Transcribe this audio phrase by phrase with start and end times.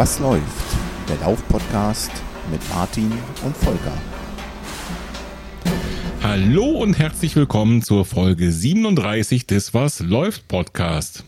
[0.00, 0.78] Was läuft?
[1.10, 2.10] Der Lauf-Podcast
[2.50, 3.12] mit Martin
[3.44, 3.92] und Volker.
[6.22, 11.24] Hallo und herzlich willkommen zur Folge 37 des Was läuft Podcast.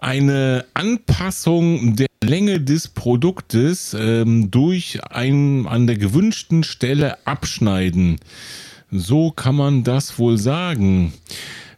[0.00, 8.18] Eine Anpassung der Länge des Produktes ähm, durch ein an der gewünschten Stelle abschneiden.
[8.90, 11.14] So kann man das wohl sagen.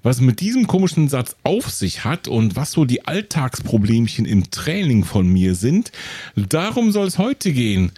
[0.07, 5.03] Was mit diesem komischen Satz auf sich hat und was so die Alltagsproblemchen im Training
[5.03, 5.91] von mir sind,
[6.37, 7.91] darum soll es heute gehen.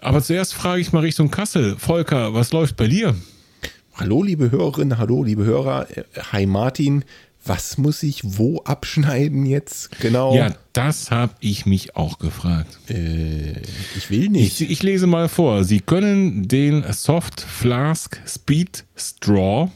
[0.00, 1.76] Aber zuerst frage ich mal Richtung Kassel.
[1.78, 3.14] Volker, was läuft bei dir?
[3.94, 5.86] Hallo, liebe Hörerinnen, hallo, liebe Hörer.
[5.96, 7.04] Äh, hi, Martin.
[7.44, 10.34] Was muss ich wo abschneiden jetzt genau?
[10.34, 12.76] Ja, das habe ich mich auch gefragt.
[12.88, 13.52] Äh,
[13.96, 14.60] ich will nicht.
[14.60, 15.62] Ich, ich, lese mal vor.
[15.62, 19.70] Sie können den Soft Flask Speed Straw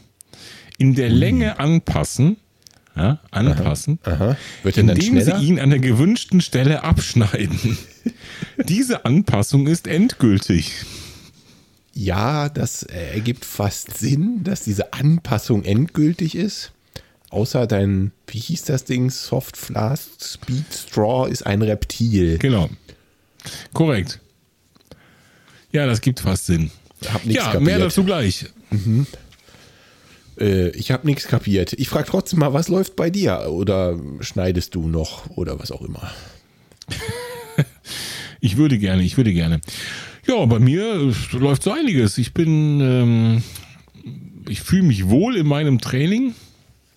[0.77, 1.09] in der.
[1.09, 2.37] Länge anpassen,
[2.95, 4.69] ja, anpassen, aha, aha.
[4.75, 7.77] indem Sie ihn an der gewünschten Stelle abschneiden.
[8.67, 10.85] Diese Anpassung ist endgültig.
[11.93, 16.73] Ja, das ergibt fast Sinn, dass diese Anpassung endgültig ist.
[17.29, 19.09] Außer dein, wie hieß das Ding?
[19.09, 22.37] Soft Flask Speed Straw ist ein Reptil.
[22.37, 22.69] Genau.
[23.73, 24.19] Korrekt.
[25.71, 26.69] Ja, das gibt fast Sinn.
[27.01, 27.11] ja,
[27.43, 27.61] kapiert.
[27.61, 28.45] mehr dazu gleich.
[28.71, 29.07] Mhm.
[30.39, 31.73] Äh, ich habe nichts kapiert.
[31.73, 33.47] Ich frage trotzdem mal, was läuft bei dir?
[33.49, 36.11] Oder schneidest du noch oder was auch immer?
[38.41, 39.61] ich würde gerne, ich würde gerne.
[40.27, 42.17] Ja, bei mir läuft so einiges.
[42.17, 43.43] Ich bin, ähm,
[44.49, 46.33] ich fühle mich wohl in meinem Training.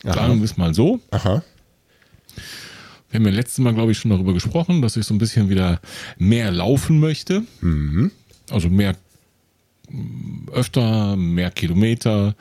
[0.04, 0.14] Aha.
[0.14, 1.00] Sagen wir es mal so.
[1.10, 1.42] Aha.
[3.10, 5.48] Wir haben ja letztes Mal, glaube ich, schon darüber gesprochen, dass ich so ein bisschen
[5.48, 5.80] wieder
[6.18, 7.42] mehr laufen möchte.
[7.60, 8.10] Mhm.
[8.50, 8.96] Also mehr,
[10.52, 12.34] öfter, mehr Kilometer,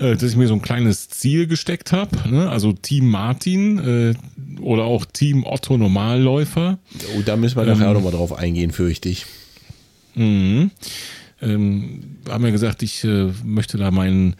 [0.00, 2.16] äh, dass ich mir so ein kleines Ziel gesteckt habe.
[2.28, 2.48] Ne?
[2.48, 6.78] Also Team Martin äh, oder auch Team Otto Normalläufer.
[7.16, 9.26] Oh, da müssen wir nachher ähm, auch nochmal drauf eingehen, fürchte ich.
[10.14, 10.70] Mhm.
[11.42, 14.36] Ähm, haben wir gesagt, ich äh, möchte da meinen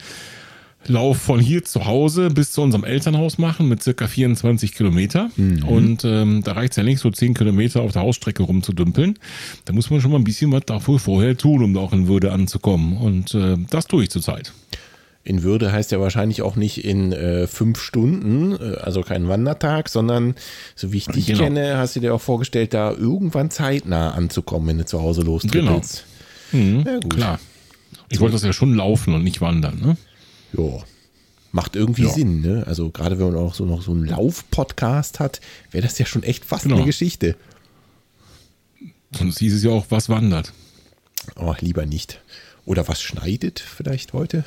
[0.86, 5.30] Lauf von hier zu Hause bis zu unserem Elternhaus machen mit circa 24 Kilometer.
[5.36, 5.64] Mhm.
[5.64, 9.18] Und ähm, da reicht es ja nicht, so 10 Kilometer auf der Hausstrecke rumzudümpeln.
[9.66, 12.08] Da muss man schon mal ein bisschen was dafür vorher tun, um da auch in
[12.08, 12.96] Würde anzukommen.
[12.96, 14.52] Und äh, das tue ich zurzeit.
[15.22, 19.90] In Würde heißt ja wahrscheinlich auch nicht in äh, fünf Stunden, äh, also kein Wandertag,
[19.90, 20.34] sondern
[20.74, 21.40] so wie ich dich genau.
[21.40, 26.04] kenne, hast du dir auch vorgestellt, da irgendwann zeitnah anzukommen, wenn du zu Hause lostrippelst.
[26.52, 26.64] Genau.
[26.64, 27.40] Mhm, ja, klar.
[28.08, 29.96] Ich wollte das ja schon laufen und nicht wandern, ne?
[30.56, 30.82] Ja.
[31.52, 32.10] Macht irgendwie ja.
[32.10, 32.64] Sinn, ne?
[32.66, 36.22] Also gerade wenn man auch so noch so einen Lauf-Podcast hat, wäre das ja schon
[36.22, 36.76] echt fast genau.
[36.76, 37.36] eine Geschichte.
[39.16, 40.52] Sonst hieß es ja auch, was wandert.
[41.36, 42.20] Oh, lieber nicht.
[42.64, 44.44] Oder was schneidet vielleicht heute?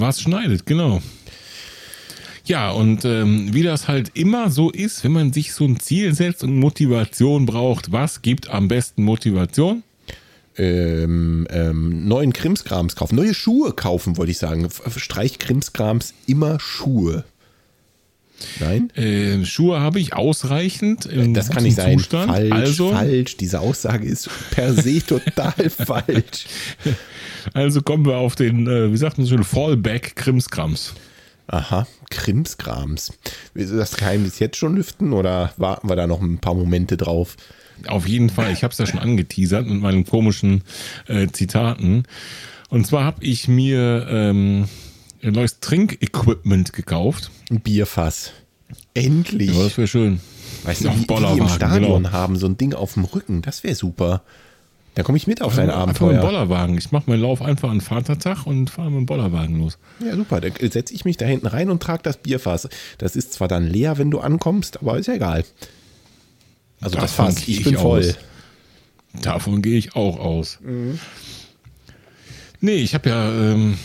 [0.00, 1.02] Was schneidet, genau.
[2.44, 6.14] Ja, und ähm, wie das halt immer so ist, wenn man sich so ein Ziel
[6.14, 9.82] setzt und Motivation braucht, was gibt am besten Motivation?
[10.56, 14.68] Ähm, ähm, neuen Krimskrams kaufen, neue Schuhe kaufen, wollte ich sagen.
[14.96, 17.24] Streich Krimskrams immer Schuhe.
[18.60, 18.90] Nein?
[18.96, 21.08] Äh, Schuhe habe ich ausreichend.
[21.34, 21.98] das kann nicht sein.
[21.98, 22.30] Zustand.
[22.30, 23.36] Falsch, also, falsch.
[23.36, 26.46] Diese Aussage ist per se total falsch.
[27.54, 30.94] Also kommen wir auf den, äh, wie sagt man so, Fallback Krimskrams.
[31.46, 33.12] Aha, Krimskrams.
[33.54, 36.96] Willst du das Geheimnis jetzt schon lüften oder warten wir da noch ein paar Momente
[36.96, 37.36] drauf?
[37.86, 38.52] Auf jeden Fall.
[38.52, 40.62] Ich habe es ja schon angeteasert mit meinen komischen
[41.06, 42.04] äh, Zitaten.
[42.68, 44.68] Und zwar habe ich mir ähm,
[45.22, 47.30] ein neues Trinkequipment gekauft.
[47.50, 48.32] Ein Bierfass.
[48.94, 49.50] Endlich.
[49.56, 50.20] Ja, das wäre schön.
[50.64, 52.12] Weißt du, wie die im Stadion genau.
[52.12, 54.22] haben, so ein Ding auf dem Rücken, das wäre super.
[54.94, 55.86] Da komme ich mit auf dein Abenteuer.
[55.88, 56.76] Einfach mit dem Bollerwagen.
[56.76, 59.78] Ich mache meinen Lauf einfach an Vatertag und fahre mit dem Bollerwagen los.
[60.04, 60.40] Ja, super.
[60.40, 62.68] Da setze ich mich da hinten rein und trage das Bierfass.
[62.98, 65.44] Das ist zwar dann leer, wenn du ankommst, aber ist ja egal.
[66.80, 68.14] Also Davon das Fass, ich bin voll.
[69.22, 70.58] Davon gehe ich auch aus.
[70.62, 70.98] Mhm.
[72.60, 73.78] Nee, ich habe ja ähm,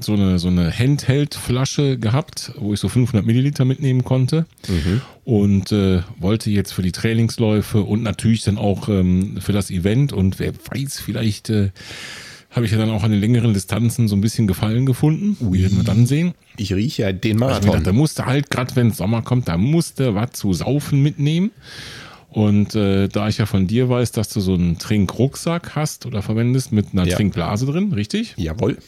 [0.00, 4.46] so eine, so eine Handheld-Flasche gehabt, wo ich so 500 Milliliter mitnehmen konnte.
[4.68, 5.00] Mhm.
[5.24, 10.12] Und äh, wollte jetzt für die Trainingsläufe und natürlich dann auch ähm, für das Event
[10.12, 11.70] und wer weiß, vielleicht äh,
[12.50, 15.36] habe ich ja dann auch an den längeren Distanzen so ein bisschen Gefallen gefunden.
[15.44, 15.60] Ui.
[15.60, 16.34] Werden wir dann sehen.
[16.56, 17.70] Ich rieche ja den Marathon.
[17.70, 21.50] Gedacht, da musste halt, gerade wenn Sommer kommt, da musste was zu saufen mitnehmen.
[22.30, 26.22] Und äh, da ich ja von dir weiß, dass du so einen Trinkrucksack hast oder
[26.22, 27.16] verwendest mit einer ja.
[27.16, 28.34] Trinkblase drin, richtig?
[28.36, 28.78] Jawohl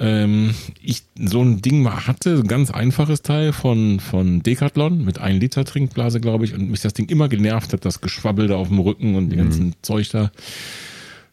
[0.00, 5.18] ähm, ich so ein Ding mal hatte, ein ganz einfaches Teil von, von Decathlon mit
[5.18, 8.56] 1 Liter Trinkblase, glaube ich, und mich das Ding immer genervt hat, das Geschwabbel da
[8.56, 9.40] auf dem Rücken und die mhm.
[9.40, 10.30] ganzen Zeug da,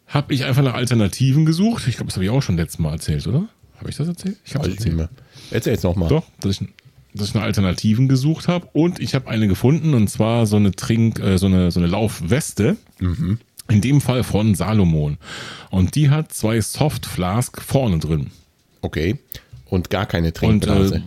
[0.07, 1.88] habe ich einfach nach Alternativen gesucht.
[1.88, 3.47] Ich glaube, das habe ich auch schon letztes Mal erzählt, oder?
[3.77, 4.38] Habe ich das erzählt?
[4.45, 5.09] Ich habe es erzählt.
[5.51, 6.09] Erzähl jetzt nochmal.
[6.09, 6.67] Doch, dass ich
[7.13, 10.71] dass ich nach Alternativen gesucht habe und ich habe eine gefunden und zwar so eine
[10.71, 12.75] Trink, äh, so eine so eine Laufweste.
[13.00, 13.39] Mhm.
[13.67, 15.17] In dem Fall von Salomon.
[15.71, 18.29] Und die hat zwei Soft Flask vorne drin.
[18.85, 19.17] Okay.
[19.65, 20.97] Und gar keine Trinkblase.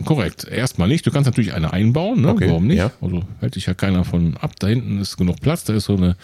[0.00, 0.46] Äh, korrekt.
[0.48, 1.04] Erstmal nicht.
[1.06, 2.28] Du kannst natürlich eine einbauen, ne?
[2.28, 2.48] Okay.
[2.48, 2.78] Warum nicht?
[2.78, 2.92] Ja.
[3.00, 4.52] Also hält dich ja keiner von ab.
[4.58, 5.64] Da hinten ist genug Platz.
[5.64, 6.16] Da ist so eine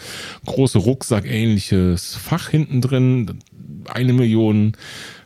[0.45, 3.39] große Rucksack-ähnliches Fach hinten drin.
[3.93, 4.73] Eine Million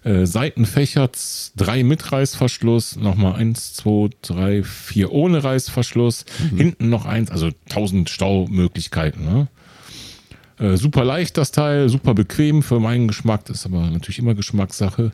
[0.04, 1.10] äh, Seitenfächer,
[1.56, 6.58] drei mit Reißverschluss, nochmal eins, zwei, drei, vier ohne Reißverschluss, mhm.
[6.58, 9.26] hinten noch eins, also tausend Staumöglichkeiten.
[9.26, 9.48] Ne?
[10.60, 14.36] Äh, super leicht das Teil, super bequem für meinen Geschmack, das ist aber natürlich immer
[14.36, 15.12] Geschmackssache.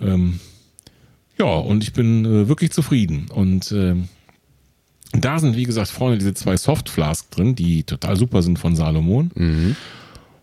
[0.00, 0.40] Ähm,
[1.38, 3.26] ja, und ich bin äh, wirklich zufrieden.
[3.32, 3.94] Und äh,
[5.12, 8.74] da sind, wie gesagt, vorne diese zwei Soft Flask drin, die total super sind von
[8.74, 9.30] Salomon.
[9.34, 9.76] Mhm.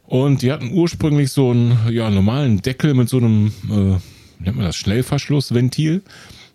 [0.07, 4.65] Und die hatten ursprünglich so einen ja, normalen Deckel mit so einem, äh, nennt man
[4.65, 6.03] das, Schnellverschlussventil.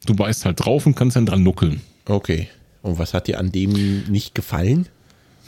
[0.06, 1.80] Du beißt halt drauf und kannst dann dran nuckeln.
[2.06, 2.48] Okay.
[2.82, 4.88] Und was hat dir an dem nicht gefallen?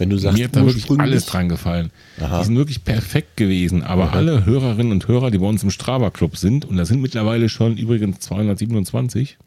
[0.03, 1.93] Wenn du sagst, mir hat da wirklich alles dran gefallen.
[2.21, 2.41] Aha.
[2.41, 3.85] Die sind wirklich perfekt gewesen.
[3.85, 4.15] Aber mhm.
[4.15, 7.49] alle Hörerinnen und Hörer, die bei uns im Strava Club sind, und da sind mittlerweile
[7.49, 9.39] schon übrigens 227.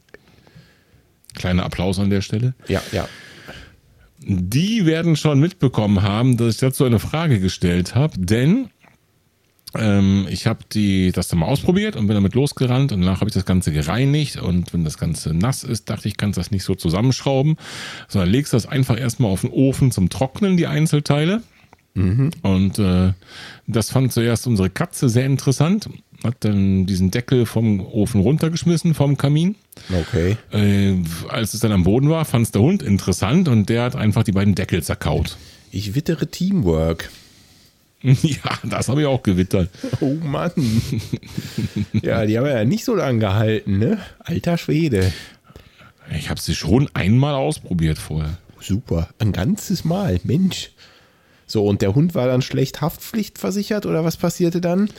[1.34, 2.54] Kleiner Applaus an der Stelle.
[2.70, 3.06] Ja, ja
[4.28, 8.70] die werden schon mitbekommen haben, dass ich dazu eine Frage gestellt habe, denn
[9.78, 10.60] ähm, ich habe
[11.14, 14.38] das dann mal ausprobiert und bin damit losgerannt und danach habe ich das Ganze gereinigt
[14.38, 17.58] und wenn das Ganze nass ist, dachte ich, kannst das nicht so zusammenschrauben,
[18.08, 21.42] sondern legst das einfach erstmal auf den Ofen zum Trocknen, die Einzelteile.
[21.94, 22.32] Mhm.
[22.42, 23.14] Und äh,
[23.68, 25.90] das fand zuerst unsere Katze sehr interessant
[26.26, 29.56] hat dann diesen Deckel vom Ofen runtergeschmissen, vom Kamin.
[29.92, 30.38] Okay.
[30.52, 30.96] Äh,
[31.30, 34.24] als es dann am Boden war, fand es der Hund interessant und der hat einfach
[34.24, 35.38] die beiden Deckel zerkaut.
[35.72, 37.10] Ich wittere Teamwork.
[38.24, 39.70] Ja, das habe ich auch gewittert.
[40.00, 40.52] Oh Mann.
[41.94, 44.00] ja, die haben ja nicht so lange gehalten, ne?
[44.20, 45.12] Alter Schwede.
[46.16, 48.38] Ich habe sie schon einmal ausprobiert vorher.
[48.62, 50.72] Super, ein ganzes Mal, Mensch.
[51.48, 54.90] So, und der Hund war dann schlecht haftpflichtversichert oder was passierte dann?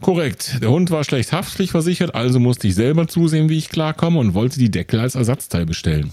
[0.00, 0.58] Korrekt.
[0.62, 4.58] Der Hund war schlecht haftpflichtversichert, also musste ich selber zusehen, wie ich klarkomme und wollte
[4.58, 6.12] die Deckel als Ersatzteil bestellen.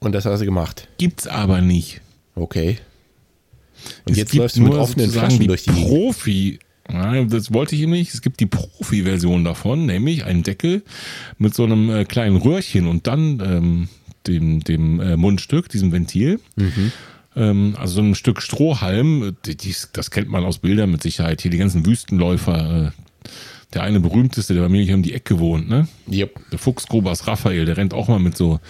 [0.00, 0.88] Und das hast du gemacht?
[0.98, 2.00] Gibt's aber nicht.
[2.36, 2.78] Okay.
[4.04, 6.58] Und es jetzt läufst du mit offenen Flaschen durch die Profi.
[6.90, 8.14] Nein, das wollte ich ihm nicht.
[8.14, 10.82] Es gibt die Profi-Version davon, nämlich einen Deckel
[11.36, 13.88] mit so einem äh, kleinen Röhrchen und dann ähm,
[14.26, 16.40] dem, dem äh, Mundstück, diesem Ventil.
[16.56, 16.92] Mhm.
[17.36, 21.42] Ähm, also so ein Stück Strohhalm, die, das kennt man aus Bildern mit Sicherheit.
[21.42, 23.28] Hier die ganzen Wüstenläufer, äh,
[23.74, 25.88] der eine berühmteste, der bei mir hier um die Ecke wohnt, ne?
[26.10, 26.40] Yep.
[26.52, 28.60] Der Fuchsgrobers Raphael, der rennt auch mal mit so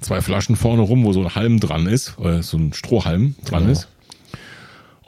[0.00, 3.60] zwei Flaschen vorne rum, wo so ein Halm dran ist, oder so ein Strohhalm dran
[3.60, 3.72] genau.
[3.72, 3.88] ist.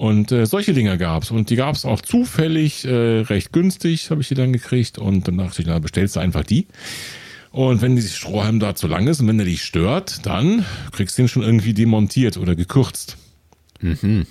[0.03, 4.27] Und äh, solche Dinger gab's Und die gab's auch zufällig äh, recht günstig, habe ich
[4.27, 4.99] die dann gekriegt.
[4.99, 6.67] Und dann dachte ich, na, bestellst du einfach die.
[7.53, 11.17] Und wenn dieses Strohhalm da zu lang ist und wenn der dich stört, dann kriegst
[11.17, 13.17] du ihn schon irgendwie demontiert oder gekürzt.
[13.81, 14.27] Mhm.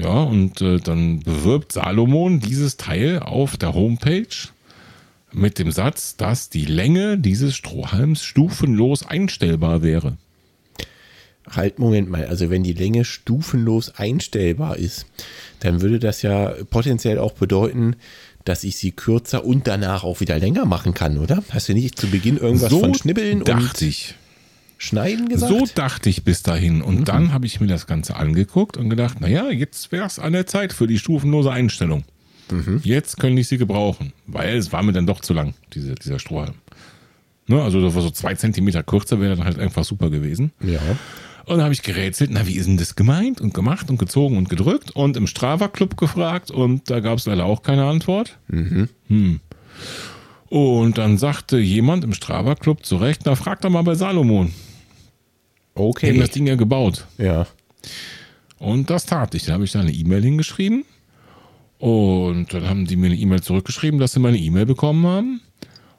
[0.00, 4.48] Ja, und äh, dann bewirbt Salomon dieses Teil auf der Homepage
[5.30, 10.16] mit dem Satz, dass die Länge dieses Strohhalms stufenlos einstellbar wäre.
[11.50, 15.06] Halt, Moment mal, also wenn die Länge stufenlos einstellbar ist,
[15.60, 17.96] dann würde das ja potenziell auch bedeuten,
[18.44, 21.42] dass ich sie kürzer und danach auch wieder länger machen kann, oder?
[21.50, 24.14] Hast du nicht zu Beginn irgendwas so von Schnibbeln dachte und ich.
[24.78, 25.52] Schneiden gesagt?
[25.52, 26.82] So dachte ich bis dahin.
[26.82, 27.04] Und mhm.
[27.04, 30.46] dann habe ich mir das Ganze angeguckt und gedacht, naja, jetzt wäre es an der
[30.46, 32.04] Zeit für die stufenlose Einstellung.
[32.50, 32.80] Mhm.
[32.84, 36.18] Jetzt könnte ich sie gebrauchen, weil es war mir dann doch zu lang, diese, dieser
[36.18, 36.54] Strohhalm.
[37.48, 40.52] Ne, also so zwei Zentimeter kürzer wäre dann halt einfach super gewesen.
[40.60, 40.80] Ja.
[41.46, 43.40] Und dann habe ich gerätselt, na, wie ist denn das gemeint?
[43.40, 47.44] Und gemacht und gezogen und gedrückt und im Strava-Club gefragt und da gab es leider
[47.44, 48.36] auch keine Antwort.
[48.48, 48.88] Mhm.
[49.06, 49.40] Hm.
[50.48, 54.52] Und dann sagte jemand im Strava-Club zu Recht, na, frag doch mal bei Salomon.
[55.74, 56.06] Okay.
[56.06, 57.06] Die haben das Ding ja gebaut.
[57.16, 57.46] Ja.
[58.58, 59.44] Und das tat ich.
[59.44, 60.84] Da habe ich da eine E-Mail hingeschrieben.
[61.78, 65.40] Und dann haben die mir eine E-Mail zurückgeschrieben, dass sie meine E-Mail bekommen haben.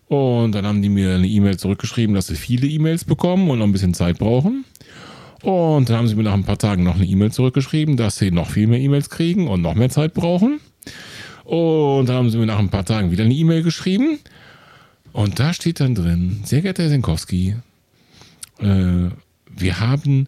[0.08, 3.66] Und dann haben die mir eine E-Mail zurückgeschrieben, dass sie viele E-Mails bekommen und noch
[3.66, 4.66] ein bisschen Zeit brauchen.
[5.44, 8.32] Und dann haben sie mir nach ein paar Tagen noch eine E-Mail zurückgeschrieben, dass sie
[8.32, 10.60] noch viel mehr E-Mails kriegen und noch mehr Zeit brauchen.
[11.44, 14.20] Und dann haben sie mir nach ein paar Tagen wieder eine E-Mail geschrieben.
[15.14, 17.56] Und da steht dann drin, sehr geehrter Herr Senkowski,
[18.60, 19.10] äh,
[19.50, 20.28] wir haben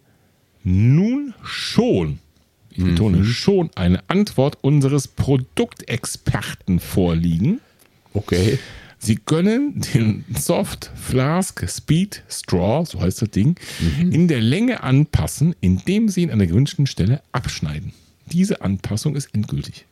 [0.64, 2.18] nun schon,
[2.70, 3.24] ich betone mhm.
[3.24, 7.60] schon, eine Antwort unseres Produktexperten vorliegen.
[8.14, 8.58] Okay.
[9.02, 14.12] Sie können den Soft Flask Speed Straw, so heißt das Ding, mhm.
[14.12, 17.94] in der Länge anpassen, indem Sie ihn an der gewünschten Stelle abschneiden.
[18.26, 19.86] Diese Anpassung ist endgültig.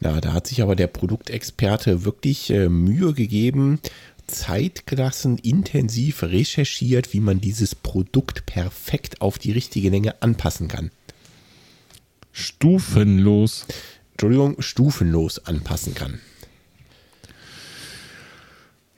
[0.00, 3.80] Na, da hat sich aber der Produktexperte wirklich äh, Mühe gegeben,
[4.26, 10.90] Zeit gelassen, intensiv recherchiert, wie man dieses Produkt perfekt auf die richtige Länge anpassen kann.
[12.32, 13.66] Stufenlos.
[14.12, 16.20] Entschuldigung, stufenlos anpassen kann.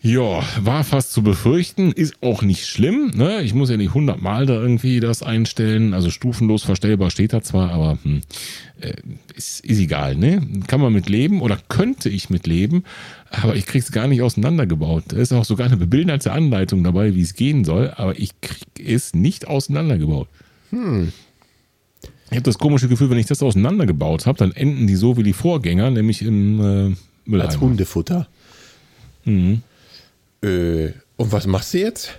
[0.05, 3.13] Ja, war fast zu befürchten, ist auch nicht schlimm.
[3.15, 3.43] Ne?
[3.43, 5.95] Ich muss ja nicht hundertmal da irgendwie das einstellen.
[5.95, 8.21] Also stufenlos verstellbar steht da zwar, aber hm,
[8.81, 8.95] äh,
[9.37, 10.17] ist, ist egal.
[10.17, 10.45] Ne?
[10.67, 12.83] Kann man mit leben oder könnte ich mit leben,
[13.31, 15.05] aber ich krieg's gar nicht auseinandergebaut.
[15.09, 18.67] Da ist auch sogar eine bebilderte Anleitung dabei, wie es gehen soll, aber ich krieg
[18.85, 20.27] es nicht auseinandergebaut.
[20.71, 21.13] Hm.
[22.31, 25.23] Ich habe das komische Gefühl, wenn ich das auseinandergebaut habe, dann enden die so wie
[25.23, 27.51] die Vorgänger, nämlich im äh, Mülleimer.
[27.51, 28.27] Als Hundefutter.
[29.25, 29.63] Mhm.
[30.43, 32.19] Äh, und was machst du jetzt?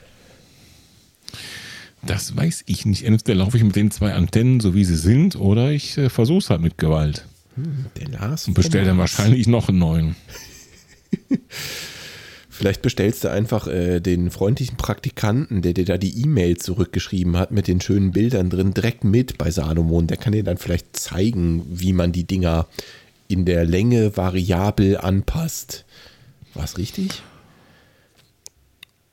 [2.05, 3.05] Das weiß ich nicht.
[3.05, 6.39] Entweder laufe ich mit den zwei Antennen, so wie sie sind, oder ich äh, versuche
[6.39, 7.25] es halt mit Gewalt.
[7.55, 10.15] Hm, der Lars und bestelle dann wahrscheinlich noch einen neuen.
[12.49, 17.51] Vielleicht bestellst du einfach äh, den freundlichen Praktikanten, der dir da die E-Mail zurückgeschrieben hat
[17.51, 20.07] mit den schönen Bildern drin, direkt mit bei Salomon.
[20.07, 22.67] Der kann dir dann vielleicht zeigen, wie man die Dinger
[23.27, 25.83] in der Länge variabel anpasst.
[26.53, 27.23] War es richtig?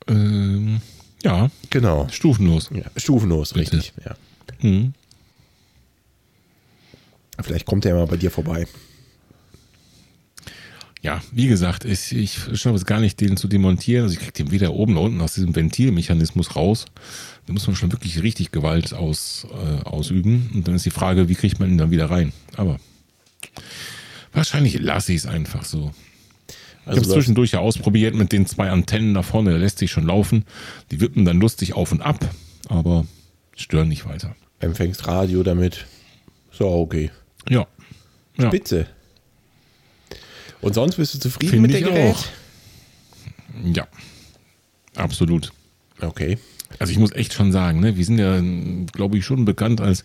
[0.08, 0.80] Ähm,
[1.22, 1.50] ja.
[1.70, 2.08] Genau.
[2.10, 2.70] Stufenlos.
[2.72, 3.72] Ja, stufenlos, Bitte.
[3.76, 3.92] richtig.
[4.04, 4.16] Ja.
[4.60, 4.94] Mhm.
[7.42, 8.66] Vielleicht kommt er mal bei dir vorbei.
[11.02, 14.04] Ja, wie gesagt, ich, ich schaffe es gar nicht, den zu demontieren.
[14.04, 16.84] Also ich kriege den weder oben oder unten aus diesem Ventilmechanismus raus.
[17.46, 20.50] Da muss man schon wirklich richtig Gewalt aus, äh, ausüben.
[20.52, 22.34] Und dann ist die Frage, wie kriegt man ihn dann wieder rein?
[22.56, 22.78] Aber
[24.34, 25.90] wahrscheinlich lasse ich es einfach so.
[26.86, 29.78] Also ich habe es zwischendurch ja ausprobiert mit den zwei Antennen da vorne, der lässt
[29.78, 30.44] sich schon laufen.
[30.90, 32.18] Die wippen dann lustig auf und ab,
[32.68, 33.06] aber
[33.54, 34.34] stören nicht weiter.
[34.60, 35.86] Empfängst Radio damit.
[36.50, 37.10] So, okay.
[37.48, 37.66] Ja.
[38.38, 38.48] ja.
[38.48, 38.86] Spitze.
[40.60, 42.14] Und sonst bist du zufrieden Find mit dem Gerät?
[42.14, 42.24] Auch.
[43.64, 43.86] Ja,
[44.94, 45.52] absolut.
[46.00, 46.38] Okay.
[46.78, 48.40] Also ich muss echt schon sagen, ne, wir sind ja,
[48.92, 50.04] glaube ich, schon bekannt als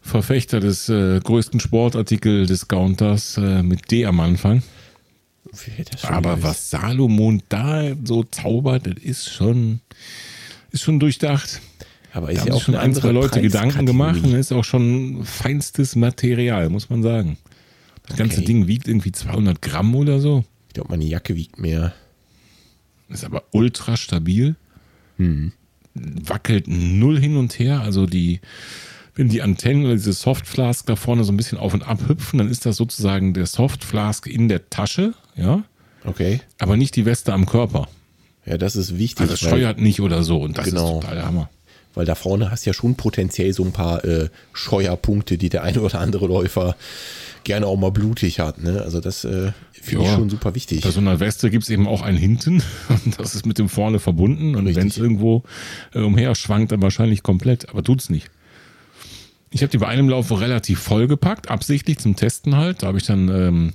[0.00, 4.62] Verfechter des äh, größten Sportartikel-Discounters äh, mit D am Anfang.
[6.02, 6.42] Aber ist.
[6.42, 9.80] was Salomon da so zaubert, das ist schon,
[10.70, 11.60] ist schon durchdacht.
[12.12, 15.24] Aber ist da ja auch schon ein, zwei Leute Gedanken gemacht und ist auch schon
[15.24, 17.36] feinstes Material, muss man sagen.
[18.02, 18.28] Das okay.
[18.28, 20.44] ganze Ding wiegt irgendwie 200 Gramm oder so.
[20.68, 21.94] Ich glaube, meine Jacke wiegt mehr.
[23.08, 24.56] Ist aber ultra stabil.
[25.16, 25.52] Hm.
[25.94, 27.80] Wackelt null hin und her.
[27.80, 28.40] Also die,
[29.18, 32.38] wenn die Antennen oder diese Softflask da vorne so ein bisschen auf und ab hüpfen,
[32.38, 35.64] dann ist das sozusagen der Softflask in der Tasche, ja.
[36.04, 36.40] Okay.
[36.58, 37.88] Aber nicht die Weste am Körper.
[38.46, 39.22] Ja, das ist wichtig.
[39.22, 41.00] Also das scheuert nicht oder so und das genau.
[41.00, 41.50] ist total Hammer.
[41.94, 45.64] Weil da vorne hast du ja schon potenziell so ein paar äh, Scheuerpunkte, die der
[45.64, 46.76] eine oder andere Läufer
[47.42, 48.62] gerne auch mal blutig hat.
[48.62, 48.82] Ne?
[48.82, 50.82] Also das äh, finde ja, ich schon super wichtig.
[50.82, 52.62] Bei so einer Weste gibt es eben auch einen hinten
[53.04, 55.42] und das ist mit dem vorne verbunden und wenn es irgendwo
[55.92, 58.30] äh, umher schwankt, dann wahrscheinlich komplett, aber tut es nicht.
[59.50, 62.82] Ich habe die bei einem Lauf relativ vollgepackt, absichtlich zum Testen halt.
[62.82, 63.72] Da habe ich dann ähm,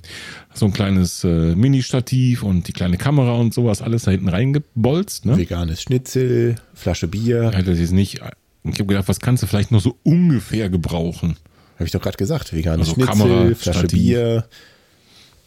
[0.52, 5.26] so ein kleines äh, Mini-Stativ und die kleine Kamera und sowas alles da hinten reingebolzt.
[5.26, 5.36] Ne?
[5.36, 7.50] Veganes Schnitzel, Flasche Bier.
[7.52, 8.20] Ja, das ist nicht.
[8.62, 11.36] Ich habe gedacht, was kannst du vielleicht noch so ungefähr gebrauchen?
[11.74, 12.52] Habe ich doch gerade gesagt.
[12.54, 13.98] Veganes also Schnitzel, Kamera, Flasche Stativ.
[13.98, 14.48] Bier.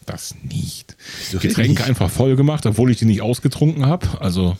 [0.06, 0.96] Das nicht.
[1.32, 4.22] So Getränke einfach voll gemacht, obwohl ich die nicht ausgetrunken habe.
[4.22, 4.58] Also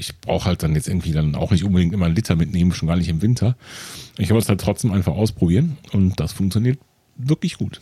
[0.00, 2.88] ich brauche halt dann jetzt irgendwie dann auch nicht unbedingt immer einen Liter mitnehmen, schon
[2.88, 3.56] gar nicht im Winter.
[4.18, 6.78] Ich wollte es halt trotzdem einfach ausprobieren und das funktioniert
[7.16, 7.80] wirklich gut.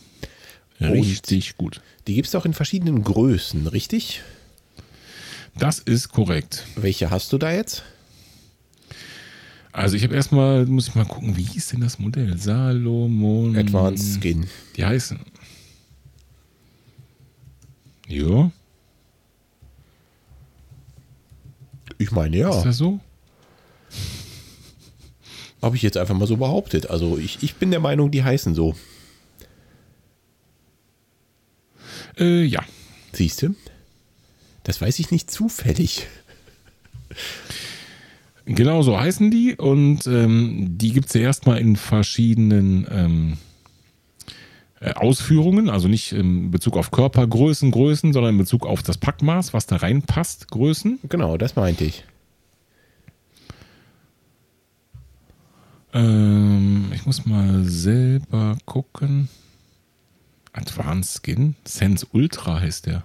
[0.79, 1.81] Richtig und gut.
[2.07, 4.21] Die gibt es auch in verschiedenen Größen, richtig?
[5.57, 6.65] Das ist korrekt.
[6.75, 7.83] Welche hast du da jetzt?
[9.71, 12.37] Also ich habe erstmal, muss ich mal gucken, wie hieß denn das Modell?
[12.37, 13.55] Salomon.
[13.55, 14.47] Advanced Skin.
[14.75, 15.19] Die heißen.
[18.07, 18.51] Ja.
[21.99, 22.49] Ich meine ja.
[22.49, 22.99] Ist das so?
[25.61, 26.89] Habe ich jetzt einfach mal so behauptet.
[26.89, 28.75] Also ich, ich bin der Meinung, die heißen so.
[32.17, 32.63] Äh, ja.
[33.11, 33.53] Siehst du?
[34.63, 36.07] Das weiß ich nicht zufällig.
[38.45, 43.48] Genau so heißen die und ähm, die gibt es ja erstmal in verschiedenen ähm, äh,
[44.81, 49.65] Ausführungen, also nicht in Bezug auf Körpergrößen, Größen, sondern in Bezug auf das Packmaß, was
[49.65, 50.99] da reinpasst, Größen.
[51.09, 52.05] Genau, das meinte ich.
[55.93, 59.27] Ähm, ich muss mal selber gucken.
[60.53, 61.55] Advanced Skin?
[61.65, 63.03] Sense Ultra heißt der.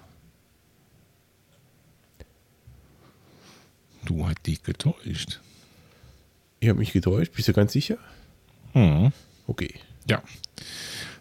[4.05, 5.41] Du hast dich getäuscht.
[6.61, 7.97] Ich habe mich getäuscht, bist du ganz sicher?
[8.73, 9.13] Hm.
[9.47, 9.75] Okay.
[10.09, 10.23] Ja.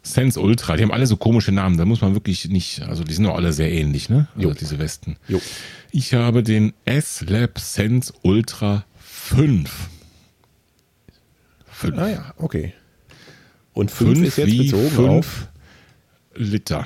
[0.04, 3.14] Sense Ultra, die haben alle so komische Namen, da muss man wirklich nicht, also die
[3.14, 4.28] sind doch alle sehr ähnlich, ne?
[4.36, 4.54] Also jo.
[4.54, 5.16] diese Westen.
[5.30, 5.42] Jo.
[5.92, 9.72] Ich habe den S-Lab Sense Ultra 5.
[11.68, 11.98] 5.
[11.98, 12.74] Ah ja, okay.
[13.72, 15.48] Und 5 ist jetzt bezogen 5 auf
[16.36, 16.86] Liter.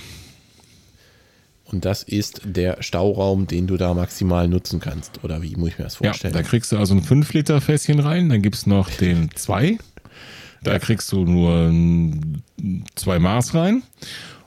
[1.65, 5.23] Und das ist der Stauraum, den du da maximal nutzen kannst.
[5.23, 6.33] Oder wie muss ich mir das vorstellen?
[6.33, 9.77] Ja, da kriegst du also ein 5-Liter-Fässchen rein, dann gibt es noch den 2.
[10.67, 11.71] Da kriegst du nur
[12.95, 13.83] zwei Maß rein.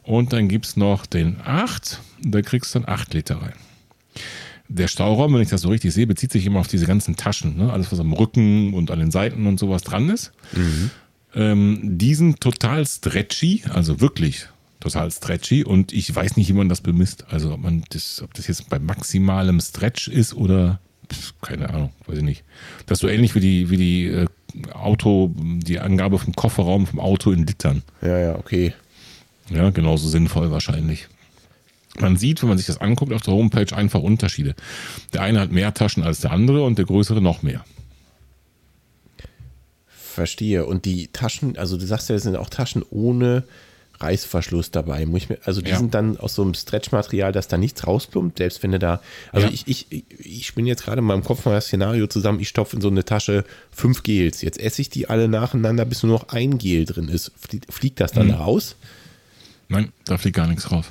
[0.02, 1.98] Und dann gibt es noch den 8.
[2.22, 3.54] Da kriegst du dann 8 Liter rein.
[4.68, 7.56] Der Stauraum, wenn ich das so richtig sehe, bezieht sich immer auf diese ganzen Taschen.
[7.56, 7.72] Ne?
[7.72, 10.32] Alles, was am Rücken und an den Seiten und sowas dran ist.
[10.52, 10.90] Mhm.
[11.34, 14.46] Ähm, die sind total stretchy, also wirklich
[14.78, 17.24] total stretchy und ich weiß nicht, wie man das bemisst.
[17.30, 20.80] Also ob man das, ob das jetzt bei maximalem Stretch ist oder
[21.40, 22.44] keine Ahnung, weiß ich nicht.
[22.86, 24.26] Das ist so ähnlich wie die, wie die äh,
[24.72, 27.82] Auto, die Angabe vom Kofferraum vom Auto in Litern.
[28.02, 28.74] Ja, ja, okay.
[29.50, 31.08] Ja, genauso sinnvoll wahrscheinlich.
[31.98, 34.54] Man sieht, wenn man sich das anguckt auf der Homepage, einfach Unterschiede.
[35.12, 37.64] Der eine hat mehr Taschen als der andere und der größere noch mehr.
[39.88, 40.66] Verstehe.
[40.66, 43.44] Und die Taschen, also du sagst ja, es sind auch Taschen ohne
[44.00, 45.06] Reißverschluss dabei.
[45.06, 45.78] Mir, also die ja.
[45.78, 49.00] sind dann aus so einem Stretchmaterial, dass da nichts rausplumpt, selbst wenn du da.
[49.32, 49.52] Also ja.
[49.52, 52.76] ich, ich, ich bin jetzt gerade in meinem Kopf mal das Szenario zusammen, ich stopfe
[52.76, 54.42] in so eine Tasche fünf Gels.
[54.42, 57.32] Jetzt esse ich die alle nacheinander, bis nur noch ein Gel drin ist.
[57.68, 58.34] Fliegt das dann mhm.
[58.34, 58.76] raus?
[59.68, 60.86] Nein, da fliegt gar nichts raus.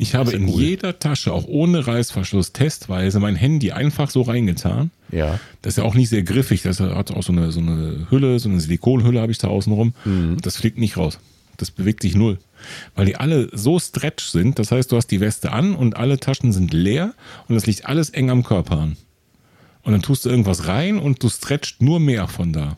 [0.00, 0.62] Ich habe in cool.
[0.62, 4.92] jeder Tasche, auch ohne Reißverschluss, testweise mein Handy einfach so reingetan.
[5.10, 5.40] Ja.
[5.60, 6.62] Das ist ja auch nicht sehr griffig.
[6.62, 9.72] Das hat auch so eine, so eine Hülle, so eine Silikonhülle habe ich da außen
[9.72, 9.94] rum.
[10.04, 10.36] Mhm.
[10.40, 11.18] Das fliegt nicht raus.
[11.58, 12.38] Das bewegt sich null.
[12.94, 14.58] Weil die alle so stretch sind.
[14.58, 17.14] Das heißt, du hast die Weste an und alle Taschen sind leer
[17.48, 18.96] und es liegt alles eng am Körper an.
[19.82, 22.76] Und dann tust du irgendwas rein und du stretcht nur mehr von da.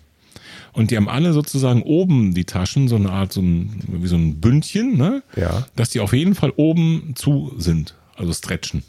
[0.72, 4.16] Und die haben alle sozusagen oben die Taschen, so eine Art, so ein, wie so
[4.16, 5.22] ein Bündchen, ne?
[5.36, 5.66] Ja.
[5.74, 7.94] Dass die auf jeden Fall oben zu sind.
[8.16, 8.84] Also stretchen.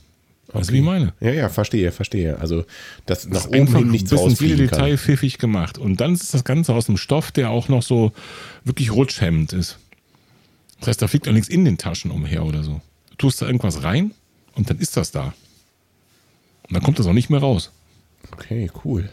[0.54, 1.14] Weißt du, wie ich meine?
[1.22, 2.38] Ja, ja, verstehe, verstehe.
[2.40, 2.66] Also,
[3.06, 5.78] das nach oben hin nichts ein bisschen Detail pfiffig gemacht.
[5.78, 8.12] Und dann ist das Ganze aus einem Stoff, der auch noch so
[8.66, 9.80] wirklich rutschhemmend ist.
[10.82, 12.82] Das heißt, da fliegt auch nichts in den Taschen umher oder so.
[13.12, 14.14] Du tust da irgendwas rein
[14.56, 15.34] und dann ist das da.
[16.68, 17.72] Und dann kommt das auch nicht mehr raus.
[18.32, 19.10] Okay, cool.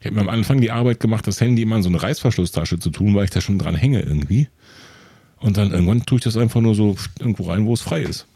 [0.00, 2.78] Ich habe mir am Anfang die Arbeit gemacht, das Handy immer in so eine Reißverschlusstasche
[2.78, 4.48] zu tun, weil ich da schon dran hänge irgendwie.
[5.38, 8.26] Und dann irgendwann tue ich das einfach nur so irgendwo rein, wo es frei ist.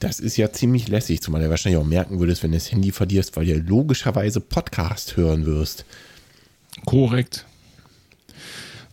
[0.00, 2.90] Das ist ja ziemlich lässig, zumal du wahrscheinlich auch merken würdest, wenn du das Handy
[2.90, 5.84] verlierst, weil du logischerweise Podcast hören wirst.
[6.84, 7.46] Korrekt.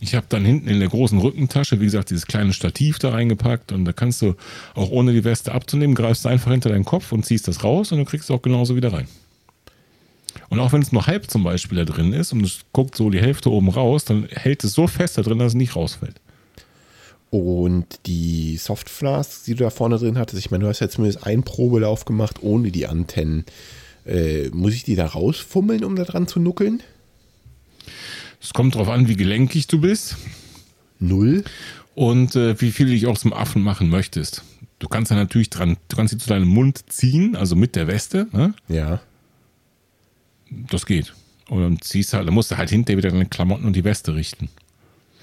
[0.02, 3.70] Ich habe dann hinten in der großen Rückentasche, wie gesagt, dieses kleine Stativ da reingepackt
[3.70, 4.34] und da kannst du
[4.74, 7.98] auch ohne die Weste abzunehmen, greifst einfach hinter deinen Kopf und ziehst das raus und
[7.98, 9.06] dann kriegst du auch genauso wieder rein.
[10.48, 13.10] Und auch wenn es nur halb zum Beispiel da drin ist und es guckt so
[13.10, 16.20] die Hälfte oben raus, dann hält es so fest da drin, dass es nicht rausfällt.
[17.30, 21.24] Und die Softflasks, die du da vorne drin hattest, ich meine, du hast ja zumindest
[21.24, 23.44] einen Probelauf gemacht ohne die Antennen.
[24.04, 26.82] Äh, muss ich die da rausfummeln, um da dran zu nuckeln?
[28.40, 30.16] Es kommt darauf an, wie gelenkig du bist.
[30.98, 31.44] Null.
[31.94, 34.44] Und äh, wie viel du dich auch zum Affen machen möchtest.
[34.78, 37.86] Du kannst da natürlich dran, du kannst sie zu deinem Mund ziehen, also mit der
[37.86, 38.28] Weste.
[38.32, 38.54] Ne?
[38.68, 39.00] Ja
[40.50, 41.14] das geht.
[41.48, 44.14] Und dann ziehst halt, dann musst du halt hinterher wieder deine Klamotten und die Weste
[44.14, 44.48] richten.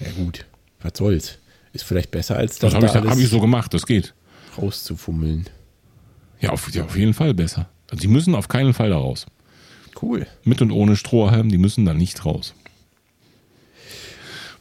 [0.00, 0.46] Ja gut,
[0.80, 1.38] was soll's.
[1.72, 2.72] Ist vielleicht besser als das.
[2.72, 4.14] Das habe ich, hab ich so gemacht, das geht.
[4.56, 5.48] Rauszufummeln.
[6.40, 7.68] Ja auf, ja, auf jeden Fall besser.
[7.90, 9.26] Also die müssen auf keinen Fall da raus.
[10.00, 10.26] Cool.
[10.44, 12.54] Mit und ohne Strohhalm, die müssen da nicht raus.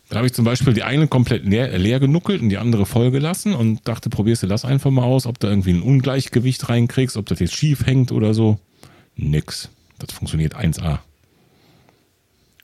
[0.09, 3.11] Da habe ich zum Beispiel die eine komplett leer, leer, genuckelt und die andere voll
[3.11, 7.17] gelassen und dachte, probierst du das einfach mal aus, ob da irgendwie ein Ungleichgewicht reinkriegst,
[7.17, 8.57] ob das jetzt schief hängt oder so.
[9.17, 9.69] Nix.
[9.99, 10.99] Das funktioniert 1A.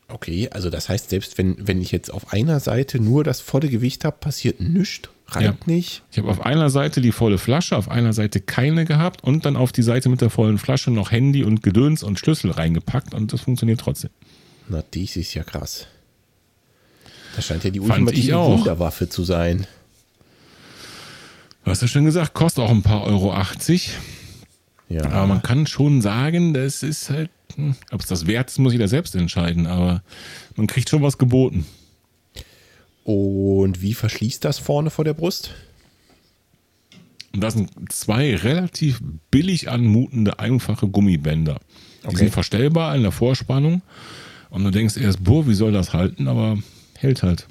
[0.07, 3.67] Okay, also das heißt, selbst wenn, wenn ich jetzt auf einer Seite nur das volle
[3.67, 5.73] Gewicht habe, passiert nichts, reibt ja.
[5.73, 6.03] nicht.
[6.11, 9.57] Ich habe auf einer Seite die volle Flasche, auf einer Seite keine gehabt und dann
[9.57, 13.33] auf die Seite mit der vollen Flasche noch Handy und Gedöns und Schlüssel reingepackt und
[13.33, 14.11] das funktioniert trotzdem.
[14.69, 15.87] Na, dies ist ja krass.
[17.35, 19.67] Das scheint ja die ultimative Wunderwaffe zu sein.
[21.63, 23.91] Du hast ja schon gesagt, kostet auch ein paar Euro 80.
[24.89, 25.05] Ja.
[25.05, 28.73] Aber man kann schon sagen, das ist halt, hm, ob es das wert ist, muss
[28.73, 30.03] jeder selbst entscheiden, aber
[30.55, 31.65] man kriegt schon was geboten.
[33.03, 35.51] Und wie verschließt das vorne vor der Brust?
[37.33, 41.59] Und das sind zwei relativ billig anmutende, einfache Gummibänder.
[42.03, 42.17] Die okay.
[42.17, 43.81] sind verstellbar in der Vorspannung.
[44.49, 46.27] Und du denkst erst, boah, wie soll das halten?
[46.27, 46.59] Aber
[47.03, 47.47] hält halt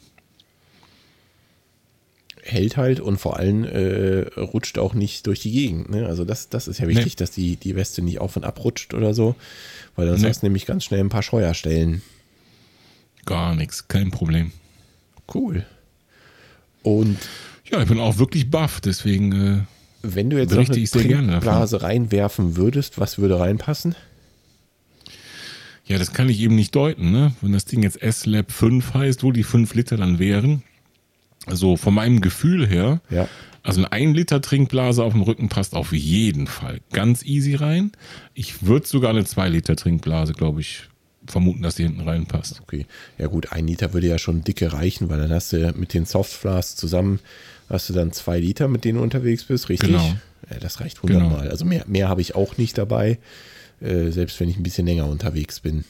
[2.42, 5.90] hält halt und vor allem äh, rutscht auch nicht durch die Gegend.
[5.90, 6.06] Ne?
[6.06, 7.16] Also das, das ist ja wichtig, nee.
[7.16, 9.36] dass die, die Weste nicht auf und ab rutscht oder so,
[9.96, 10.28] weil dann nee.
[10.28, 12.02] hast du nämlich ganz schnell ein paar Scheuerstellen.
[13.24, 14.50] Gar nichts, kein Problem.
[15.32, 15.64] Cool.
[16.82, 17.18] Und
[17.70, 19.32] ja, ich bin auch wirklich baff, deswegen.
[19.32, 19.60] Äh,
[20.02, 23.94] wenn du jetzt noch eine Trinkblase reinwerfen würdest, was würde reinpassen?
[25.84, 27.32] Ja, das kann ich eben nicht deuten, ne?
[27.40, 30.62] Wenn das Ding jetzt S-Lab 5 heißt, wo die 5 Liter dann wären.
[31.46, 33.28] Also von meinem Gefühl her, ja.
[33.64, 37.90] also eine 1 Liter Trinkblase auf dem Rücken passt auf jeden Fall ganz easy rein.
[38.32, 40.84] Ich würde sogar eine 2 Liter Trinkblase, glaube ich,
[41.26, 42.60] vermuten, dass die hinten reinpasst.
[42.62, 42.86] Okay.
[43.18, 46.04] Ja gut, ein Liter würde ja schon dicke reichen, weil dann hast du mit den
[46.04, 47.18] Softflasks zusammen,
[47.68, 49.90] hast du dann zwei Liter, mit denen du unterwegs bist, richtig?
[49.90, 50.14] Genau.
[50.50, 51.40] Ja, das reicht hundertmal.
[51.40, 51.50] Genau.
[51.50, 53.18] Also mehr, mehr habe ich auch nicht dabei,
[53.82, 55.84] äh, selbst wenn ich ein bisschen länger unterwegs bin.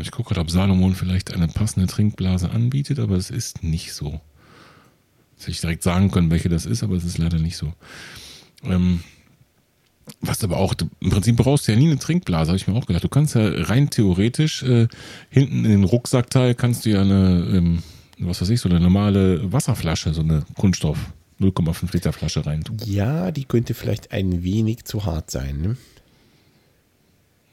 [0.00, 4.20] Ich gucke gerade, ob Salomon vielleicht eine passende Trinkblase anbietet, aber es ist nicht so.
[5.38, 7.72] Hätte ich direkt sagen können, welche das ist, aber es ist leider nicht so.
[8.64, 9.00] Ähm,
[10.20, 12.86] was aber auch, im Prinzip brauchst du ja nie eine Trinkblase, habe ich mir auch
[12.86, 13.04] gedacht.
[13.04, 14.88] Du kannst ja rein theoretisch äh,
[15.30, 17.82] hinten in den Rucksackteil kannst du ja eine, ähm,
[18.18, 20.98] was weiß ich, so eine normale Wasserflasche, so eine Kunststoff
[21.40, 22.78] 0,5 Liter Flasche rein tun.
[22.84, 25.60] Ja, die könnte vielleicht ein wenig zu hart sein.
[25.60, 25.76] Ne?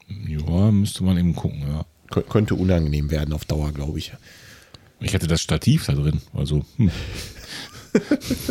[0.08, 1.84] Ja, müsste man eben gucken, ja.
[2.22, 4.12] könnte unangenehm werden auf Dauer, glaube ich.
[5.00, 6.64] Ich hätte das Stativ da drin, also.
[6.76, 6.90] Hm.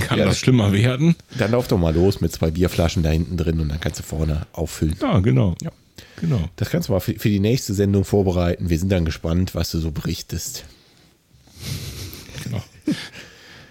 [0.00, 1.14] Kann ja, das schlimmer werden?
[1.38, 4.02] Dann lauf doch mal los mit zwei Bierflaschen da hinten drin und dann kannst du
[4.02, 4.96] vorne auffüllen.
[5.00, 5.54] Ja, genau.
[5.62, 5.70] Ja.
[6.20, 6.48] genau.
[6.56, 8.70] Das kannst du mal für, für die nächste Sendung vorbereiten.
[8.70, 10.64] Wir sind dann gespannt, was du so berichtest.
[12.44, 12.62] Genau.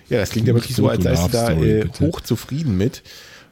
[0.10, 3.04] Ja, das klingt ja wirklich so, als seist du da äh, hoch zufrieden mit.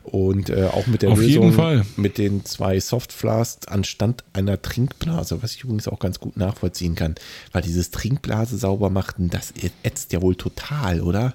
[0.08, 1.54] Und äh, auch mit der Auf Lösung
[1.98, 7.16] mit den zwei Softflasks anstand einer Trinkblase, was ich übrigens auch ganz gut nachvollziehen kann.
[7.52, 11.34] Weil dieses Trinkblase sauber machen, das ätzt ja wohl total, oder?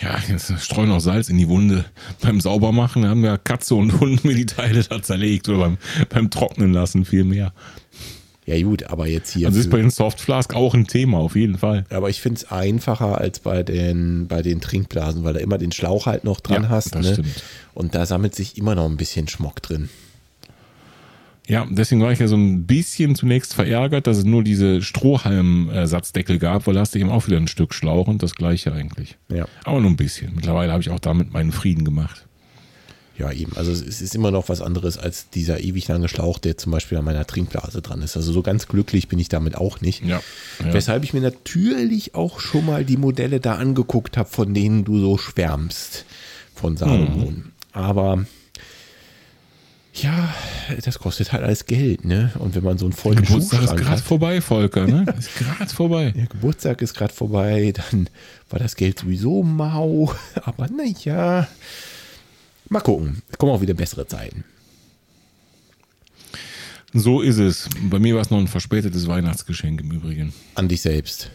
[0.00, 1.84] Ja, jetzt streuen noch Salz in die Wunde.
[2.20, 6.30] Beim Saubermachen haben ja Katze und Hund mir die Teile da zerlegt oder beim, beim
[6.30, 7.52] Trocknen lassen viel mehr.
[8.52, 9.46] Ja gut, aber jetzt hier.
[9.46, 11.84] Also ist bei den Softflask auch ein Thema, auf jeden Fall.
[11.90, 15.72] Aber ich finde es einfacher als bei den, bei den Trinkblasen, weil du immer den
[15.72, 16.94] Schlauch halt noch dran ja, hast.
[16.94, 17.12] Das ne?
[17.14, 17.42] stimmt.
[17.74, 19.88] Und da sammelt sich immer noch ein bisschen Schmock drin.
[21.48, 26.38] Ja, deswegen war ich ja so ein bisschen zunächst verärgert, dass es nur diese Strohhalm-Satzdeckel
[26.38, 29.16] gab, weil da hast du eben auch wieder ein Stück Schlauch und das gleiche eigentlich.
[29.28, 29.46] Ja.
[29.64, 30.34] Aber nur ein bisschen.
[30.36, 32.26] Mittlerweile habe ich auch damit meinen Frieden gemacht.
[33.22, 33.56] Ja, eben.
[33.56, 36.98] Also es ist immer noch was anderes als dieser ewig lange Schlauch, der zum Beispiel
[36.98, 38.16] an meiner Trinkblase dran ist.
[38.16, 40.04] Also so ganz glücklich bin ich damit auch nicht.
[40.04, 40.20] Ja,
[40.58, 40.74] ja.
[40.74, 44.98] Weshalb ich mir natürlich auch schon mal die Modelle da angeguckt habe, von denen du
[44.98, 46.04] so schwärmst
[46.52, 47.28] von Salomon.
[47.28, 47.52] Hm.
[47.70, 48.26] Aber
[49.94, 50.34] ja,
[50.84, 52.32] das kostet halt alles Geld, ne?
[52.40, 55.06] Und wenn man so einen vollen Geburtstag ist gerade vorbei, Volker, ne?
[55.16, 56.10] Ist gerade vorbei.
[56.16, 58.10] Der Geburtstag ist gerade vorbei, dann
[58.50, 60.12] war das Geld sowieso mau.
[60.44, 61.46] Aber naja,
[62.72, 63.22] mal gucken.
[63.30, 64.44] Es kommen auch wieder bessere Zeiten.
[66.94, 67.68] So ist es.
[67.82, 70.32] Bei mir war es noch ein verspätetes Weihnachtsgeschenk im Übrigen.
[70.54, 71.30] An dich selbst.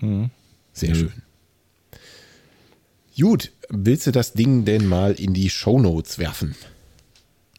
[0.00, 0.30] Mhm.
[0.72, 0.94] Sehr ja.
[0.94, 1.12] schön.
[3.20, 6.54] Gut, willst du das Ding denn mal in die Shownotes werfen?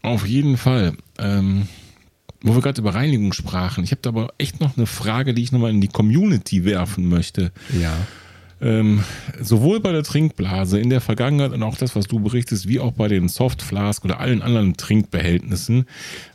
[0.01, 0.95] Auf jeden Fall.
[1.17, 1.67] Ähm,
[2.41, 3.83] wo wir gerade über Reinigung sprachen.
[3.83, 7.09] Ich habe da aber echt noch eine Frage, die ich nochmal in die Community werfen
[7.09, 7.51] möchte.
[7.79, 7.97] Ja.
[8.61, 9.03] Ähm,
[9.39, 12.91] sowohl bei der Trinkblase in der Vergangenheit und auch das, was du berichtest, wie auch
[12.91, 15.85] bei den Softflask oder allen anderen Trinkbehältnissen,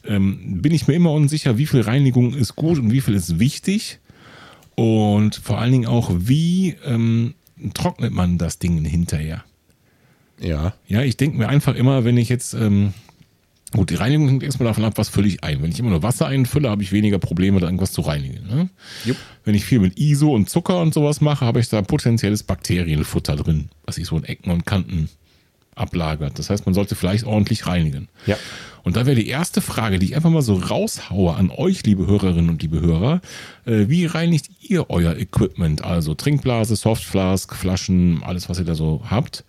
[0.06, 3.38] ähm, bin ich mir immer unsicher, wie viel Reinigung ist gut und wie viel ist
[3.38, 3.98] wichtig.
[4.74, 7.34] Und vor allen Dingen auch, wie ähm,
[7.74, 9.44] trocknet man das Ding hinterher?
[10.40, 10.74] Ja.
[10.86, 12.92] Ja, ich denke mir einfach immer, wenn ich jetzt ähm,
[13.74, 15.60] Gut, die Reinigung hängt erstmal davon ab, was fülle ich ein.
[15.60, 18.46] Wenn ich immer nur Wasser einfülle, habe ich weniger Probleme, da irgendwas zu reinigen.
[18.46, 18.70] Ne?
[19.44, 23.34] Wenn ich viel mit ISO und Zucker und sowas mache, habe ich da potenzielles Bakterienfutter
[23.34, 25.08] drin, was sich so in Ecken und Kanten
[25.74, 26.38] ablagert.
[26.38, 28.06] Das heißt, man sollte vielleicht ordentlich reinigen.
[28.26, 28.36] Ja.
[28.84, 32.06] Und da wäre die erste Frage, die ich einfach mal so raushaue an euch, liebe
[32.06, 33.22] Hörerinnen und liebe Hörer.
[33.64, 35.82] Äh, wie reinigt ihr euer Equipment?
[35.82, 39.44] Also Trinkblase, Softflask, Flaschen, alles, was ihr da so habt.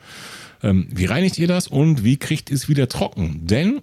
[0.64, 3.46] Ähm, wie reinigt ihr das und wie kriegt ihr es wieder trocken?
[3.46, 3.82] Denn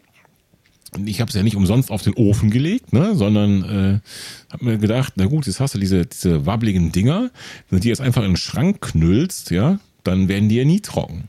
[1.05, 4.79] ich habe es ja nicht umsonst auf den Ofen gelegt, ne, sondern äh, habe mir
[4.79, 7.31] gedacht, na gut, jetzt hast du diese, diese wabbligen Dinger,
[7.69, 10.81] wenn du die jetzt einfach in den Schrank knüllst, ja, dann werden die ja nie
[10.81, 11.29] trocken.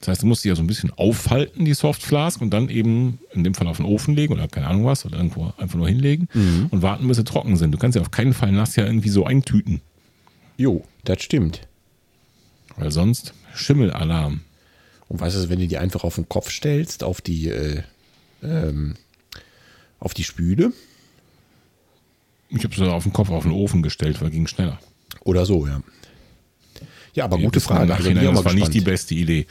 [0.00, 3.20] Das heißt, du musst die ja so ein bisschen aufhalten, die Softflask, und dann eben
[3.32, 5.88] in dem Fall auf den Ofen legen oder keine Ahnung was, oder irgendwo einfach nur
[5.88, 6.66] hinlegen mhm.
[6.70, 7.72] und warten, bis sie trocken sind.
[7.72, 9.80] Du kannst ja auf keinen Fall nass ja irgendwie so eintüten.
[10.58, 11.62] Jo, das stimmt.
[12.76, 14.42] Weil sonst Schimmelalarm.
[15.08, 17.82] Und weißt du, wenn du die einfach auf den Kopf stellst, auf die äh,
[18.42, 18.94] ähm,
[20.00, 20.72] auf die Spüle.
[22.50, 24.78] Ich habe sie auf den Kopf auf den Ofen gestellt, weil ging schneller.
[25.24, 25.82] Oder so, ja.
[27.14, 27.94] Ja, aber gute Frage.
[27.94, 28.56] Also, das war gespannt.
[28.56, 29.46] nicht die beste Idee.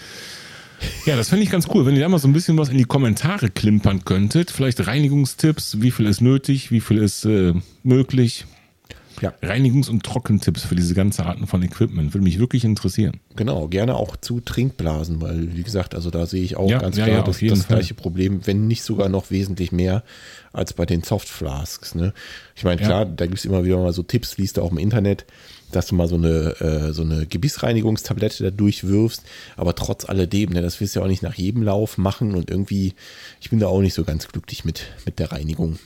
[1.06, 2.78] Ja, das fände ich ganz cool, wenn ihr da mal so ein bisschen was in
[2.78, 4.52] die Kommentare klimpern könntet.
[4.52, 8.46] Vielleicht Reinigungstipps, wie viel ist nötig, wie viel ist äh, möglich.
[9.24, 9.34] Ja.
[9.42, 12.14] Reinigungs- und Trockentipps für diese ganze Arten von Equipment.
[12.14, 13.22] Würde mich wirklich interessieren.
[13.38, 16.98] Genau, gerne auch zu Trinkblasen, weil, wie gesagt, also da sehe ich auch ja, ganz
[16.98, 20.04] klar ja, das, das gleiche Problem, wenn nicht sogar noch wesentlich mehr
[20.52, 21.96] als bei den Softflasks.
[21.96, 22.14] Ne?
[22.54, 24.78] Ich meine, klar, da gibt es immer wieder mal so Tipps, liest du auch im
[24.78, 25.26] Internet,
[25.72, 29.24] dass du mal so eine, äh, so eine Gebissreinigungstablette da durchwirfst,
[29.56, 32.50] aber trotz alledem, ne, das wirst du ja auch nicht nach jedem Lauf machen und
[32.50, 32.94] irgendwie,
[33.40, 35.80] ich bin da auch nicht so ganz glücklich mit, mit der Reinigung.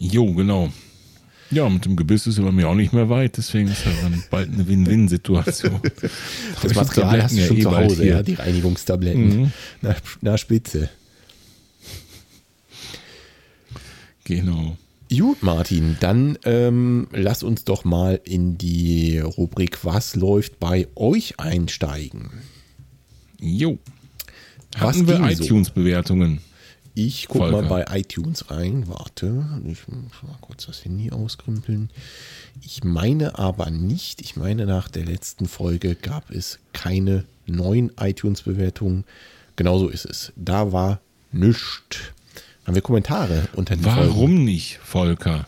[0.00, 0.70] Jo, genau.
[1.50, 3.92] Ja, mit dem Gebiss ist er bei mir auch nicht mehr weit, deswegen ist er
[4.02, 5.80] dann bald eine Win-Win-Situation.
[6.62, 9.40] das Material hast du schon eh zu Hause, ja, die Reinigungstabletten.
[9.40, 9.52] Mhm.
[9.82, 10.90] Na, na, Spitze.
[14.24, 14.76] Genau.
[15.12, 21.40] Gut, Martin, dann ähm, lass uns doch mal in die Rubrik Was läuft bei euch
[21.40, 22.30] einsteigen.
[23.40, 23.78] Jo.
[24.76, 26.38] Hatten wir iTunes-Bewertungen?
[26.38, 26.49] So?
[26.94, 28.88] Ich gucke mal bei iTunes rein.
[28.88, 31.90] Warte, ich muss mal kurz das Handy auskrümpeln.
[32.62, 39.04] Ich meine aber nicht, ich meine nach der letzten Folge gab es keine neuen iTunes-Bewertungen.
[39.56, 40.32] Genauso ist es.
[40.36, 41.00] Da war
[41.32, 41.98] nichts.
[42.64, 44.44] Haben wir Kommentare unter den Warum Folgen?
[44.44, 45.46] nicht, Volker?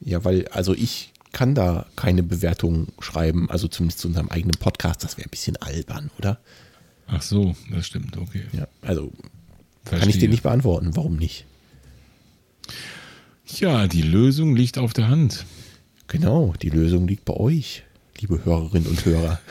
[0.00, 5.04] Ja, weil, also ich kann da keine Bewertung schreiben, also zumindest zu unserem eigenen Podcast.
[5.04, 6.38] Das wäre ein bisschen albern, oder?
[7.06, 8.44] Ach so, das stimmt, okay.
[8.52, 9.12] Ja, also
[9.84, 10.00] Verstehe.
[10.00, 10.94] Kann ich dir nicht beantworten.
[10.94, 11.46] Warum nicht?
[13.46, 15.44] Ja, die Lösung liegt auf der Hand.
[16.06, 17.84] Genau, die Lösung liegt bei euch,
[18.18, 19.40] liebe Hörerinnen und Hörer.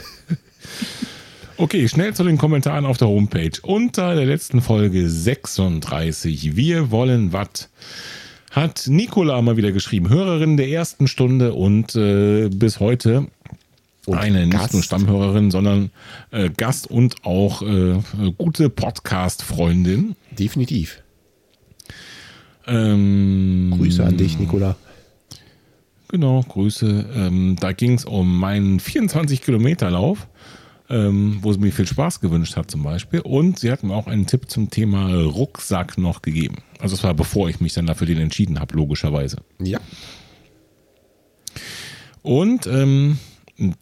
[1.62, 3.52] Okay, schnell zu den Kommentaren auf der Homepage.
[3.64, 7.70] Unter der letzten Folge 36, wir wollen was,
[8.52, 10.08] hat Nicola mal wieder geschrieben.
[10.08, 13.28] Hörerin der ersten Stunde und äh, bis heute
[14.10, 14.64] und eine Gast.
[14.64, 15.92] nicht nur Stammhörerin, sondern
[16.32, 18.00] äh, Gast und auch äh,
[18.38, 20.16] gute Podcast-Freundin.
[20.38, 21.02] Definitiv.
[22.68, 24.76] Ähm, Grüße an dich, Nicola.
[26.10, 27.06] Genau, Grüße.
[27.16, 30.28] Ähm, da ging es um meinen 24-Kilometer-Lauf,
[30.90, 33.22] ähm, wo sie mir viel Spaß gewünscht hat zum Beispiel.
[33.22, 36.58] Und sie hat mir auch einen Tipp zum Thema Rucksack noch gegeben.
[36.80, 39.38] Also es war bevor ich mich dann dafür den entschieden habe, logischerweise.
[39.62, 39.80] Ja.
[42.22, 43.18] Und ähm,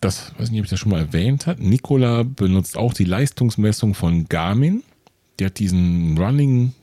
[0.01, 1.63] das weiß nicht, ob ich das schon mal erwähnt habe.
[1.63, 4.83] Nikola benutzt auch die Leistungsmessung von Garmin.
[5.39, 6.73] Der hat diesen Running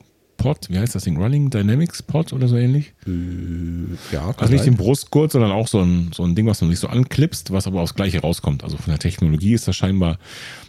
[0.45, 1.17] Pod, wie heißt das Ding?
[1.17, 2.93] Running Dynamics Pod oder so ähnlich?
[3.07, 6.69] Äh, ja, also nicht den Brustgurt, sondern auch so ein, so ein Ding, was man
[6.69, 8.63] sich so anklipst, was aber aufs Gleiche rauskommt.
[8.63, 10.19] Also von der Technologie ist das scheinbar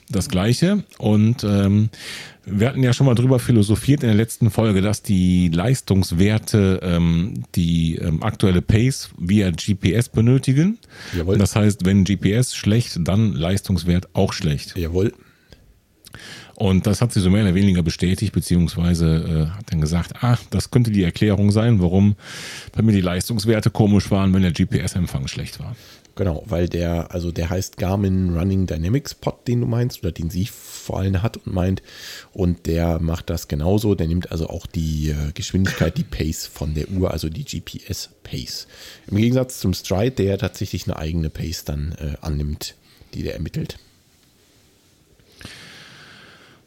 [0.08, 0.82] das Gleiche.
[0.96, 1.90] Und ähm,
[2.46, 7.44] wir hatten ja schon mal drüber philosophiert in der letzten Folge, dass die Leistungswerte ähm,
[7.54, 10.78] die ähm, aktuelle Pace via GPS benötigen.
[11.14, 11.36] Jawohl.
[11.36, 14.74] Das heißt, wenn GPS schlecht, dann Leistungswert auch schlecht.
[14.74, 15.12] Jawohl.
[16.56, 20.38] Und das hat sie so mehr oder weniger bestätigt, beziehungsweise äh, hat dann gesagt, ah,
[20.50, 22.16] das könnte die Erklärung sein, warum
[22.72, 25.76] bei mir die Leistungswerte komisch waren, wenn der GPS-Empfang schlecht war.
[26.14, 30.30] Genau, weil der, also der heißt Garmin Running Dynamics Pod, den du meinst, oder den
[30.30, 31.82] sie vor allem hat und meint.
[32.32, 33.94] Und der macht das genauso.
[33.94, 38.08] Der nimmt also auch die äh, Geschwindigkeit, die Pace von der Uhr, also die GPS
[38.22, 38.66] Pace.
[39.08, 42.76] Im Gegensatz zum Stride, der tatsächlich eine eigene Pace dann äh, annimmt,
[43.12, 43.78] die der ermittelt.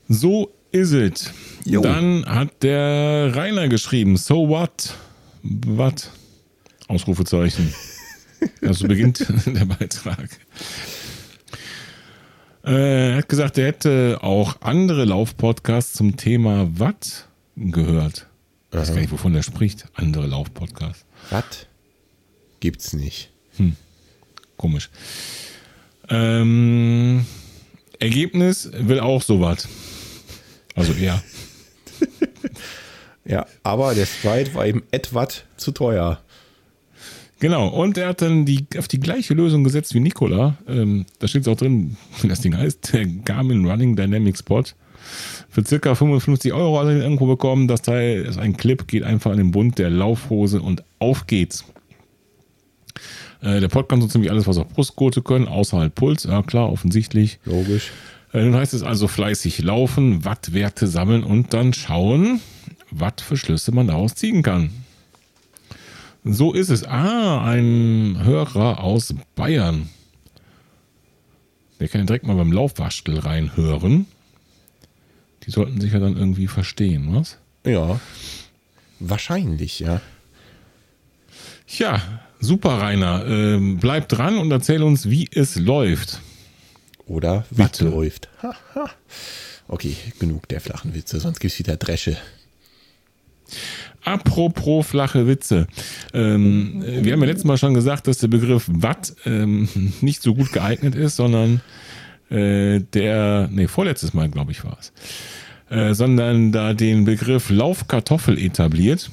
[0.10, 1.32] So ist es.
[1.66, 4.96] Dann hat der Rainer geschrieben, so what?
[5.44, 6.10] What?
[6.88, 7.74] Ausrufezeichen.
[8.62, 10.30] Also beginnt der Beitrag.
[12.64, 18.28] Äh, er hat gesagt, er hätte auch andere Laufpodcasts zum Thema Watt gehört.
[18.72, 19.88] Ich weiß gar nicht, wovon er spricht.
[19.94, 21.04] Andere Laufpodcasts.
[21.32, 21.68] Watt
[22.62, 23.30] gibt's nicht.
[23.58, 23.76] Hm.
[24.56, 24.90] Komisch.
[26.08, 27.26] Ähm,
[28.00, 29.68] Ergebnis will auch so was.
[30.80, 31.22] Also eher.
[33.26, 36.20] ja, aber der Sprite war eben etwas zu teuer.
[37.40, 40.58] Genau, und er hat dann die, auf die gleiche Lösung gesetzt wie Nikola.
[40.68, 44.76] Ähm, da steht es auch drin, wie das Ding heißt, der Garmin Running Dynamics Pod.
[45.50, 47.70] Für circa 55 Euro hat er irgendwo bekommen.
[47.70, 51.64] Das Teil ist ein Clip, geht einfach an den Bund der Laufhose und auf geht's.
[53.42, 56.26] Äh, der Pod kann so ziemlich alles, was auch Brustgurte können, außer halt Puls.
[56.26, 57.40] Ja klar, offensichtlich.
[57.46, 57.92] Logisch.
[58.34, 62.42] Äh, nun heißt es also fleißig laufen, Wattwerte sammeln und dann schauen,
[62.92, 64.72] was für Schlüsse man daraus ziehen kann.
[66.24, 66.84] So ist es.
[66.84, 69.90] Ah, ein Hörer aus Bayern.
[71.80, 74.06] Der kann direkt mal beim Laufwaschel reinhören.
[75.44, 77.38] Die sollten sich ja dann irgendwie verstehen, was?
[77.66, 78.00] Ja.
[79.00, 80.02] Wahrscheinlich, ja.
[81.68, 82.02] Ja,
[82.40, 83.26] super, Rainer.
[83.26, 86.20] Ähm, bleib dran und erzähl uns, wie es läuft.
[87.10, 88.30] Oder Witt läuft.
[89.68, 92.18] okay, genug der flachen Witze, sonst gibt es wieder Dresche.
[94.04, 95.68] Apropos flache Witze.
[96.14, 99.68] Ähm, wir haben ja letztes Mal schon gesagt, dass der Begriff Watt ähm,
[100.02, 101.62] nicht so gut geeignet ist, sondern
[102.30, 104.94] äh, der, nee, vorletztes Mal, glaube ich, war es.
[105.76, 109.10] Äh, sondern da den Begriff Laufkartoffel etabliert.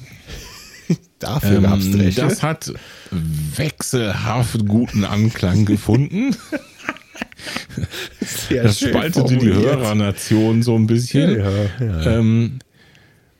[1.19, 2.21] Dafür ähm, gab es Dresche.
[2.21, 2.71] Das hat
[3.09, 6.35] wechselhaft guten Anklang gefunden.
[8.21, 11.39] Sehr das spaltete die Hörernation so ein bisschen.
[11.39, 12.19] Ja, ja.
[12.19, 12.59] Ähm,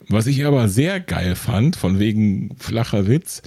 [0.09, 3.41] was ich aber sehr geil fand, von wegen flacher Witz,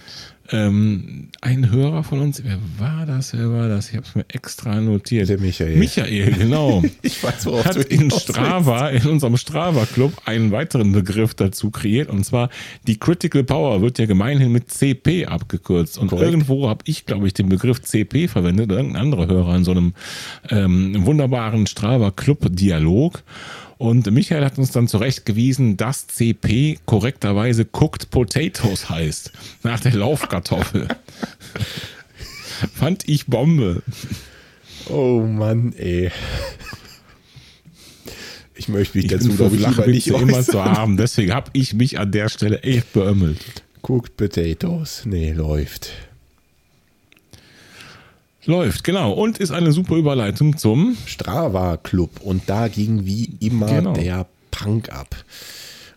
[0.53, 3.91] ähm, ein Hörer von uns, wer war das, wer war das?
[3.91, 5.29] Ich habe es mir extra notiert.
[5.29, 5.77] Der Michael.
[5.77, 6.83] Michael, genau.
[7.03, 12.09] ich weiß, worauf hat in Strava, in unserem Strava-Club, einen weiteren Begriff dazu kreiert.
[12.09, 12.51] Und zwar
[12.87, 15.99] die Critical Power wird ja gemeinhin mit CP abgekürzt.
[15.99, 16.31] Und Korrekt.
[16.31, 19.71] irgendwo habe ich, glaube ich, den Begriff CP verwendet, oder irgendein anderer Hörer in so
[19.71, 19.95] einem
[20.51, 23.23] ähm, wunderbaren Strava-Club-Dialog.
[23.81, 29.33] Und Michael hat uns dann zurechtgewiesen, dass CP korrekterweise Cooked Potatoes heißt.
[29.63, 30.87] Nach der Laufkartoffel.
[32.75, 33.83] Fand ich Bombe.
[34.91, 36.11] Oh Mann, ey.
[38.55, 40.99] Ich möchte mich ich dazu, glaube ich, lieber nicht immer zu haben.
[40.99, 43.41] Deswegen habe ich mich an der Stelle echt beömmelt.
[43.81, 45.05] Cooked Potatoes.
[45.07, 45.93] Nee, läuft.
[48.47, 49.13] Läuft, genau.
[49.13, 52.21] Und ist eine super Überleitung zum Strava Club.
[52.23, 53.93] Und da ging wie immer genau.
[53.93, 55.15] der Punk ab.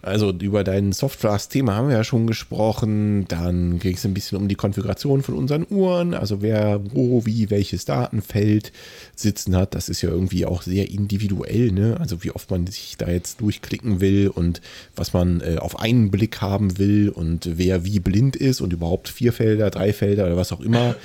[0.03, 3.25] Also über dein Softwares-Thema haben wir ja schon gesprochen.
[3.29, 6.13] Dann ging es ein bisschen um die Konfiguration von unseren Uhren.
[6.13, 8.73] Also wer wo, wie, welches Datenfeld
[9.15, 9.75] sitzen hat.
[9.75, 11.71] Das ist ja irgendwie auch sehr individuell.
[11.71, 11.95] Ne?
[12.01, 14.59] Also wie oft man sich da jetzt durchklicken will und
[14.97, 19.07] was man äh, auf einen Blick haben will und wer wie blind ist und überhaupt
[19.07, 20.95] vier Felder, drei Felder oder was auch immer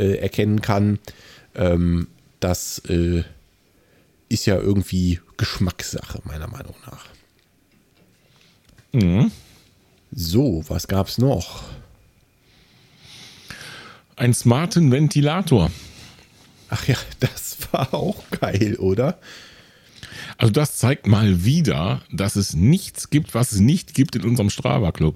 [0.00, 0.98] äh, erkennen kann.
[1.54, 2.08] Ähm,
[2.40, 3.22] das äh,
[4.30, 7.06] ist ja irgendwie Geschmackssache, meiner Meinung nach.
[8.92, 9.30] Mhm.
[10.10, 11.64] So, was gab es noch?
[14.16, 15.70] Ein smarten Ventilator.
[16.70, 19.18] Ach ja, das war auch geil, oder?
[20.38, 24.48] Also das zeigt mal wieder, dass es nichts gibt, was es nicht gibt in unserem
[24.48, 25.14] Strava-Club.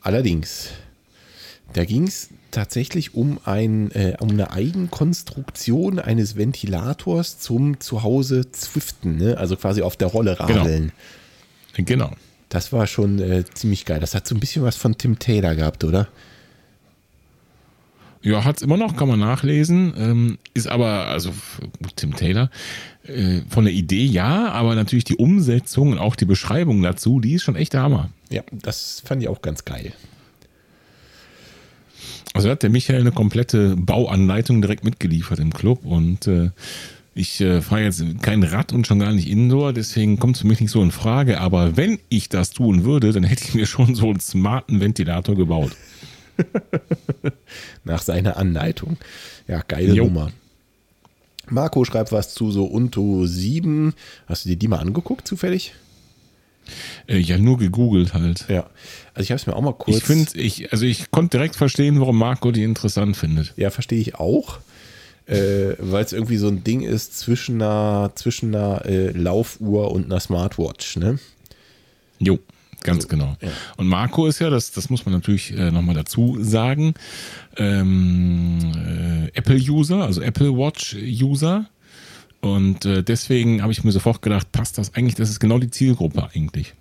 [0.00, 0.70] Allerdings,
[1.72, 9.18] da ging es tatsächlich um, ein, äh, um eine Eigenkonstruktion eines Ventilators zum Zuhause zwiften,
[9.18, 9.36] ne?
[9.36, 10.60] also quasi auf der Rolle genau.
[10.60, 10.92] radeln.
[11.74, 11.86] Genau.
[12.08, 12.16] genau.
[12.48, 14.00] Das war schon äh, ziemlich geil.
[14.00, 16.08] Das hat so ein bisschen was von Tim Taylor gehabt, oder?
[18.22, 19.92] Ja, hat es immer noch, kann man nachlesen.
[19.98, 21.32] Ähm, ist aber, also
[21.96, 22.50] Tim Taylor,
[23.04, 27.34] äh, von der Idee ja, aber natürlich die Umsetzung und auch die Beschreibung dazu, die
[27.34, 28.08] ist schon echt der Hammer.
[28.30, 29.92] Ja, das fand ich auch ganz geil.
[32.36, 36.50] Also hat der Michael eine komplette Bauanleitung direkt mitgeliefert im Club und äh,
[37.14, 40.46] ich äh, fahre jetzt kein Rad und schon gar nicht Indoor, deswegen kommt es für
[40.46, 41.40] mich nicht so in Frage.
[41.40, 45.34] Aber wenn ich das tun würde, dann hätte ich mir schon so einen smarten Ventilator
[45.34, 45.72] gebaut.
[47.84, 48.98] Nach seiner Anleitung.
[49.48, 50.04] Ja, geile jo.
[50.04, 50.30] Nummer.
[51.48, 53.94] Marco schreibt was zu so Unto 7.
[54.26, 55.72] Hast du dir die mal angeguckt, zufällig?
[57.06, 58.46] Äh, ja, nur gegoogelt halt.
[58.48, 58.68] Ja.
[59.14, 59.96] Also ich habe es mir auch mal kurz.
[59.96, 63.54] Ich finde, ich, also ich konnte direkt verstehen, warum Marco die interessant findet.
[63.56, 64.58] Ja, verstehe ich auch.
[65.26, 70.04] Äh, Weil es irgendwie so ein Ding ist zwischen einer, zwischen einer äh, Laufuhr und
[70.04, 71.18] einer Smartwatch, ne?
[72.18, 72.38] Jo,
[72.82, 73.36] ganz so, genau.
[73.40, 73.48] Ja.
[73.76, 76.94] Und Marco ist ja, das, das muss man natürlich äh, nochmal dazu sagen,
[77.56, 78.58] ähm,
[79.34, 81.66] äh, Apple-User, also Apple Watch-User.
[82.54, 85.70] Und äh, deswegen habe ich mir sofort gedacht, passt das eigentlich, das ist genau die
[85.70, 86.74] Zielgruppe eigentlich.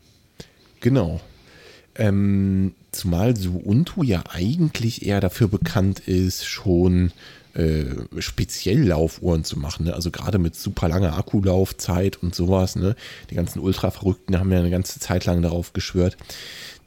[0.79, 1.19] Genau.
[1.95, 7.11] Ähm, zumal Suuntu ja eigentlich eher dafür bekannt ist, schon
[7.53, 7.85] äh,
[8.19, 9.85] speziell Laufuhren zu machen.
[9.85, 9.93] Ne?
[9.93, 12.75] Also gerade mit super langer Akkulaufzeit und sowas.
[12.75, 12.95] Ne?
[13.29, 16.17] Die ganzen Ultra-Verrückten haben ja eine ganze Zeit lang darauf geschwört.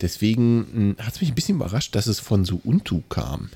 [0.01, 3.51] Deswegen hm, hat es mich ein bisschen überrascht, dass es von Suuntu kam.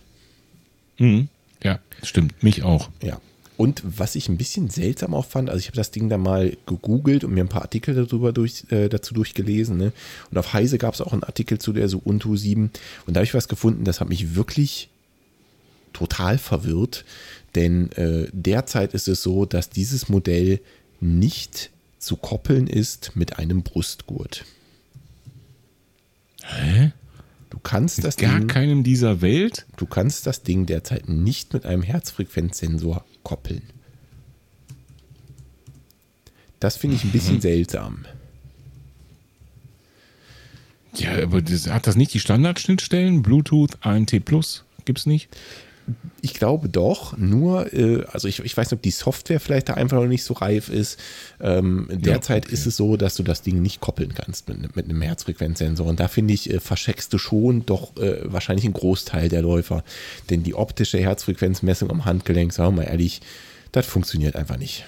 [0.99, 1.29] Mhm.
[1.63, 2.43] Ja, stimmt.
[2.43, 2.89] Mich auch.
[3.03, 3.21] Ja.
[3.57, 6.57] Und was ich ein bisschen seltsam auch fand, also ich habe das Ding da mal
[6.67, 9.77] gegoogelt und mir ein paar Artikel darüber durch, äh, dazu durchgelesen.
[9.77, 9.93] Ne?
[10.31, 12.71] Und auf Heise gab es auch einen Artikel zu der Ubuntu 7.
[13.07, 14.89] Und da habe ich was gefunden, das hat mich wirklich
[15.93, 17.05] total verwirrt.
[17.55, 20.61] Denn äh, derzeit ist es so, dass dieses Modell
[21.01, 24.45] nicht zu koppeln ist mit einem Brustgurt.
[26.43, 26.93] Hä?
[27.53, 29.67] Du kannst das Gar Ding, keinem dieser Welt?
[29.77, 33.61] Du kannst das Ding derzeit nicht mit einem Herzfrequenzsensor koppeln.
[36.61, 37.41] Das finde ich ein bisschen mhm.
[37.43, 38.07] seltsam.
[40.95, 43.21] Ja, aber das, hat das nicht die Standardschnittstellen?
[43.21, 44.65] Bluetooth, ANT Plus?
[44.87, 45.29] Gibt es nicht?
[46.21, 49.75] Ich glaube doch, nur, äh, also ich, ich weiß nicht, ob die Software vielleicht da
[49.75, 50.99] einfach noch nicht so reif ist.
[51.41, 52.55] Ähm, derzeit ja, okay.
[52.55, 55.87] ist es so, dass du das Ding nicht koppeln kannst mit, mit einem Herzfrequenzsensor.
[55.87, 59.83] Und da finde ich, äh, verscheckst du schon doch äh, wahrscheinlich einen Großteil der Läufer.
[60.31, 63.21] Denn die optische Herzfrequenzmessung am Handgelenk, sagen wir mal ehrlich,
[63.73, 64.85] das funktioniert einfach nicht.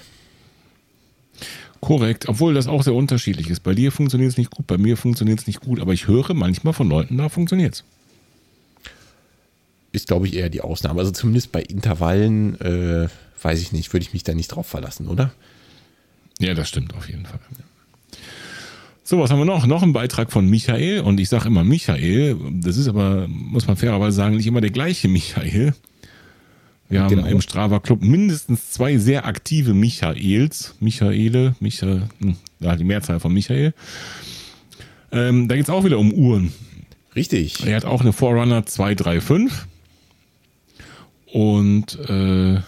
[1.81, 3.61] Korrekt, obwohl das auch sehr unterschiedlich ist.
[3.61, 6.33] Bei dir funktioniert es nicht gut, bei mir funktioniert es nicht gut, aber ich höre
[6.33, 7.83] manchmal von Leuten, da funktioniert es
[9.95, 10.99] ist, glaube ich, eher die Ausnahme.
[10.99, 13.07] Also zumindest bei Intervallen, äh,
[13.41, 15.31] weiß ich nicht, würde ich mich da nicht drauf verlassen, oder?
[16.39, 17.39] Ja, das stimmt auf jeden Fall.
[19.03, 19.67] So, was haben wir noch?
[19.67, 21.01] Noch ein Beitrag von Michael.
[21.01, 22.37] Und ich sage immer Michael.
[22.53, 25.73] Das ist aber, muss man fairerweise sagen, nicht immer der gleiche Michael.
[26.89, 27.27] Wir haben genau.
[27.27, 30.75] im Strava Club mindestens zwei sehr aktive Michaels.
[30.79, 33.73] Michaele, Michael, hm, ja, die Mehrzahl von Michael.
[35.11, 36.51] Ähm, da geht es auch wieder um Uhren.
[37.15, 37.65] Richtig.
[37.65, 39.67] Er hat auch eine Forerunner 235.
[41.35, 42.61] Und äh,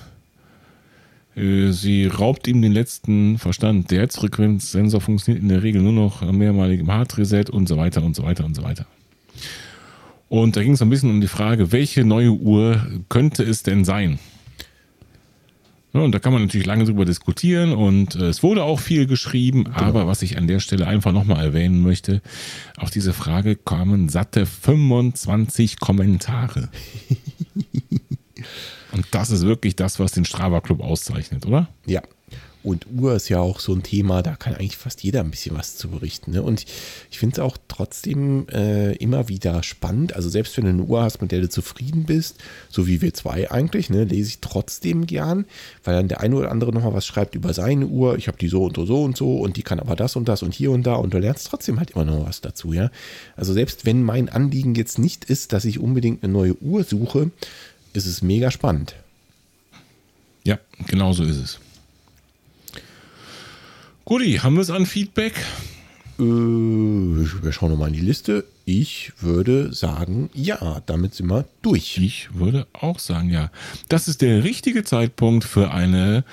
[1.37, 3.91] äh, sie raubt ihm den letzten Verstand.
[3.91, 8.13] Der Herzfrequenzsensor funktioniert in der Regel nur noch mehrmalig im Hard-Reset und so weiter und
[8.13, 8.85] so weiter und so weiter.
[10.27, 13.85] Und da ging es ein bisschen um die Frage, welche neue Uhr könnte es denn
[13.85, 14.19] sein?
[15.93, 19.07] Ja, und da kann man natürlich lange drüber diskutieren und äh, es wurde auch viel
[19.07, 19.77] geschrieben, genau.
[19.77, 22.21] aber was ich an der Stelle einfach nochmal erwähnen möchte,
[22.75, 26.67] auf diese Frage kamen satte 25 Kommentare.
[28.91, 31.67] Und das ist wirklich das, was den Strava Club auszeichnet, oder?
[31.85, 32.01] Ja.
[32.67, 35.55] Und Uhr ist ja auch so ein Thema, da kann eigentlich fast jeder ein bisschen
[35.55, 36.31] was zu berichten.
[36.31, 36.43] Ne?
[36.43, 36.65] Und
[37.09, 40.13] ich finde es auch trotzdem äh, immer wieder spannend.
[40.13, 42.35] Also selbst wenn du eine Uhr hast, mit der du zufrieden bist,
[42.67, 45.45] so wie wir zwei eigentlich, ne, lese ich trotzdem gern,
[45.85, 48.17] weil dann der eine oder andere nochmal was schreibt über seine Uhr.
[48.17, 50.27] Ich habe die so und so, so und so und die kann aber das und
[50.27, 52.73] das und hier und da und du lernst trotzdem halt immer noch was dazu.
[52.73, 52.91] Ja?
[53.37, 57.31] Also selbst wenn mein Anliegen jetzt nicht ist, dass ich unbedingt eine neue Uhr suche,
[57.97, 58.95] ist es mega spannend.
[60.43, 61.59] Ja, genau so ist es.
[64.05, 65.33] Guti, haben wir es an Feedback?
[66.19, 68.45] Äh, wir schauen nochmal in die Liste.
[68.63, 71.97] Ich würde sagen, ja, damit sind wir durch.
[71.97, 73.51] Ich würde auch sagen, ja.
[73.89, 76.23] Das ist der richtige Zeitpunkt für eine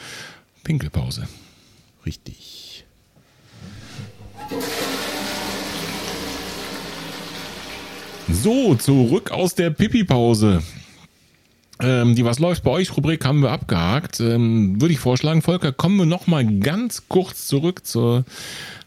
[0.62, 1.26] Pinkelpause.
[2.06, 2.84] Richtig.
[8.28, 10.62] So, zurück aus der Pipi-Pause.
[11.80, 14.20] Ähm, die Was läuft bei euch Rubrik haben wir abgehakt.
[14.20, 18.24] Ähm, Würde ich vorschlagen, Volker, kommen wir noch mal ganz kurz zurück zur,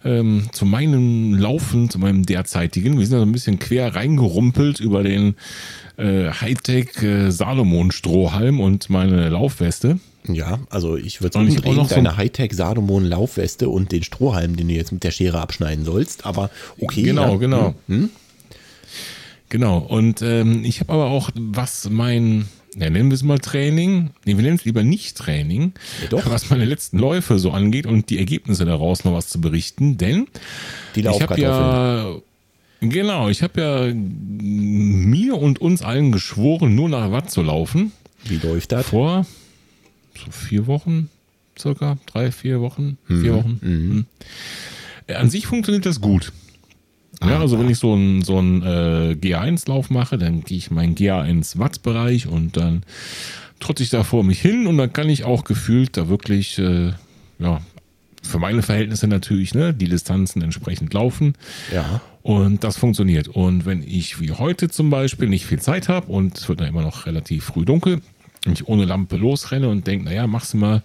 [0.06, 2.98] ähm, zu meinem Laufen, zu meinem derzeitigen.
[2.98, 5.36] Wir sind ja so ein bisschen quer reingerumpelt über den
[5.98, 10.00] äh, Hightech äh, Salomon Strohhalm und meine Laufweste.
[10.30, 14.70] Ja, also ich würde sagen, auch noch deine Hightech Salomon Laufweste und den Strohhalm, den
[14.70, 16.26] du jetzt mit der Schere abschneiden sollst.
[16.26, 17.04] Aber okay.
[17.04, 17.38] Genau, ja.
[17.38, 17.76] genau.
[17.88, 17.96] Hm?
[17.96, 18.10] hm?
[19.50, 19.78] Genau.
[19.78, 24.12] Und ähm, ich habe aber auch, was mein ja, nennen wir es mal Training.
[24.26, 25.74] Nee, wir nennen es lieber nicht Training.
[26.02, 26.30] Ja, doch.
[26.30, 29.98] Was meine letzten Läufe so angeht und die Ergebnisse daraus noch was zu berichten.
[29.98, 30.28] Denn
[30.96, 32.16] die ich habe ja,
[32.80, 37.92] genau, ich habe ja mir und uns allen geschworen, nur nach Watt zu laufen.
[38.24, 38.88] Wie läuft das?
[38.88, 39.26] Vor
[40.18, 41.10] so vier Wochen,
[41.58, 43.22] circa drei, vier Wochen, mhm.
[43.22, 43.60] vier Wochen.
[43.62, 44.06] Mhm.
[45.08, 45.16] Hm.
[45.16, 46.32] An sich funktioniert das gut.
[47.24, 50.96] Ja, also wenn ich so einen so einen, äh, GA1-Lauf mache, dann gehe ich meinen
[50.96, 52.84] GA1-Watt-Bereich und dann
[53.60, 56.92] trotze ich da vor mich hin und dann kann ich auch gefühlt da wirklich, äh,
[57.40, 57.62] ja,
[58.22, 61.34] für meine Verhältnisse natürlich, ne, die Distanzen entsprechend laufen.
[61.74, 62.02] Ja.
[62.22, 63.30] Und das funktioniert.
[63.30, 66.68] Und wenn ich wie heute zum Beispiel nicht viel Zeit habe und es wird dann
[66.68, 68.02] immer noch relativ früh dunkel,
[68.48, 70.82] und ich ohne Lampe losrenne und denke, naja, machst du mal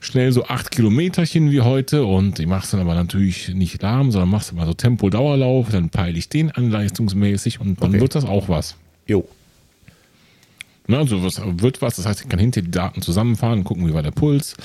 [0.00, 4.30] schnell so acht Kilometerchen wie heute und ich mach's dann aber natürlich nicht lahm, sondern
[4.30, 8.00] machst du mal so Tempo-Dauerlauf, dann peile ich den an leistungsmäßig und dann okay.
[8.00, 8.76] wird das auch was.
[9.06, 9.26] Jo.
[10.86, 13.94] Na, also was wird was, das heißt, ich kann hinter die Daten zusammenfahren, gucken, wie
[13.94, 14.56] war der Puls,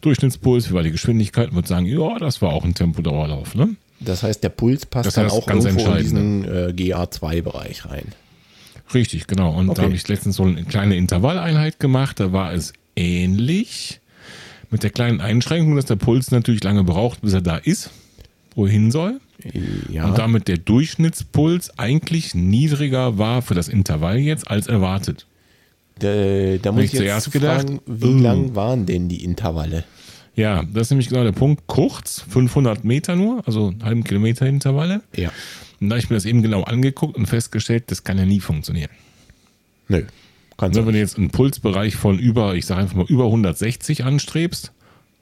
[0.00, 3.54] Durchschnittspuls, wie war die Geschwindigkeit und würde sagen, ja, das war auch ein Tempo-Dauerlauf.
[3.54, 3.76] Ne?
[3.98, 8.06] Das heißt, der Puls passt das heißt, dann auch irgendwo in diesen äh, GA2-Bereich rein.
[8.94, 9.54] Richtig, genau.
[9.54, 9.76] Und okay.
[9.76, 12.20] da habe ich letztens so eine kleine Intervalleinheit gemacht.
[12.20, 14.00] Da war es ähnlich.
[14.70, 17.90] Mit der kleinen Einschränkung, dass der Puls natürlich lange braucht, bis er da ist,
[18.54, 19.20] wo er hin soll.
[19.90, 20.06] Ja.
[20.06, 25.26] Und damit der Durchschnittspuls eigentlich niedriger war für das Intervall jetzt als erwartet.
[25.98, 28.18] Da, da muss ich jetzt gedacht, fragen, wie uh.
[28.18, 29.84] lang waren denn die Intervalle?
[30.34, 31.64] Ja, das ist nämlich genau der Punkt.
[31.66, 35.02] Kurz, 500 Meter nur, also einen halben Kilometer Intervalle.
[35.14, 35.30] Ja.
[35.82, 38.38] Und da habe ich mir das eben genau angeguckt und festgestellt, das kann ja nie
[38.38, 38.90] funktionieren.
[39.88, 40.04] Nö.
[40.56, 44.70] Kannst Wenn du jetzt einen Pulsbereich von über, ich sage einfach mal über 160 anstrebst,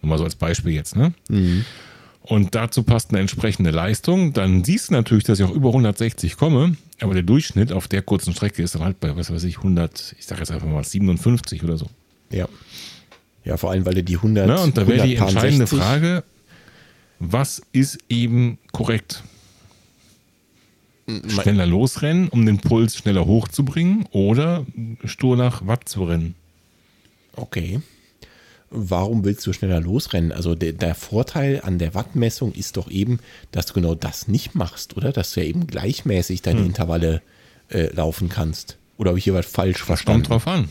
[0.03, 1.15] nur mal so als Beispiel jetzt, ne?
[1.31, 1.65] Mhm.
[2.21, 6.37] und dazu passt eine entsprechende Leistung, dann siehst du natürlich, dass ich auch über 160
[6.37, 9.59] komme, aber der Durchschnitt auf der kurzen Strecke ist dann halt bei, was weiß ich,
[9.59, 11.87] 100, ich sage jetzt einfach mal 57 oder so.
[12.31, 12.47] Ja.
[13.47, 14.47] Ja, vor allem, weil du die 100.
[14.47, 16.23] Na, und da wäre die entscheidende Frage,
[17.19, 19.23] was ist eben korrekt?
[21.29, 24.67] Schneller losrennen, um den Puls schneller hochzubringen oder
[25.05, 26.35] stur nach Watt zu rennen?
[27.37, 27.81] Okay.
[28.71, 30.31] Warum willst du schneller losrennen?
[30.31, 33.19] Also der, der, Vorteil an der Wattmessung ist doch eben,
[33.51, 35.11] dass du genau das nicht machst, oder?
[35.13, 36.67] Dass du ja eben gleichmäßig deine hm.
[36.67, 37.21] Intervalle
[37.69, 38.79] äh, laufen kannst.
[38.97, 40.29] Oder habe ich hier was falsch verstanden?
[40.29, 40.69] Kommt drauf an.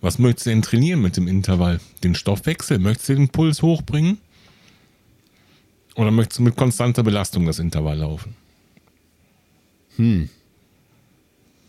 [0.00, 1.80] Was möchtest du denn trainieren mit dem Intervall?
[2.02, 2.78] Den Stoffwechsel?
[2.78, 4.18] Möchtest du den Puls hochbringen?
[5.96, 8.34] Oder möchtest du mit konstanter Belastung das Intervall laufen?
[9.96, 10.28] Hm.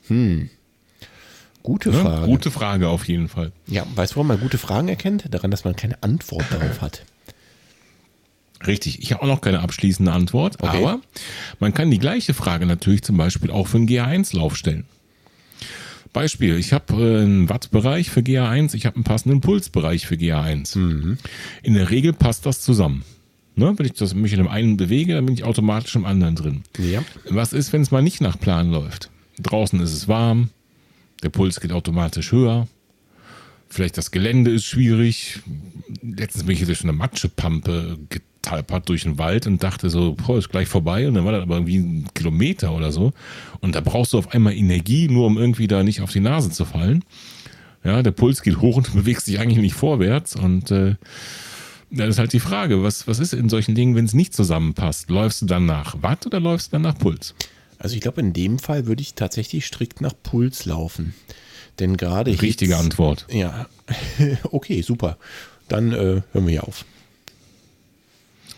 [0.07, 0.49] Hm.
[1.63, 2.21] Gute Frage.
[2.21, 3.51] Ja, gute Frage auf jeden Fall.
[3.67, 5.25] Ja, weißt du, warum man gute Fragen erkennt?
[5.29, 7.03] Daran, dass man keine Antwort darauf hat.
[8.65, 10.77] Richtig, ich habe auch noch keine abschließende Antwort, okay.
[10.77, 11.01] aber
[11.59, 14.85] man kann die gleiche Frage natürlich zum Beispiel auch für einen GA1-Lauf stellen.
[16.13, 20.77] Beispiel, ich habe äh, einen Wattbereich für GA1, ich habe einen passenden Pulsbereich für GA1.
[20.77, 21.17] Mhm.
[21.63, 23.03] In der Regel passt das zusammen.
[23.55, 23.73] Ne?
[23.75, 26.63] Wenn ich das, mich in dem einen bewege, dann bin ich automatisch im anderen drin.
[26.77, 27.03] Ja.
[27.29, 29.09] Was ist, wenn es mal nicht nach Plan läuft?
[29.39, 30.49] Draußen ist es warm,
[31.23, 32.67] der Puls geht automatisch höher.
[33.69, 35.39] Vielleicht das Gelände ist schwierig.
[36.01, 40.37] Letztens bin ich hier durch eine Matschepampe getalpert durch den Wald und dachte so, boah,
[40.37, 41.07] ist gleich vorbei.
[41.07, 43.13] Und dann war das aber irgendwie ein Kilometer oder so.
[43.61, 46.49] Und da brauchst du auf einmal Energie, nur um irgendwie da nicht auf die Nase
[46.49, 47.05] zu fallen.
[47.83, 50.35] Ja, der Puls geht hoch und du bewegst dich eigentlich nicht vorwärts.
[50.35, 50.95] Und äh,
[51.91, 55.09] das ist halt die Frage, was, was ist in solchen Dingen, wenn es nicht zusammenpasst?
[55.09, 57.35] Läufst du dann nach Watt oder läufst du dann nach Puls?
[57.77, 61.13] Also ich glaube, in dem Fall würde ich tatsächlich strikt nach Puls laufen.
[61.79, 62.31] Denn gerade.
[62.41, 63.27] Richtige Hits, Antwort.
[63.31, 63.67] Ja.
[64.51, 65.17] okay, super.
[65.67, 66.85] Dann äh, hören wir hier auf.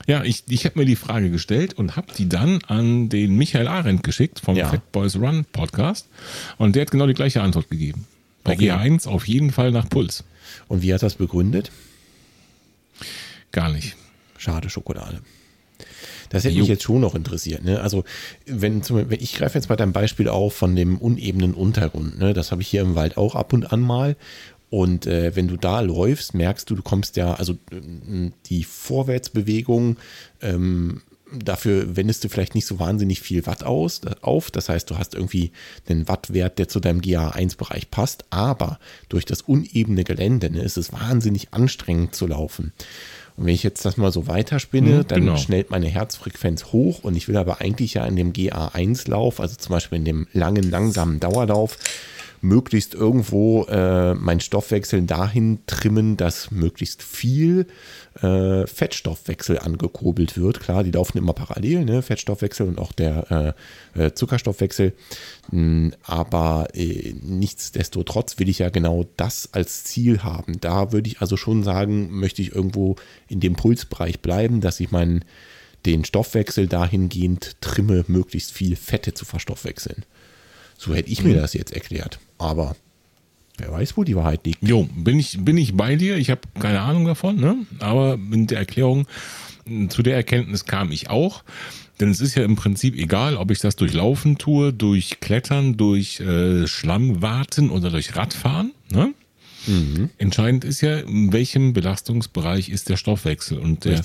[0.05, 3.67] Ja, ich, ich habe mir die Frage gestellt und habe die dann an den Michael
[3.67, 4.67] Arendt geschickt vom ja.
[4.67, 6.09] Fat Boys Run Podcast.
[6.57, 8.05] Und der hat genau die gleiche Antwort gegeben.
[8.43, 8.71] Bei okay.
[8.71, 10.25] G1 auf jeden Fall nach Puls.
[10.67, 11.71] Und wie hat das begründet?
[13.53, 13.95] Gar nicht.
[14.37, 15.21] Schade Schokolade.
[16.29, 17.63] Das hätte mich jetzt schon noch interessiert.
[17.63, 17.79] Ne?
[17.79, 18.03] Also,
[18.47, 22.17] wenn, zum, wenn ich greife jetzt mal dein Beispiel auf von dem unebenen Untergrund.
[22.17, 22.33] Ne?
[22.33, 24.17] Das habe ich hier im Wald auch ab und an mal.
[24.71, 27.55] Und äh, wenn du da läufst, merkst du, du kommst ja, also
[28.47, 29.97] die Vorwärtsbewegung,
[30.41, 34.49] ähm, dafür wendest du vielleicht nicht so wahnsinnig viel Watt aus, auf.
[34.49, 35.51] Das heißt, du hast irgendwie
[35.87, 38.25] einen Wattwert, der zu deinem GA1-Bereich passt.
[38.31, 38.79] Aber
[39.09, 42.73] durch das unebene Gelände ne, ist es wahnsinnig anstrengend zu laufen.
[43.35, 45.37] Und wenn ich jetzt das mal so weiterspinne, hm, dann genau.
[45.37, 49.73] schnellt meine Herzfrequenz hoch und ich will aber eigentlich ja in dem GA1-Lauf, also zum
[49.73, 51.77] Beispiel in dem langen, langsamen Dauerlauf,
[52.41, 57.67] möglichst irgendwo äh, meinen Stoffwechsel dahin trimmen, dass möglichst viel
[58.21, 60.59] äh, Fettstoffwechsel angekurbelt wird.
[60.59, 62.01] Klar, die laufen immer parallel, ne?
[62.01, 63.55] Fettstoffwechsel und auch der
[63.95, 64.93] äh, äh Zuckerstoffwechsel.
[65.49, 70.59] Hm, aber äh, nichtsdestotrotz will ich ja genau das als Ziel haben.
[70.59, 72.95] Da würde ich also schon sagen, möchte ich irgendwo
[73.27, 75.25] in dem Pulsbereich bleiben, dass ich meinen
[75.85, 80.05] den Stoffwechsel dahingehend trimme, möglichst viel Fette zu verstoffwechseln.
[80.77, 81.41] So hätte ich mir mhm.
[81.41, 82.19] das jetzt erklärt.
[82.37, 82.75] Aber
[83.57, 84.67] wer weiß, wo die Wahrheit liegt.
[84.67, 86.17] Jo, bin ich, bin ich bei dir.
[86.17, 87.57] Ich habe keine Ahnung davon, ne?
[87.79, 89.07] aber in der Erklärung,
[89.89, 91.43] zu der Erkenntnis kam ich auch.
[91.99, 95.77] Denn es ist ja im Prinzip egal, ob ich das durch Laufen tue, durch Klettern,
[95.77, 98.73] durch äh, Schlammwarten oder durch Radfahren.
[98.91, 99.13] Ne?
[99.67, 100.09] Mhm.
[100.17, 103.59] Entscheidend ist ja, in welchem Belastungsbereich ist der Stoffwechsel.
[103.59, 104.01] Und der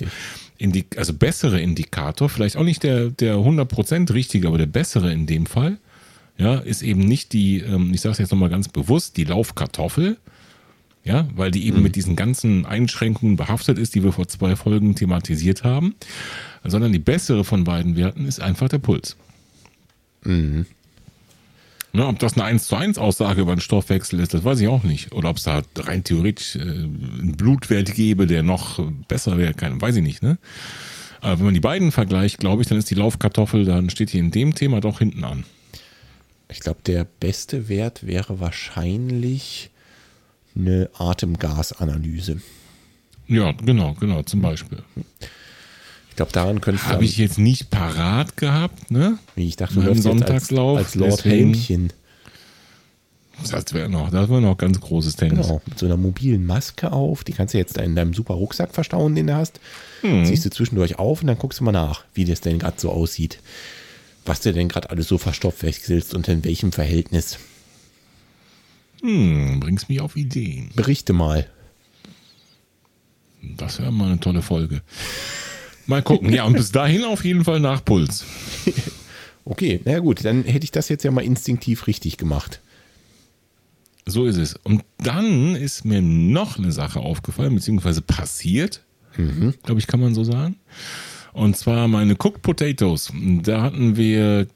[0.59, 5.27] Indik also bessere Indikator, vielleicht auch nicht der, der 100% richtige, aber der bessere in
[5.27, 5.79] dem Fall,
[6.39, 10.17] ja, ist eben nicht die, ähm, ich sage es jetzt nochmal ganz bewusst, die Laufkartoffel,
[11.05, 11.83] ja, weil die eben mhm.
[11.83, 15.95] mit diesen ganzen Einschränkungen behaftet ist, die wir vor zwei Folgen thematisiert haben,
[16.65, 19.17] sondern die bessere von beiden Werten ist einfach der Puls.
[20.25, 20.67] Mhm.
[21.93, 24.69] Ne, ob das eine 1 zu 1 Aussage über den Stoffwechsel ist, das weiß ich
[24.69, 25.13] auch nicht.
[25.13, 28.79] Oder ob es da rein theoretisch äh, einen Blutwert gäbe, der noch
[29.09, 30.23] besser wäre, kein, weiß ich nicht.
[30.23, 30.39] Ne?
[31.21, 34.21] Aber wenn man die beiden vergleicht, glaube ich, dann ist die Laufkartoffel, dann steht hier
[34.21, 35.45] in dem Thema doch hinten an.
[36.51, 39.71] Ich glaube, der beste Wert wäre wahrscheinlich
[40.57, 42.41] eine Atemgasanalyse.
[43.27, 44.83] Ja, genau, genau, zum Beispiel.
[46.11, 49.19] Ich glaube, daran könnte Habe ich jetzt nicht parat gehabt, ne?
[49.37, 51.93] Wie ich dachte, du läufst Sonntagslauf als, als Lord Helmchen.
[53.49, 55.47] Das wäre noch, das wäre noch ganz großes Tennis.
[55.47, 58.75] Genau, mit so einer mobilen Maske auf, die kannst du jetzt in deinem super Rucksack
[58.75, 59.61] verstauen, den du hast.
[60.01, 60.25] Hm.
[60.25, 62.91] Ziehst du zwischendurch auf und dann guckst du mal nach, wie das denn gerade so
[62.91, 63.39] aussieht
[64.29, 67.39] was du denn gerade alles so verstoffwechselst und in welchem Verhältnis.
[69.01, 70.71] Hm, bringst mich auf Ideen.
[70.75, 71.49] Berichte mal.
[73.43, 74.83] Das wäre mal eine tolle Folge.
[75.87, 76.33] Mal gucken.
[76.33, 78.25] Ja, und bis dahin auf jeden Fall nach Puls.
[79.45, 82.61] okay, na gut, dann hätte ich das jetzt ja mal instinktiv richtig gemacht.
[84.05, 84.55] So ist es.
[84.55, 88.83] Und dann ist mir noch eine Sache aufgefallen, beziehungsweise passiert,
[89.17, 89.55] mhm.
[89.63, 90.57] glaube ich, kann man so sagen.
[91.39, 93.13] Und zwar meine Cooked Potatoes.
[93.15, 94.49] Da hatten wir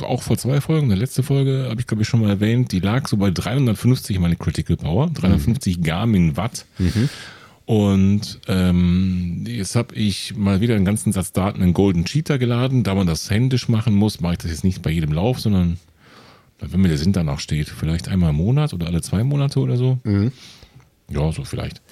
[0.00, 2.80] auch vor zwei Folgen, der letzte Folge habe ich glaube ich schon mal erwähnt, die
[2.80, 5.82] lag so bei 350 meine Critical Power, 350 mhm.
[5.82, 6.66] Garmin Watt.
[6.78, 7.08] Mhm.
[7.66, 12.84] Und ähm, jetzt habe ich mal wieder einen ganzen Satz Daten in Golden Cheetah geladen.
[12.84, 15.78] Da man das händisch machen muss, mache ich das jetzt nicht bei jedem Lauf, sondern
[16.60, 19.76] wenn mir der Sinn danach steht, vielleicht einmal im Monat oder alle zwei Monate oder
[19.76, 19.98] so.
[20.04, 20.32] Mhm.
[21.10, 21.82] Ja, so vielleicht.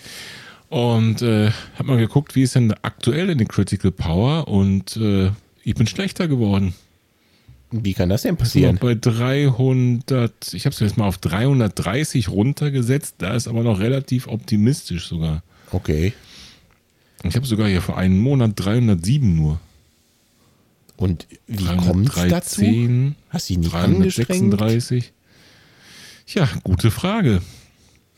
[0.69, 5.31] Und äh, habe mal geguckt, wie ist denn aktuell in der Critical Power und äh,
[5.63, 6.75] ich bin schlechter geworden.
[7.71, 8.79] Wie kann das denn passieren?
[8.81, 14.29] Bei 300, ich habe es jetzt mal auf 330 runtergesetzt, da ist aber noch relativ
[14.29, 15.43] optimistisch sogar.
[15.73, 16.13] Okay.
[17.25, 19.61] Ich habe sogar hier für einen Monat 307 nur.
[20.97, 22.63] Und wie kommt dazu?
[23.31, 25.13] Hast du ihn nicht 336?
[26.29, 27.43] Ja, gute Frage.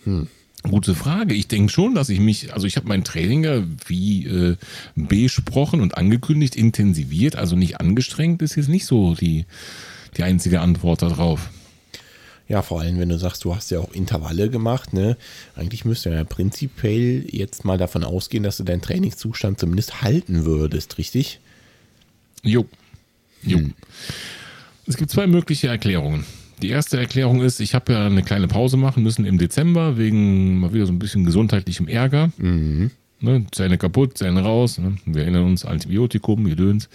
[0.04, 0.28] Hm.
[0.62, 1.34] Gute Frage.
[1.34, 4.56] Ich denke schon, dass ich mich, also ich habe mein Training ja wie äh,
[4.96, 9.46] besprochen und angekündigt, intensiviert, also nicht angestrengt, ist jetzt nicht so die,
[10.16, 11.50] die einzige Antwort darauf.
[12.48, 15.18] Ja, vor allem, wenn du sagst, du hast ja auch Intervalle gemacht, ne?
[15.54, 20.96] Eigentlich müsste ja prinzipiell jetzt mal davon ausgehen, dass du deinen Trainingszustand zumindest halten würdest,
[20.96, 21.40] richtig?
[22.42, 22.66] Jo.
[23.42, 23.58] Jo.
[23.58, 23.74] Hm.
[24.86, 26.24] Es gibt zwei mögliche Erklärungen.
[26.62, 30.58] Die erste Erklärung ist, ich habe ja eine kleine Pause machen müssen im Dezember wegen
[30.58, 32.30] mal wieder so ein bisschen gesundheitlichem Ärger.
[32.38, 32.90] Mhm.
[33.20, 34.78] Ne, Zähne kaputt, Zähne raus.
[34.78, 34.96] Ne?
[35.04, 36.88] Wir erinnern uns, Antibiotikum, Gedöns.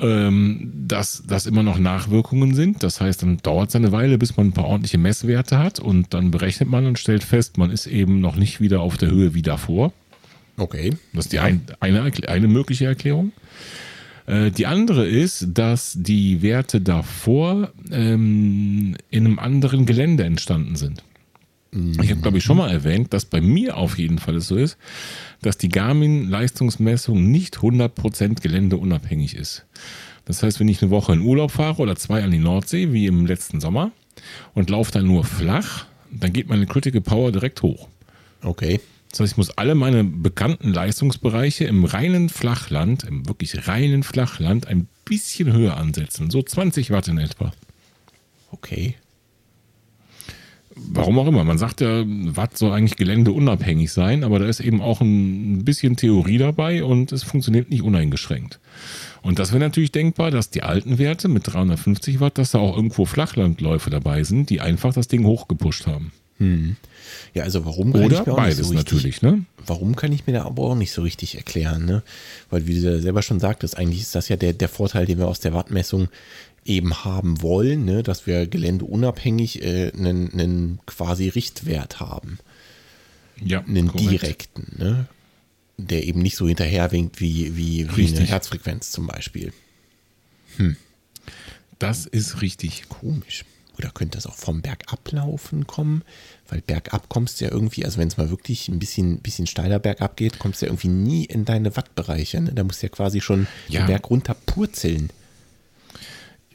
[0.00, 2.84] Ähm, dass das immer noch Nachwirkungen sind.
[2.84, 6.14] Das heißt, dann dauert es eine Weile, bis man ein paar ordentliche Messwerte hat und
[6.14, 9.34] dann berechnet man und stellt fest, man ist eben noch nicht wieder auf der Höhe
[9.34, 9.92] wie davor.
[10.56, 10.92] Okay.
[11.12, 13.32] Das ist die ein, eine, eine mögliche Erklärung.
[14.28, 21.02] Äh, die andere ist, dass die Werte davor ähm, in einem anderen Gelände entstanden sind.
[21.70, 24.56] Ich habe, glaube ich, schon mal erwähnt, dass bei mir auf jeden Fall es so
[24.56, 24.78] ist,
[25.42, 29.66] dass die Garmin-Leistungsmessung nicht 100% geländeunabhängig ist.
[30.24, 33.06] Das heißt, wenn ich eine Woche in Urlaub fahre oder zwei an die Nordsee, wie
[33.06, 33.92] im letzten Sommer,
[34.54, 37.88] und laufe dann nur flach, dann geht meine Critical Power direkt hoch.
[38.42, 38.80] Okay.
[39.10, 44.66] Das heißt, ich muss alle meine bekannten Leistungsbereiche im reinen Flachland, im wirklich reinen Flachland,
[44.66, 46.30] ein bisschen höher ansetzen.
[46.30, 47.52] So 20 Watt in etwa.
[48.50, 48.96] Okay.
[50.74, 51.42] Warum auch immer.
[51.42, 55.96] Man sagt ja, Watt soll eigentlich geländeunabhängig sein, aber da ist eben auch ein bisschen
[55.96, 58.60] Theorie dabei und es funktioniert nicht uneingeschränkt.
[59.22, 62.76] Und das wäre natürlich denkbar, dass die alten Werte mit 350 Watt, dass da auch
[62.76, 66.12] irgendwo Flachlandläufe dabei sind, die einfach das Ding hochgepusht haben.
[66.38, 66.76] Hm.
[67.38, 69.44] Ja, also warum kann Oder ich mir beides so richtig, natürlich, ne?
[69.64, 72.02] Warum kann ich mir da aber auch nicht so richtig erklären, ne?
[72.50, 75.28] Weil wie du selber schon sagtest, eigentlich ist das ja der, der Vorteil, den wir
[75.28, 76.08] aus der Wattmessung
[76.64, 78.02] eben haben wollen, ne?
[78.02, 82.38] dass wir geländeunabhängig äh, einen, einen quasi Richtwert haben.
[83.40, 84.10] Ja, einen korrekt.
[84.10, 85.06] direkten, ne?
[85.76, 89.52] Der eben nicht so hinterherwinkt wie, wie, wie eine Herzfrequenz zum Beispiel.
[90.56, 90.76] Hm.
[91.78, 92.88] Das ist richtig.
[92.88, 93.44] Komisch.
[93.78, 96.02] Oder könnte das auch vom Bergablaufen kommen?
[96.48, 99.78] Weil bergab kommst du ja irgendwie, also wenn es mal wirklich ein bisschen, bisschen steiler
[99.78, 102.40] bergab geht, kommst du ja irgendwie nie in deine Wattbereiche.
[102.40, 102.52] Ne?
[102.52, 103.82] Da musst du ja quasi schon ja.
[103.82, 105.10] den Berg runter purzeln.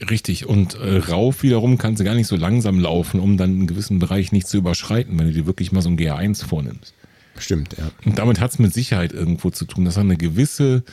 [0.09, 3.67] Richtig, und äh, rauf wiederum kannst du gar nicht so langsam laufen, um dann einen
[3.67, 6.93] gewissen Bereich nicht zu überschreiten, wenn du dir wirklich mal so ein GR1 vornimmst.
[7.38, 7.89] Stimmt, ja.
[8.05, 10.84] Und damit hat es mit Sicherheit irgendwo zu tun, dass er eine gewisse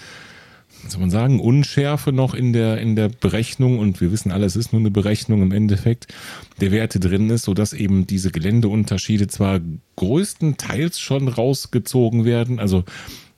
[0.88, 4.56] soll man sagen, Unschärfe noch in der, in der Berechnung und wir wissen alle, es
[4.56, 6.08] ist nur eine Berechnung im Endeffekt,
[6.60, 9.60] der Werte drin ist, sodass eben diese Geländeunterschiede zwar
[9.96, 12.84] größtenteils schon rausgezogen werden, also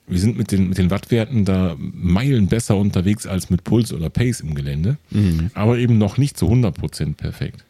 [0.07, 4.09] wir sind mit den, mit den Wattwerten da Meilen besser unterwegs als mit Puls oder
[4.09, 5.49] Pace im Gelände, mhm.
[5.53, 7.63] aber eben noch nicht zu 100% perfekt.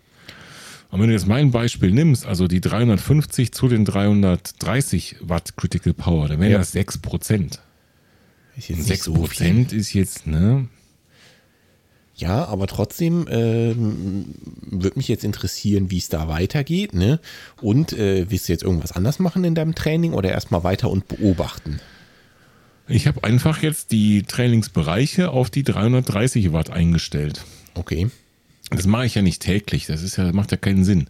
[0.90, 5.94] Und wenn du jetzt mein Beispiel nimmst, also die 350 zu den 330 Watt Critical
[5.94, 6.58] Power, dann wären ja.
[6.60, 7.62] das 6 Prozent.
[8.58, 10.68] Ist jetzt 6 so Prozent ist jetzt, ne?
[12.16, 16.94] Ja, aber trotzdem äh, würde mich jetzt interessieren, wie es da weitergeht.
[16.94, 17.20] Ne?
[17.60, 21.08] Und äh, willst du jetzt irgendwas anders machen in deinem Training oder erstmal weiter und
[21.08, 21.80] beobachten?
[22.88, 27.44] Ich habe einfach jetzt die Trainingsbereiche auf die 330 Watt eingestellt.
[27.74, 28.10] Okay.
[28.70, 31.08] Das mache ich ja nicht täglich, das ist ja, macht ja keinen Sinn.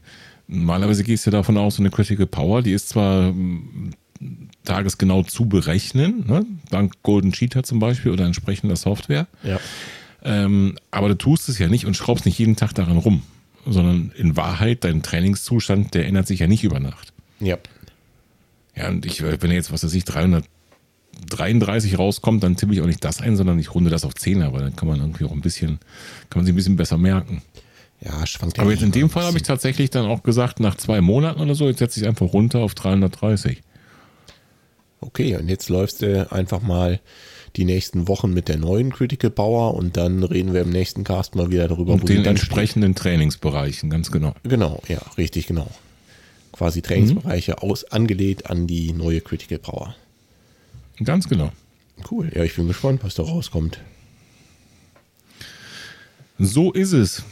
[0.48, 3.34] Normalerweise gehst du davon aus, so eine Critical Power, die ist zwar
[4.64, 6.46] tagesgenau zu berechnen, ne?
[6.70, 9.28] dank Golden Cheetah zum Beispiel oder entsprechender Software.
[9.44, 9.60] Ja.
[10.24, 13.24] Ähm, aber du tust es ja nicht und schraubst nicht jeden Tag daran rum,
[13.66, 17.12] sondern in Wahrheit, dein Trainingszustand, der ändert sich ja nicht über Nacht.
[17.40, 17.58] Ja.
[18.76, 20.46] Ja, und ich, wenn jetzt, was weiß ich, 300
[21.30, 24.52] 33 rauskommt, dann tippe ich auch nicht das ein, sondern ich runde das auf 10er,
[24.54, 25.80] weil dann kann man irgendwie auch ein bisschen,
[26.30, 27.42] kann man sich ein bisschen besser merken.
[28.02, 31.00] Ja, schwankt Aber jetzt in dem Fall habe ich tatsächlich dann auch gesagt, nach zwei
[31.02, 33.62] Monaten oder so, jetzt setze ich einfach runter auf 330.
[35.04, 37.00] Okay, und jetzt läufst du einfach mal
[37.56, 41.36] die nächsten Wochen mit der neuen Critical Power und dann reden wir im nächsten Cast
[41.36, 41.94] mal wieder darüber.
[41.94, 43.04] Und den entsprechenden steht.
[43.04, 44.34] Trainingsbereichen, ganz genau.
[44.44, 45.70] Genau, ja, richtig, genau.
[46.52, 47.70] Quasi Trainingsbereiche mhm.
[47.70, 49.96] aus, angelegt an die neue Critical Power.
[51.04, 51.52] Ganz genau.
[52.10, 53.80] Cool, ja, ich bin gespannt, was da rauskommt.
[56.40, 57.24] So ist es.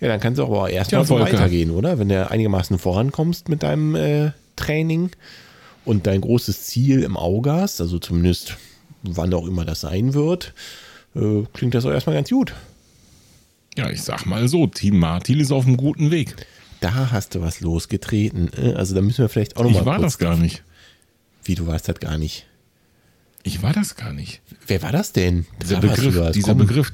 [0.00, 1.98] Ja, dann kannst du aber erstmal so weitergehen, oder?
[1.98, 5.10] Wenn du einigermaßen vorankommst mit deinem äh, Training
[5.84, 8.56] und dein großes Ziel im Auge hast, also zumindest
[9.02, 10.54] wann auch immer das sein wird,
[11.14, 12.54] äh, klingt das auch erstmal ganz gut.
[13.76, 16.34] Ja, ich sag mal so, Team Martin ist auf einem guten Weg.
[16.80, 18.50] Da hast du was losgetreten.
[18.56, 19.80] Äh, also da müssen wir vielleicht auch nochmal.
[19.80, 20.62] Ich war das gar nicht.
[21.44, 22.46] Wie, du warst das gar nicht?
[23.42, 24.40] Ich war das gar nicht.
[24.66, 25.46] Wer war das denn?
[25.62, 26.92] Dieser Begriff, dieser Begriff.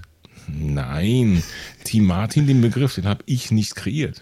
[0.48, 1.44] Nein,
[1.84, 4.20] Team Martin, den Begriff, den habe ich nicht kreiert.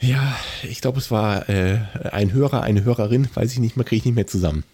[0.00, 1.78] Ja, ich glaube, es war äh,
[2.10, 4.64] ein Hörer, eine Hörerin, weiß ich nicht mehr, kriege ich nicht mehr zusammen.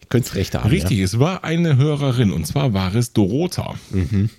[0.00, 0.70] Ich könnte es recht haben.
[0.70, 1.04] Richtig, ja.
[1.04, 3.74] es war eine Hörerin und zwar war es Dorota.
[3.90, 4.30] Mhm.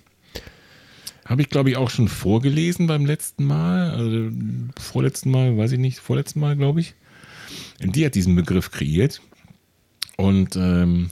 [1.26, 3.92] Habe ich, glaube ich, auch schon vorgelesen beim letzten Mal.
[3.92, 4.30] Also,
[4.78, 6.96] vorletzten Mal, weiß ich nicht, vorletzten Mal, glaube ich.
[7.80, 9.22] Die hat diesen Begriff kreiert.
[10.18, 11.12] Und ähm,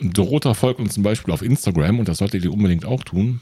[0.00, 3.40] Dorota folgt uns zum Beispiel auf Instagram und das solltet ihr unbedingt auch tun.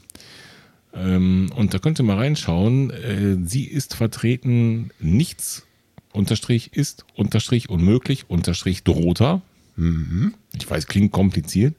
[0.93, 2.91] Ähm, und da könnt ihr mal reinschauen.
[2.91, 5.65] Äh, sie ist vertreten nichts
[6.13, 9.41] unterstrich ist unterstrich unmöglich unterstrich Dorota.
[9.75, 10.35] Mhm.
[10.55, 11.75] Ich weiß, klingt kompliziert.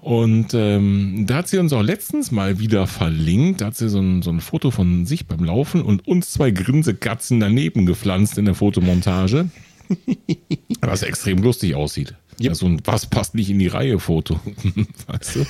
[0.00, 3.60] Und ähm, da hat sie uns auch letztens mal wieder verlinkt.
[3.60, 6.52] Da hat sie so ein, so ein Foto von sich beim Laufen und uns zwei
[6.52, 9.50] Grinsekatzen daneben gepflanzt in der Fotomontage.
[10.80, 12.14] was extrem lustig aussieht.
[12.38, 12.54] Ja.
[12.54, 14.38] So ein Was passt nicht in die Reihe Foto.
[15.08, 15.46] weißt du?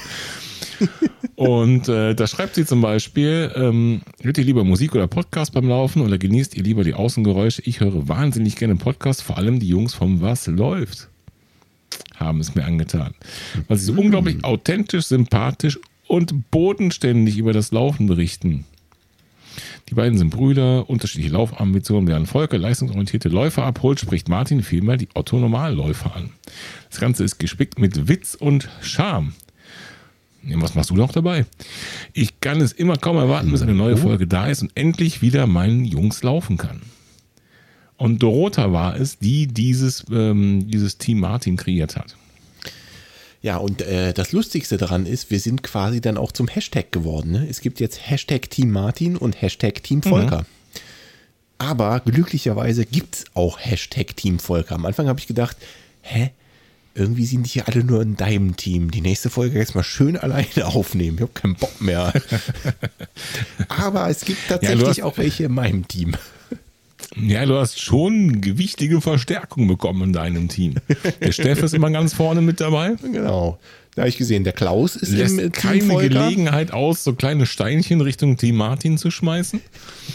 [1.36, 5.68] Und äh, da schreibt sie zum Beispiel, ähm, hört ihr lieber Musik oder Podcast beim
[5.68, 7.62] Laufen oder genießt ihr lieber die Außengeräusche?
[7.64, 11.08] Ich höre wahnsinnig gerne Podcast, vor allem die Jungs vom Was läuft
[12.18, 13.14] haben es mir angetan.
[13.66, 13.98] Weil sie so mhm.
[14.00, 18.64] unglaublich authentisch, sympathisch und bodenständig über das Laufen berichten.
[19.88, 22.06] Die beiden sind Brüder, unterschiedliche Laufambitionen.
[22.06, 26.30] Während Volker leistungsorientierte Läufer abholt, spricht Martin vielmehr die Otto-Normalläufer an.
[26.90, 29.32] Das Ganze ist gespickt mit Witz und Charme.
[30.56, 31.46] Was machst du noch dabei?
[32.12, 33.96] Ich kann es immer kaum erwarten, bis eine neue.
[33.96, 36.82] Folge da ist und endlich wieder meinen Jungs laufen kann.
[37.96, 42.16] Und Dorota war es, die dieses, ähm, dieses Team Martin kreiert hat.
[43.42, 47.32] Ja, und äh, das Lustigste daran ist, wir sind quasi dann auch zum Hashtag geworden.
[47.32, 47.46] Ne?
[47.48, 50.40] Es gibt jetzt Hashtag Team Martin und Hashtag Team Volker.
[50.40, 50.46] Mhm.
[51.58, 54.76] Aber glücklicherweise gibt es auch Hashtag Team Volker.
[54.76, 55.56] Am Anfang habe ich gedacht,
[56.02, 56.30] hä?
[56.98, 58.90] Irgendwie sind die hier alle nur in deinem Team.
[58.90, 61.16] Die nächste Folge jetzt mal schön alleine aufnehmen.
[61.16, 62.12] Ich habe keinen Bock mehr.
[63.68, 66.14] Aber es gibt tatsächlich ja, auch welche in meinem Team.
[67.16, 70.74] Ja, du hast schon gewichtige Verstärkung bekommen in deinem Team.
[71.20, 72.96] Der Steff ist immer ganz vorne mit dabei.
[73.00, 73.58] Genau.
[73.94, 76.08] Da habe ich gesehen, der Klaus ist Lässt im Team keine Volker.
[76.08, 79.60] Gelegenheit aus, so kleine Steinchen Richtung Team Martin zu schmeißen.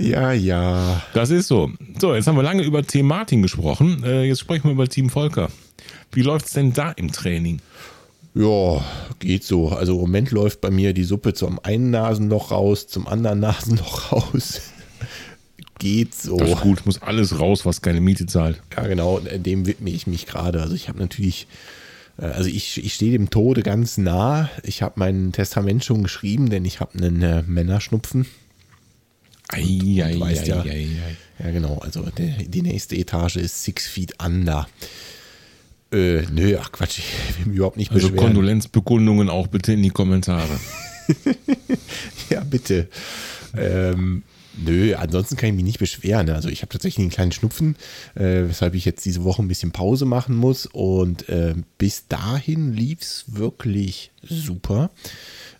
[0.00, 1.02] Ja, ja.
[1.12, 1.70] Das ist so.
[2.00, 4.02] So, jetzt haben wir lange über Team Martin gesprochen.
[4.02, 5.50] Äh, jetzt sprechen wir über Team Volker.
[6.12, 7.60] Wie läuft es denn da im Training?
[8.34, 8.82] Ja,
[9.18, 9.68] geht so.
[9.68, 14.12] Also im Moment läuft bei mir die Suppe zum einen Nasenloch raus, zum anderen Nasenloch
[14.34, 14.62] raus.
[15.78, 16.38] geht so.
[16.38, 18.62] Das ist gut, muss alles raus, was keine Miete zahlt.
[18.74, 20.62] Ja, genau, dem widme ich mich gerade.
[20.62, 21.46] Also ich habe natürlich,
[22.18, 24.48] äh, also ich, ich stehe dem Tode ganz nah.
[24.62, 28.26] Ich habe mein Testament schon geschrieben, denn ich habe einen äh, Männerschnupfen.
[29.52, 30.88] Ei, ei, ei, ja, ei,
[31.38, 31.78] ja, genau.
[31.78, 34.68] Also die, die nächste Etage ist Six Feet Under.
[35.92, 38.26] Äh, nö, ach Quatsch, ich will mich überhaupt nicht also beschweren.
[38.26, 40.60] Also Kondolenzbekundungen auch bitte in die Kommentare.
[42.30, 42.88] ja, bitte.
[43.56, 44.22] Ähm,
[44.56, 46.30] nö, ansonsten kann ich mich nicht beschweren.
[46.30, 47.74] Also ich habe tatsächlich einen kleinen Schnupfen,
[48.14, 50.66] äh, weshalb ich jetzt diese Woche ein bisschen Pause machen muss.
[50.66, 54.90] Und äh, bis dahin lief es wirklich super.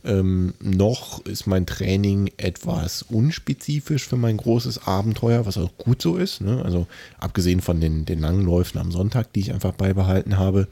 [0.03, 6.17] Ähm, noch ist mein Training etwas unspezifisch für mein großes Abenteuer, was auch gut so
[6.17, 6.41] ist.
[6.41, 6.63] Ne?
[6.65, 6.87] Also
[7.19, 10.69] abgesehen von den, den langen Läufen am Sonntag, die ich einfach beibehalten habe,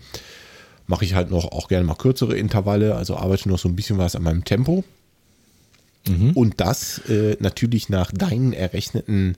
[0.87, 3.99] mache ich halt noch auch gerne mal kürzere Intervalle, also arbeite noch so ein bisschen
[3.99, 4.83] was an meinem Tempo.
[6.09, 6.31] Mhm.
[6.33, 9.37] Und das äh, natürlich nach deinen errechneten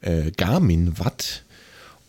[0.00, 1.44] äh, Garmin-Watt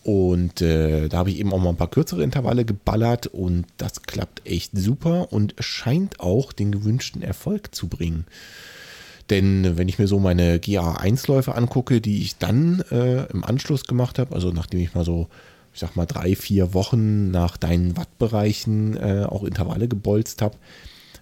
[0.08, 4.04] und äh, da habe ich eben auch mal ein paar kürzere Intervalle geballert und das
[4.04, 8.24] klappt echt super und scheint auch den gewünschten Erfolg zu bringen.
[9.28, 14.18] Denn wenn ich mir so meine GA1-Läufe angucke, die ich dann äh, im Anschluss gemacht
[14.18, 15.28] habe, also nachdem ich mal so,
[15.74, 20.56] ich sag mal, drei, vier Wochen nach deinen Wattbereichen äh, auch Intervalle gebolzt habe,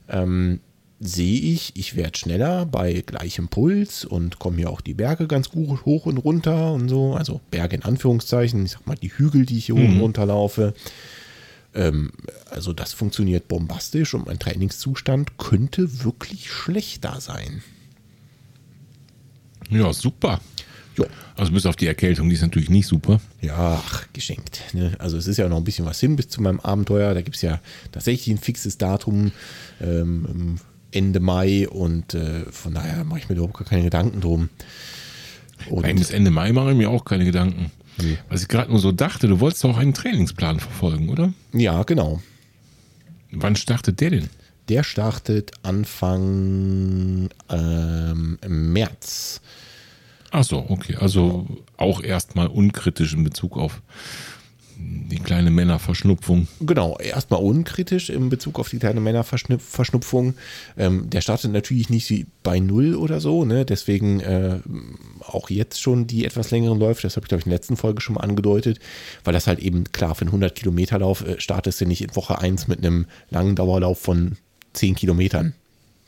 [0.09, 0.61] ähm,
[0.99, 5.51] sehe ich, ich werde schneller bei gleichem Puls und komme hier auch die Berge ganz
[5.51, 7.15] gut hoch und runter und so.
[7.15, 9.81] Also Berge in Anführungszeichen, ich sag mal die Hügel, die ich hier mhm.
[9.81, 10.75] hoch und runter laufe.
[11.75, 12.13] Ähm,
[12.51, 17.63] also das funktioniert bombastisch und mein Trainingszustand könnte wirklich schlechter sein.
[19.69, 20.41] Ja, super.
[20.97, 21.05] Jo.
[21.37, 23.21] Also bis auf die Erkältung, die ist natürlich nicht super.
[23.43, 24.63] Ja, ach, geschenkt.
[24.73, 24.97] Ne?
[24.99, 27.13] Also es ist ja noch ein bisschen was hin bis zu meinem Abenteuer.
[27.13, 27.61] Da gibt es ja
[27.93, 29.33] tatsächlich ein fixes Datum.
[29.83, 30.59] Ähm,
[30.97, 34.49] Ende Mai und äh, von daher mache ich mir überhaupt gar keine Gedanken drum.
[35.71, 37.71] Und bis Ende Mai mache ich mir auch keine Gedanken.
[37.99, 38.19] Nee.
[38.29, 41.33] Was ich gerade nur so dachte, du wolltest auch einen Trainingsplan verfolgen, oder?
[41.53, 42.21] Ja, genau.
[43.31, 44.29] Wann startet der denn?
[44.69, 49.41] Der startet Anfang ähm, März.
[50.31, 50.97] Ach so, okay.
[50.97, 53.81] Also auch erstmal unkritisch in Bezug auf
[54.79, 56.49] die kleine Männerverschnupfung.
[56.61, 60.35] Genau, erstmal unkritisch in Bezug auf die kleine Männerverschnupfung.
[60.77, 63.65] Ähm, der startet natürlich nicht bei Null oder so, ne?
[63.65, 64.61] deswegen äh,
[65.23, 67.77] auch jetzt schon die etwas längeren Läufe, das habe ich glaube ich in der letzten
[67.77, 68.79] Folge schon mal angedeutet,
[69.25, 72.15] weil das halt eben klar für einen 100 Kilometer Lauf äh, startest du nicht in
[72.15, 74.37] Woche 1 mit einem langen Dauerlauf von
[74.75, 75.55] 10 Kilometern.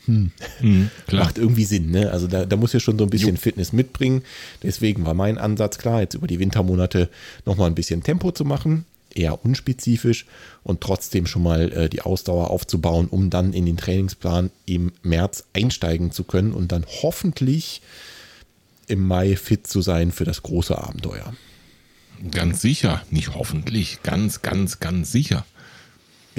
[0.07, 0.31] Hm.
[0.61, 2.11] Mhm, Macht irgendwie Sinn, ne?
[2.11, 3.41] Also da, da muss ja schon so ein bisschen jo.
[3.41, 4.23] Fitness mitbringen.
[4.63, 7.09] Deswegen war mein Ansatz klar, jetzt über die Wintermonate
[7.45, 8.85] nochmal ein bisschen Tempo zu machen,
[9.15, 10.27] eher unspezifisch
[10.63, 15.45] und trotzdem schon mal äh, die Ausdauer aufzubauen, um dann in den Trainingsplan im März
[15.53, 17.83] einsteigen zu können und dann hoffentlich
[18.87, 21.35] im Mai fit zu sein für das große Abenteuer.
[22.31, 25.45] Ganz sicher, nicht hoffentlich, ganz, ganz, ganz sicher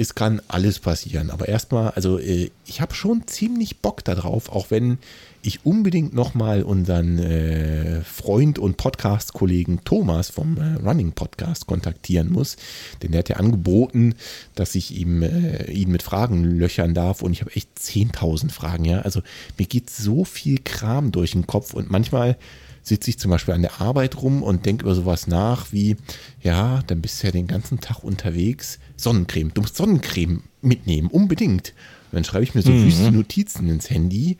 [0.00, 1.30] es kann alles passieren.
[1.30, 4.98] Aber erstmal, also äh, ich habe schon ziemlich Bock darauf, auch wenn
[5.42, 12.56] ich unbedingt nochmal unseren äh, Freund und Podcast-Kollegen Thomas vom äh, Running Podcast kontaktieren muss.
[13.02, 14.14] Denn der hat ja angeboten,
[14.54, 17.20] dass ich ihm, äh, ihn mit Fragen löchern darf.
[17.20, 19.02] Und ich habe echt 10.000 Fragen, ja.
[19.02, 19.20] Also
[19.58, 22.38] mir geht so viel Kram durch den Kopf und manchmal
[22.82, 25.96] sitze ich zum Beispiel an der Arbeit rum und denke über sowas nach wie,
[26.42, 28.78] ja, dann bist du ja den ganzen Tag unterwegs.
[29.02, 31.74] Sonnencreme, du musst Sonnencreme mitnehmen, unbedingt.
[32.10, 32.84] Und dann schreibe ich mir so mhm.
[32.84, 34.36] wüste Notizen ins Handy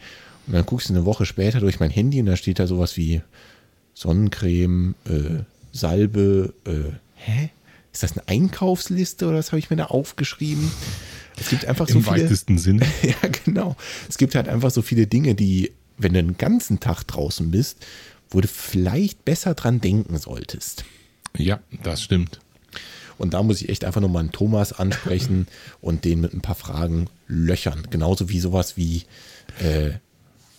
[0.46, 2.96] und dann guckst du eine Woche später durch mein Handy und da steht da sowas
[2.96, 3.22] wie
[3.94, 7.50] Sonnencreme, äh, Salbe, äh, hä?
[7.92, 10.70] Ist das eine Einkaufsliste oder was habe ich mir da aufgeschrieben?
[11.38, 12.16] Es gibt einfach so Im viele.
[12.18, 12.86] Im weitesten Sinne.
[13.02, 13.76] ja, genau.
[14.08, 17.84] Es gibt halt einfach so viele Dinge, die, wenn du den ganzen Tag draußen bist,
[18.30, 20.84] wo du vielleicht besser dran denken solltest.
[21.36, 22.40] Ja, das stimmt.
[23.20, 25.46] Und da muss ich echt einfach nochmal einen Thomas ansprechen
[25.82, 27.86] und den mit ein paar Fragen löchern.
[27.90, 29.02] Genauso wie sowas wie,
[29.58, 29.90] äh,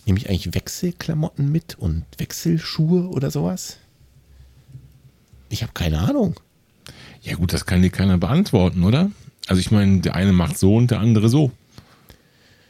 [0.06, 3.78] nehme ich eigentlich Wechselklamotten mit und Wechselschuhe oder sowas?
[5.48, 6.38] Ich habe keine Ahnung.
[7.22, 9.10] Ja gut, das kann dir keiner beantworten, oder?
[9.48, 11.50] Also ich meine, der eine macht so und der andere so.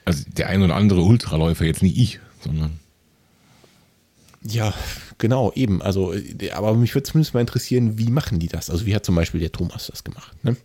[0.07, 2.81] Also der eine oder andere Ultraläufer, jetzt nicht ich, sondern
[4.45, 4.75] ja,
[5.23, 5.81] genau, eben.
[5.81, 8.69] Also, äh, aber mich würde zumindest mal interessieren, wie machen die das?
[8.69, 10.37] Also, wie hat zum Beispiel der Thomas das gemacht?
[10.45, 10.57] Ne?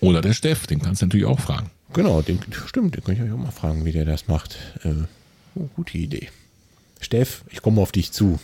[0.00, 1.70] Oder der Steff, den kannst du natürlich auch fragen.
[1.92, 4.56] Genau, den, stimmt, den kann ich euch auch mal fragen, wie der das macht.
[4.84, 5.04] Äh,
[5.54, 6.28] oh, gute Idee.
[7.00, 8.40] Steff, ich komme auf dich zu.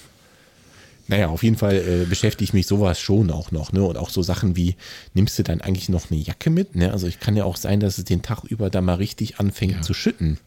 [1.08, 3.82] Naja, auf jeden Fall äh, beschäftige ich mich sowas schon auch noch, ne?
[3.82, 4.76] Und auch so Sachen wie,
[5.14, 6.74] nimmst du dann eigentlich noch eine Jacke mit?
[6.74, 6.92] Ne?
[6.92, 9.74] Also ich kann ja auch sein, dass es den Tag über da mal richtig anfängt
[9.74, 9.82] ja.
[9.82, 10.38] zu schütten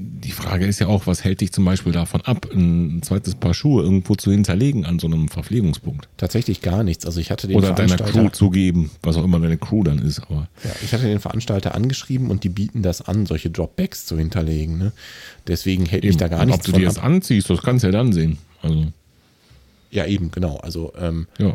[0.00, 3.52] die Frage ist ja auch, was hält dich zum Beispiel davon ab, ein zweites Paar
[3.52, 6.08] Schuhe irgendwo zu hinterlegen an so einem Verpflegungspunkt?
[6.16, 7.04] Tatsächlich gar nichts.
[7.04, 9.98] Also ich hatte den Oder deiner Crew zu geben, was auch immer deine Crew dann
[9.98, 10.20] ist.
[10.20, 14.16] Aber ja, ich hatte den Veranstalter angeschrieben und die bieten das an, solche Dropbacks zu
[14.16, 14.78] hinterlegen.
[14.78, 14.92] Ne?
[15.48, 16.10] Deswegen hält eben.
[16.10, 18.12] mich da gar nichts davon Ob du dir das anziehst, das kannst du ja dann
[18.12, 18.38] sehen.
[18.62, 18.86] Also.
[19.90, 20.58] Ja, eben, genau.
[20.58, 21.54] Also ähm, ja.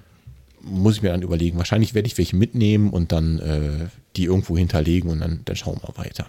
[0.62, 1.58] muss ich mir dann überlegen.
[1.58, 3.88] Wahrscheinlich werde ich welche mitnehmen und dann äh,
[4.18, 6.28] die irgendwo hinterlegen und dann, dann schauen wir weiter.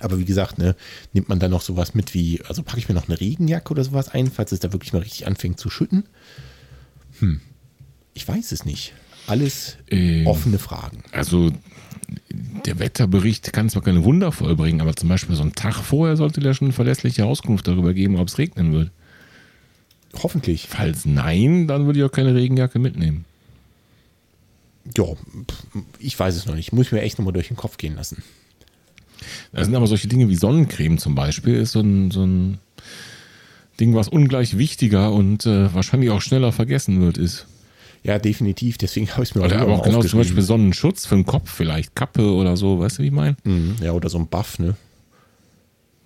[0.00, 0.76] Aber wie gesagt, ne,
[1.12, 3.84] nimmt man dann noch sowas mit wie, also packe ich mir noch eine Regenjacke oder
[3.84, 6.04] sowas ein, falls es da wirklich mal richtig anfängt zu schütten?
[7.18, 7.40] Hm,
[8.14, 8.92] ich weiß es nicht.
[9.26, 11.02] Alles äh, offene Fragen.
[11.12, 11.52] Also
[12.64, 16.40] der Wetterbericht kann zwar keine Wunder vollbringen, aber zum Beispiel so einen Tag vorher sollte
[16.40, 18.90] der schon eine verlässliche Auskunft darüber geben, ob es regnen wird.
[20.22, 20.66] Hoffentlich.
[20.68, 23.24] Falls nein, dann würde ich auch keine Regenjacke mitnehmen.
[24.96, 25.04] Ja,
[25.98, 26.72] ich weiß es noch nicht.
[26.72, 28.22] Muss ich mir echt nochmal durch den Kopf gehen lassen.
[29.52, 32.58] Da sind aber solche Dinge wie Sonnencreme zum Beispiel, ist so ein, so ein
[33.80, 37.46] Ding, was ungleich wichtiger und äh, wahrscheinlich auch schneller vergessen wird, ist.
[38.02, 38.78] Ja, definitiv.
[38.78, 41.26] Deswegen habe ich es mir oder auch, aber auch genau zum Beispiel Sonnenschutz für den
[41.26, 43.36] Kopf, vielleicht Kappe oder so, weißt du, wie ich meine?
[43.44, 44.76] Mhm, ja, oder so ein Buff, ne?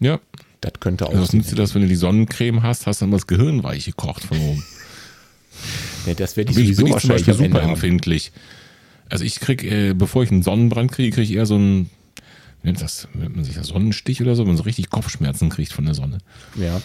[0.00, 0.18] Ja.
[0.60, 1.10] Das könnte auch.
[1.10, 3.62] Also was nützt dir das, wenn du die Sonnencreme hast, hast du dann das Gehirn
[3.62, 4.64] weich gekocht von oben.
[6.06, 7.70] ja, das werde ich bin sowieso ich, bin ich zum wahrscheinlich Beispiel am Ende super
[7.70, 8.32] empfindlich.
[9.08, 11.99] Also ich krieg, äh, bevor ich einen Sonnenbrand kriege, kriege ich eher so einen, wie
[12.62, 15.72] nennt das, nennt man sich das Sonnenstich oder so, wenn man so richtig Kopfschmerzen kriegt
[15.72, 16.18] von der Sonne.
[16.56, 16.80] Ja.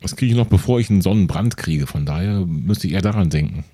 [0.00, 1.86] Das kriege ich noch, bevor ich einen Sonnenbrand kriege.
[1.86, 3.64] Von daher müsste ich eher daran denken,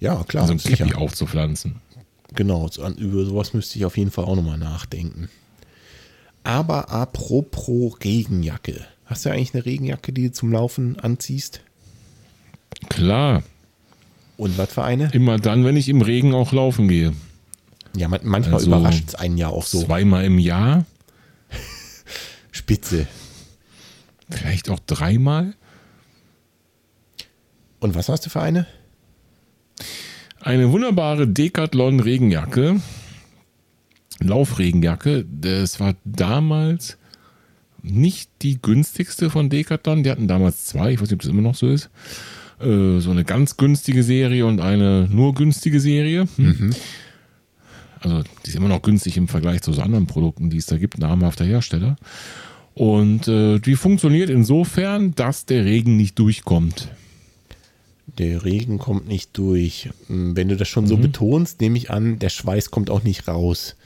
[0.00, 0.42] Ja, klar.
[0.42, 0.84] also ein sicher.
[0.84, 1.76] Käppi aufzupflanzen.
[2.34, 5.28] Genau, über sowas müsste ich auf jeden Fall auch nochmal nachdenken.
[6.44, 8.84] Aber apropos Regenjacke.
[9.04, 11.60] Hast du eigentlich eine Regenjacke, die du zum Laufen anziehst?
[12.88, 13.42] Klar,
[14.36, 15.10] Und was für eine?
[15.12, 17.12] immer dann, wenn ich im Regen auch laufen gehe.
[17.96, 19.82] Ja, man, manchmal Also, überrascht es einen ja auch so.
[19.82, 20.84] Zweimal im Jahr,
[22.52, 23.06] Spitze.
[24.30, 25.54] vielleicht auch dreimal.
[27.80, 28.66] Und was hast du für eine?
[30.40, 32.80] Eine wunderbare Decathlon Regenjacke.
[34.20, 35.24] Laufregenjacke.
[35.30, 36.98] Das war damals
[37.82, 40.02] nicht die günstigste von Decathlon.
[40.02, 40.92] Die hatten damals zwei.
[40.92, 41.88] Ich weiß nicht, ob das immer noch so ist.
[42.60, 46.28] Äh, So eine ganz günstige Serie und eine nur günstige Serie.
[46.36, 46.74] Hm.
[48.00, 50.76] Also die ist immer noch günstig im Vergleich zu so anderen Produkten, die es da
[50.78, 51.96] gibt, namhafter Hersteller.
[52.74, 56.88] Und äh, die funktioniert insofern, dass der Regen nicht durchkommt.
[58.18, 59.90] Der Regen kommt nicht durch.
[60.08, 61.02] Wenn du das schon so Mhm.
[61.02, 63.76] betonst, nehme ich an, der Schweiß kommt auch nicht raus.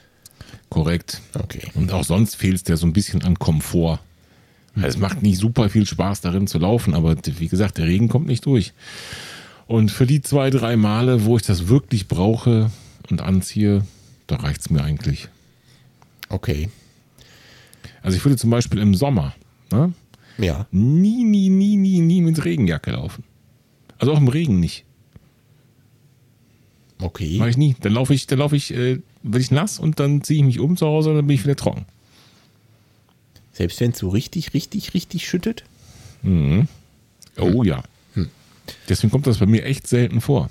[0.69, 1.21] Korrekt.
[1.37, 1.61] Okay.
[1.75, 3.99] Und auch sonst fehlt es dir so ein bisschen an Komfort.
[4.75, 8.09] Also es macht nicht super viel Spaß darin zu laufen, aber wie gesagt, der Regen
[8.09, 8.73] kommt nicht durch.
[9.67, 12.71] Und für die zwei, drei Male, wo ich das wirklich brauche
[13.09, 13.83] und anziehe,
[14.27, 15.27] da reicht es mir eigentlich.
[16.29, 16.69] Okay.
[18.01, 19.35] Also ich würde zum Beispiel im Sommer
[19.71, 19.93] ne,
[20.37, 20.67] Ja.
[20.71, 23.23] nie, nie, nie, nie, nie mit Regenjacke laufen.
[23.97, 24.83] Also auch im Regen nicht.
[27.01, 27.37] Okay.
[27.37, 27.75] Mache ich nie.
[27.81, 30.59] Dann laufe ich, dann laufe ich, äh, werde ich nass und dann ziehe ich mich
[30.59, 31.85] um zu Hause und dann bin ich wieder trocken.
[33.53, 35.63] Selbst wenn es so richtig, richtig, richtig schüttet?
[37.37, 37.83] Oh ja.
[38.89, 40.49] Deswegen kommt das bei mir echt selten vor.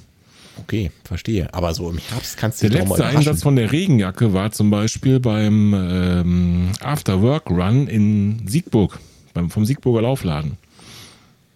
[0.60, 1.52] Okay, verstehe.
[1.52, 3.18] Aber so im Herbst kannst du Der dich doch mal letzte.
[3.18, 8.98] Einsatz von der Regenjacke war zum Beispiel beim ähm, After Work Run in Siegburg,
[9.32, 10.56] beim, vom Siegburger Laufladen.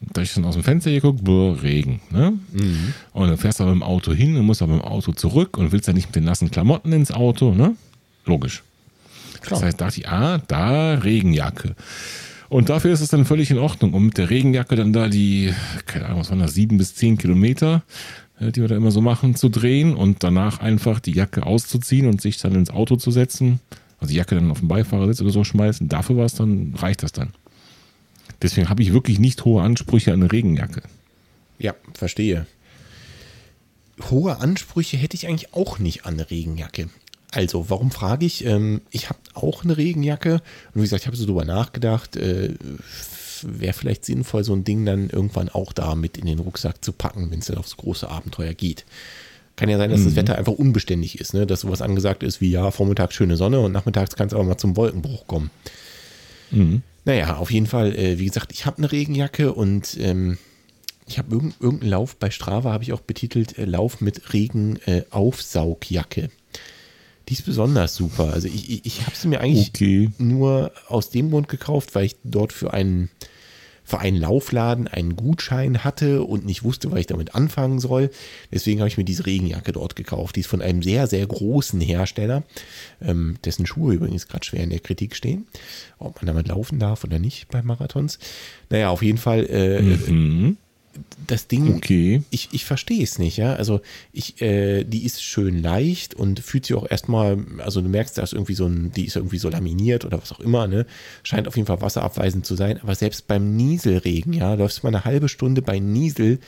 [0.01, 2.01] Da ich dann aus dem Fenster geguckt, boah, Regen.
[2.11, 2.39] Ne?
[2.53, 2.95] Mhm.
[3.13, 5.13] Und dann fährst du aber mit dem Auto hin und musst aber mit dem Auto
[5.13, 7.53] zurück und willst ja nicht mit den nassen Klamotten ins Auto.
[7.53, 7.75] Ne?
[8.25, 8.63] Logisch.
[9.41, 9.61] Klar.
[9.61, 11.75] Das heißt, dachte ich, ah, da Regenjacke.
[12.49, 15.53] Und dafür ist es dann völlig in Ordnung, um mit der Regenjacke dann da die,
[15.87, 17.83] keine Ahnung, was waren das, sieben bis zehn Kilometer,
[18.41, 22.21] die wir da immer so machen, zu drehen und danach einfach die Jacke auszuziehen und
[22.21, 23.61] sich dann ins Auto zu setzen,
[24.01, 25.89] also die Jacke dann auf den Beifahrersitz oder so schmeißen.
[25.89, 27.31] Dafür war es dann, reicht das dann.
[28.41, 30.83] Deswegen habe ich wirklich nicht hohe Ansprüche an eine Regenjacke.
[31.59, 32.47] Ja, verstehe.
[34.11, 36.89] Hohe Ansprüche hätte ich eigentlich auch nicht an eine Regenjacke.
[37.33, 38.45] Also, warum frage ich?
[38.45, 42.55] Ähm, ich habe auch eine Regenjacke und wie gesagt, ich habe so drüber nachgedacht, äh,
[43.47, 46.93] wäre vielleicht sinnvoll, so ein Ding dann irgendwann auch da mit in den Rucksack zu
[46.93, 48.85] packen, wenn es dann aufs große Abenteuer geht.
[49.57, 51.45] Kann ja sein, dass das Wetter einfach unbeständig ist, ne?
[51.47, 54.57] dass sowas angesagt ist wie ja, vormittags schöne Sonne und nachmittags kann es aber mal
[54.57, 55.51] zum Wolkenbruch kommen.
[57.05, 60.39] Naja, auf jeden Fall, äh, wie gesagt, ich habe eine Regenjacke und ähm,
[61.09, 66.31] ich habe irgendeinen irgendeinen Lauf bei Strava, habe ich auch betitelt, äh, Lauf mit Regenaufsaugjacke.
[67.29, 68.33] Die ist besonders super.
[68.33, 70.11] Also ich, ich, ich habe sie mir eigentlich Okay.
[70.19, 73.11] nur aus dem Grund gekauft, weil ich dort für einen,
[73.89, 78.11] für einen Laufladen einen Gutschein hatte und nicht wusste, was ich damit anfangen soll.
[78.53, 80.37] Deswegen habe ich mir diese Regenjacke dort gekauft.
[80.37, 82.43] Die ist von einem sehr, sehr großen Hersteller,
[83.01, 85.47] ähm, dessen Schuhe übrigens gerade schwer in der Kritik stehen.
[85.99, 88.19] Ob man damit laufen darf oder nicht bei Marathons.
[88.69, 90.59] Naja, auf jeden Fall, äh, Mhm.
[91.27, 92.23] Das Ding, Okay.
[92.31, 93.55] ich, ich verstehe es nicht, ja.
[93.55, 93.81] Also
[94.13, 98.23] ich, äh, die ist schön leicht und fühlt sich auch erstmal, also du merkst, da
[98.23, 100.87] ist irgendwie so ein, die ist irgendwie so laminiert oder was auch immer, ne?
[101.23, 102.79] Scheint auf jeden Fall wasserabweisend zu sein.
[102.83, 106.39] Aber selbst beim Nieselregen, ja, läufst du mal eine halbe Stunde bei Niesel,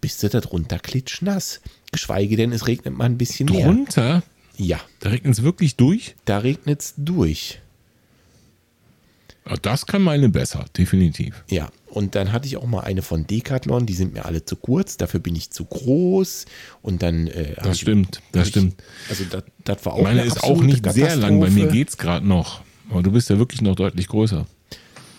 [0.00, 1.60] bist du da drunter klitschnass.
[1.92, 3.66] Geschweige denn, es regnet mal ein bisschen mehr.
[3.66, 4.22] Drunter,
[4.58, 6.14] Ja, da regnet es wirklich durch.
[6.26, 7.60] da regnet es durch.
[9.48, 11.44] Ja, Das kann meine besser, definitiv.
[11.48, 14.54] Ja, und dann hatte ich auch mal eine von Decathlon, die sind mir alle zu
[14.56, 16.44] kurz, dafür bin ich zu groß
[16.82, 18.82] und dann äh, Das ich- stimmt, das hab ich- stimmt.
[19.08, 21.72] Also das, das war auch Meine eine ist auch nicht sehr lang, bei mir Katastrophe.
[21.72, 22.60] geht's gerade noch.
[22.90, 24.46] Aber du bist ja wirklich noch deutlich größer.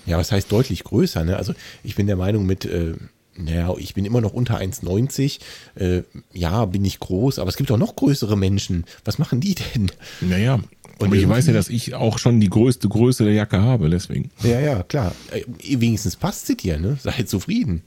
[0.06, 1.36] Ja, was heißt deutlich größer, ne?
[1.36, 1.54] Also
[1.84, 2.94] ich bin der Meinung mit, äh,
[3.36, 5.40] naja, ich bin immer noch unter 1,90.
[5.76, 6.04] Äh,
[6.34, 8.86] ja, bin ich groß, aber es gibt auch noch größere Menschen.
[9.04, 9.92] Was machen die denn?
[10.22, 10.60] Naja,
[11.00, 14.32] Und ich weiß ja, dass ich auch schon die größte Größe der Jacke habe, deswegen.
[14.44, 15.14] Ja, ja, klar.
[15.32, 15.44] Äh,
[15.80, 16.98] wenigstens passt sie dir, ne?
[17.02, 17.84] Sei zufrieden.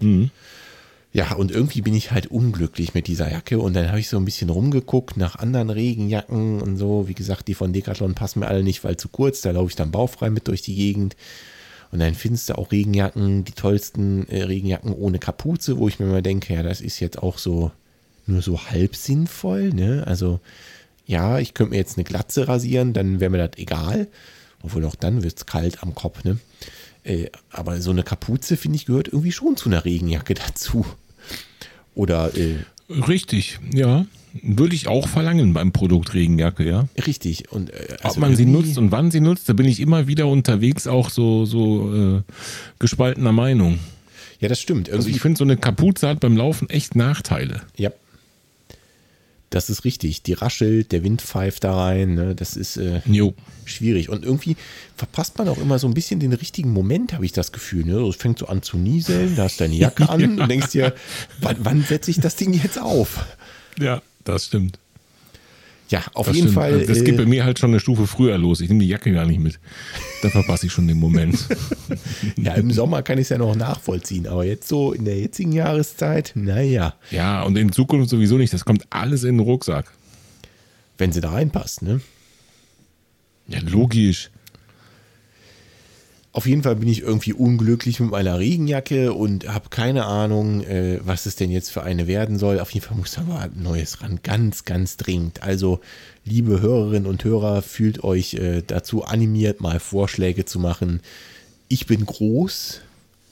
[0.00, 0.30] Mhm.
[1.12, 4.16] Ja, und irgendwie bin ich halt unglücklich mit dieser Jacke und dann habe ich so
[4.16, 7.06] ein bisschen rumgeguckt nach anderen Regenjacken und so.
[7.06, 9.40] Wie gesagt, die von Decathlon passen mir alle nicht, weil zu kurz.
[9.40, 11.14] Da laufe ich dann baufrei mit durch die Gegend.
[11.92, 16.06] Und dann findest du auch Regenjacken, die tollsten äh, Regenjacken ohne Kapuze, wo ich mir
[16.06, 17.70] mal denke, ja, das ist jetzt auch so
[18.26, 19.70] nur so halb sinnvoll.
[19.70, 20.02] Ne?
[20.04, 20.40] Also
[21.06, 24.08] ja, ich könnte mir jetzt eine Glatze rasieren, dann wäre mir das egal.
[24.62, 26.24] Obwohl auch dann wird es kalt am Kopf.
[26.24, 26.38] Ne?
[27.02, 30.86] Äh, aber so eine Kapuze, finde ich, gehört irgendwie schon zu einer Regenjacke dazu.
[31.94, 32.56] Oder äh,
[32.90, 34.06] Richtig, ja.
[34.42, 36.88] Würde ich auch verlangen beim Produkt Regenjacke, ja.
[37.06, 37.52] Richtig.
[37.52, 40.06] Und, äh, also Ob man sie nutzt und wann sie nutzt, da bin ich immer
[40.06, 42.22] wieder unterwegs auch so, so äh,
[42.78, 43.78] gespaltener Meinung.
[44.40, 44.88] Ja, das stimmt.
[44.88, 47.62] Irgendwie also ich finde, so eine Kapuze hat beim Laufen echt Nachteile.
[47.76, 47.90] Ja,
[49.54, 50.22] das ist richtig.
[50.22, 52.14] Die raschelt, der Wind pfeift da rein.
[52.14, 52.34] Ne?
[52.34, 53.00] Das ist äh,
[53.64, 54.08] schwierig.
[54.08, 54.56] Und irgendwie
[54.96, 57.84] verpasst man auch immer so ein bisschen den richtigen Moment, habe ich das Gefühl.
[57.84, 58.00] Ne?
[58.08, 60.42] Es fängt so an zu nieseln, da hast du deine Jacke an ja.
[60.42, 60.94] und denkst dir,
[61.40, 63.24] wann, wann setze ich das Ding jetzt auf?
[63.78, 64.78] Ja, das stimmt.
[65.90, 66.54] Ja, auf das jeden stimmt.
[66.54, 66.86] Fall.
[66.86, 68.60] Das geht bei äh, mir halt schon eine Stufe früher los.
[68.60, 69.60] Ich nehme die Jacke gar nicht mit.
[70.22, 71.46] Da verpasse ich schon den Moment.
[72.36, 75.52] ja, im Sommer kann ich es ja noch nachvollziehen, aber jetzt so in der jetzigen
[75.52, 76.94] Jahreszeit, naja.
[77.10, 78.52] Ja, und in Zukunft sowieso nicht.
[78.52, 79.92] Das kommt alles in den Rucksack.
[80.96, 82.00] Wenn sie da reinpasst, ne?
[83.46, 84.30] Ja, logisch.
[86.34, 90.98] Auf jeden Fall bin ich irgendwie unglücklich mit meiner Regenjacke und habe keine Ahnung, äh,
[91.04, 92.58] was es denn jetzt für eine werden soll.
[92.58, 94.18] Auf jeden Fall muss aber ein neues ran.
[94.24, 95.44] Ganz, ganz dringend.
[95.44, 95.78] Also,
[96.24, 101.02] liebe Hörerinnen und Hörer, fühlt euch äh, dazu animiert, mal Vorschläge zu machen.
[101.68, 102.80] Ich bin groß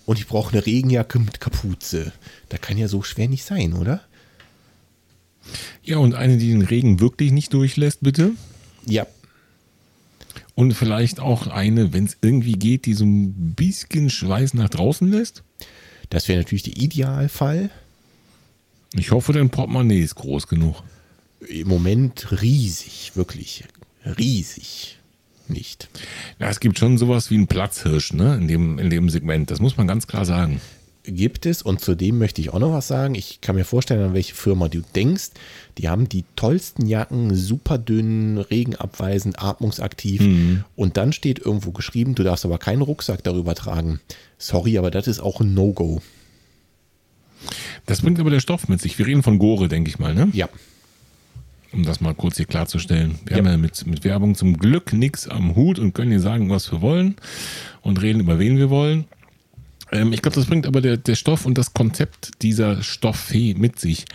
[0.07, 2.13] und ich brauche eine Regenjacke mit Kapuze.
[2.51, 4.01] Da kann ja so schwer nicht sein, oder?
[5.83, 8.31] Ja, und eine, die den Regen wirklich nicht durchlässt, bitte?
[8.87, 9.09] Ja,
[10.55, 15.11] und vielleicht auch eine, wenn es irgendwie geht, die so ein bisschen Schweiß nach draußen
[15.11, 15.43] lässt?
[16.11, 17.71] Das wäre natürlich der Idealfall.
[18.95, 20.83] Ich hoffe, dein Portemonnaie ist groß genug.
[21.49, 23.65] Im Moment riesig, wirklich
[24.05, 24.99] riesig.
[25.49, 25.89] Nicht.
[26.39, 28.37] Ja, es gibt schon sowas wie einen Platzhirsch ne?
[28.37, 29.51] in, dem, in dem Segment.
[29.51, 30.61] Das muss man ganz klar sagen
[31.05, 33.15] gibt es und zudem möchte ich auch noch was sagen.
[33.15, 35.31] Ich kann mir vorstellen, an welche Firma du denkst.
[35.79, 40.23] Die haben die tollsten Jacken, super dünn, regenabweisend, atmungsaktiv.
[40.23, 40.65] Mhm.
[40.77, 44.01] Und dann steht irgendwo geschrieben, du darfst aber keinen Rucksack darüber tragen.
[44.39, 46.03] Sorry, aber das ist auch ein No-Go.
[47.87, 48.99] Das bringt aber der Stoff mit sich.
[48.99, 50.29] Wir reden von Gore, denke ich mal, ne?
[50.33, 50.49] Ja.
[51.73, 53.19] Um das mal kurz hier klarzustellen.
[53.25, 53.39] Wir ja.
[53.39, 56.71] haben ja mit, mit Werbung zum Glück nichts am Hut und können hier sagen, was
[56.71, 57.17] wir wollen
[57.81, 59.07] und reden über wen wir wollen.
[59.93, 63.79] Ähm, ich glaube, das bringt aber der, der Stoff und das Konzept dieser Stofffee mit
[63.79, 64.07] sich.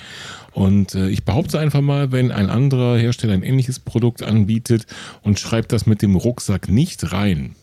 [0.51, 4.88] Und äh, ich behaupte einfach mal, wenn ein anderer Hersteller ein ähnliches Produkt anbietet
[5.21, 7.55] und schreibt das mit dem Rucksack nicht rein,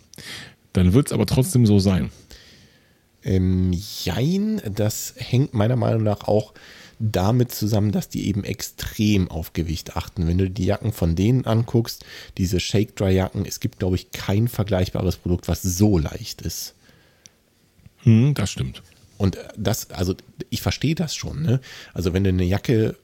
[0.73, 2.11] dann wird es aber trotzdem so sein.
[3.25, 6.55] Ähm, jein, das hängt meiner Meinung nach auch
[7.01, 10.29] damit zusammen, dass die eben extrem auf Gewicht achten.
[10.29, 12.05] Wenn du die Jacken von denen anguckst,
[12.39, 16.75] diese Shake-Dry-Jacken, es gibt, glaube ich, kein vergleichbares Produkt, was so leicht ist.
[18.05, 18.83] Hm, das stimmt.
[19.19, 20.15] Und das, also
[20.51, 21.43] ich verstehe das schon.
[21.43, 21.61] Ne?
[21.93, 22.97] Also wenn du eine Jacke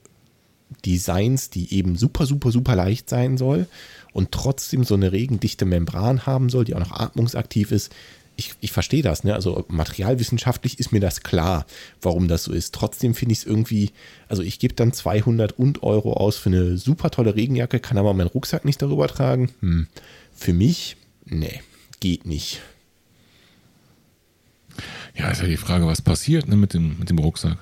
[0.85, 3.67] Designs, die eben super, super, super leicht sein soll
[4.13, 7.91] und trotzdem so eine regendichte Membran haben soll, die auch noch atmungsaktiv ist,
[8.37, 9.23] ich, ich verstehe das.
[9.23, 9.33] Ne?
[9.35, 11.65] Also materialwissenschaftlich ist mir das klar,
[12.01, 12.73] warum das so ist.
[12.73, 13.91] Trotzdem finde ich es irgendwie,
[14.27, 18.13] also ich gebe dann 200 und Euro aus für eine super tolle Regenjacke, kann aber
[18.13, 19.51] meinen Rucksack nicht darüber tragen.
[19.59, 19.87] Hm.
[20.33, 21.61] Für mich, nee,
[21.99, 22.61] geht nicht.
[25.15, 27.57] Ja, ist ja die Frage, was passiert ne, mit, dem, mit dem Rucksack.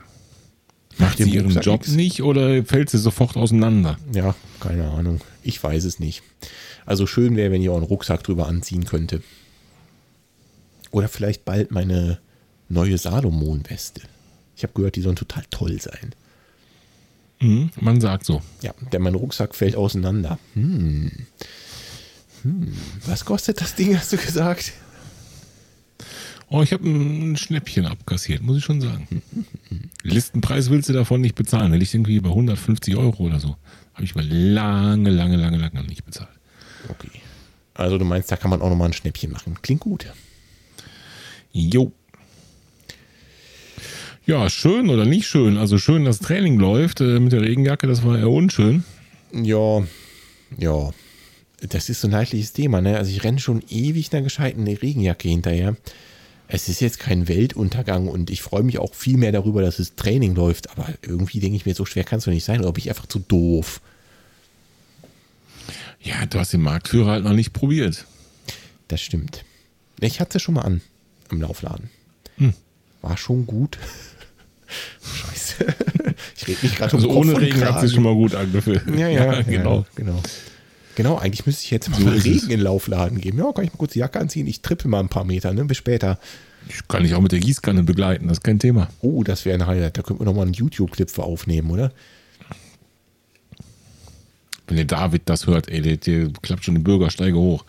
[0.98, 1.92] Macht sie ihren Rucksack Job nix.
[1.94, 3.98] nicht oder fällt sie sofort auseinander?
[4.14, 5.22] Ja, keine Ahnung.
[5.44, 6.22] Ich weiß es nicht.
[6.86, 9.22] Also schön wäre, wenn ich auch einen Rucksack drüber anziehen könnte.
[10.92, 12.20] Oder vielleicht bald meine
[12.68, 14.02] neue Salomon-Weste.
[14.56, 16.14] Ich habe gehört, die sollen total toll sein.
[17.40, 18.42] Mhm, man sagt so.
[18.62, 20.38] Ja, denn mein Rucksack fällt auseinander.
[20.54, 21.12] Hm.
[22.44, 22.74] Hm.
[23.06, 24.74] Was kostet das Ding, hast du gesagt?
[26.52, 29.22] Oh, ich habe ein Schnäppchen abkassiert, muss ich schon sagen.
[30.04, 31.72] Listenpreis willst du davon nicht bezahlen.
[31.72, 33.56] Der liegt irgendwie bei 150 Euro oder so.
[33.94, 36.30] Habe ich mal lange, lange, lange, lange nicht bezahlt.
[36.88, 37.12] Okay.
[37.76, 39.58] Also du meinst, da kann man auch nochmal ein Schnäppchen machen.
[39.62, 40.08] Klingt gut.
[41.52, 41.92] Jo.
[44.26, 45.58] Ja, schön oder nicht schön.
[45.58, 47.86] Also schön, dass Training läuft äh, mit der Regenjacke.
[47.86, 48.84] Das war eher unschön.
[49.32, 49.84] Ja,
[50.58, 50.90] ja.
[51.62, 52.82] Das ist so ein leidliches Thema.
[52.82, 52.98] Ne?
[52.98, 55.76] Also ich renne schon ewig einer gescheiten Regenjacke hinterher
[56.52, 59.96] es ist jetzt kein Weltuntergang und ich freue mich auch viel mehr darüber, dass es
[59.96, 60.72] Training läuft.
[60.72, 62.60] Aber irgendwie denke ich mir, so schwer kann es doch nicht sein.
[62.62, 63.82] Oder bin ich einfach zu doof?
[66.02, 68.06] Ja, du hast den Marktführer halt noch nicht probiert.
[68.88, 69.46] Das stimmt.
[70.00, 70.82] Ich hatte es schon mal an
[71.30, 71.92] im Laufladen.
[72.38, 72.54] Hm.
[73.04, 73.78] War schon gut.
[76.38, 78.84] Ich rede mich gerade also um ohne Regen hat sich schon mal gut angefühlt.
[78.96, 79.86] Ja, ja, ja genau.
[79.96, 80.22] genau.
[81.00, 83.38] Genau, eigentlich müsste ich jetzt mal, so Regen in den Laufladen geben.
[83.38, 84.48] Ja, kann ich mal kurz die Jacke anziehen.
[84.48, 85.64] Ich trippe mal ein paar Meter, ne?
[85.64, 86.20] Bis später.
[86.68, 88.90] Ich kann dich auch mit der Gießkanne begleiten, das ist kein Thema.
[89.00, 89.98] Oh, das wäre ein Highlight.
[89.98, 91.94] Da könnten wir nochmal einen YouTube-Clip für aufnehmen, oder?
[94.68, 97.64] Wenn der David das hört, ey, der, der klappt schon die Bürgersteige hoch.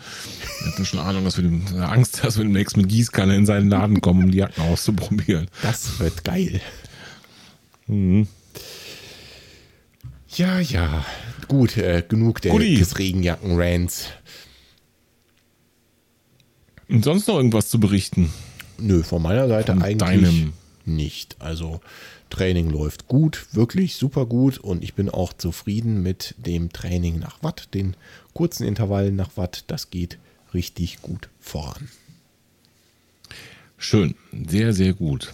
[0.65, 3.71] Er hat schon Ahnung, dass wir dem, Angst, dass wir demnächst mit Gießkanne in seinen
[3.71, 5.47] Laden kommen, um die Jacken auszuprobieren.
[5.63, 6.61] Das wird geil.
[7.87, 8.27] Mhm.
[10.37, 11.05] Ja, ja.
[11.49, 14.09] Gut, äh, genug der, des Regenjacken-Rants.
[16.89, 18.33] Und sonst noch irgendwas zu berichten?
[18.79, 20.53] Nö, von meiner Seite von eigentlich deinem.
[20.85, 21.37] nicht.
[21.41, 21.81] Also
[22.31, 27.43] Training läuft gut, wirklich super gut und ich bin auch zufrieden mit dem Training nach
[27.43, 27.97] Watt, den
[28.33, 29.65] kurzen Intervallen nach Watt.
[29.67, 30.19] Das geht
[30.55, 31.89] richtig gut voran.
[33.77, 34.15] Schön,
[34.49, 35.33] sehr, sehr gut.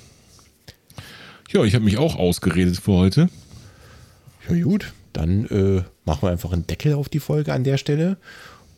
[1.52, 3.28] Ja, ich habe mich auch ausgeredet für heute.
[4.48, 8.16] Ja gut, dann äh, machen wir einfach einen Deckel auf die Folge an der Stelle.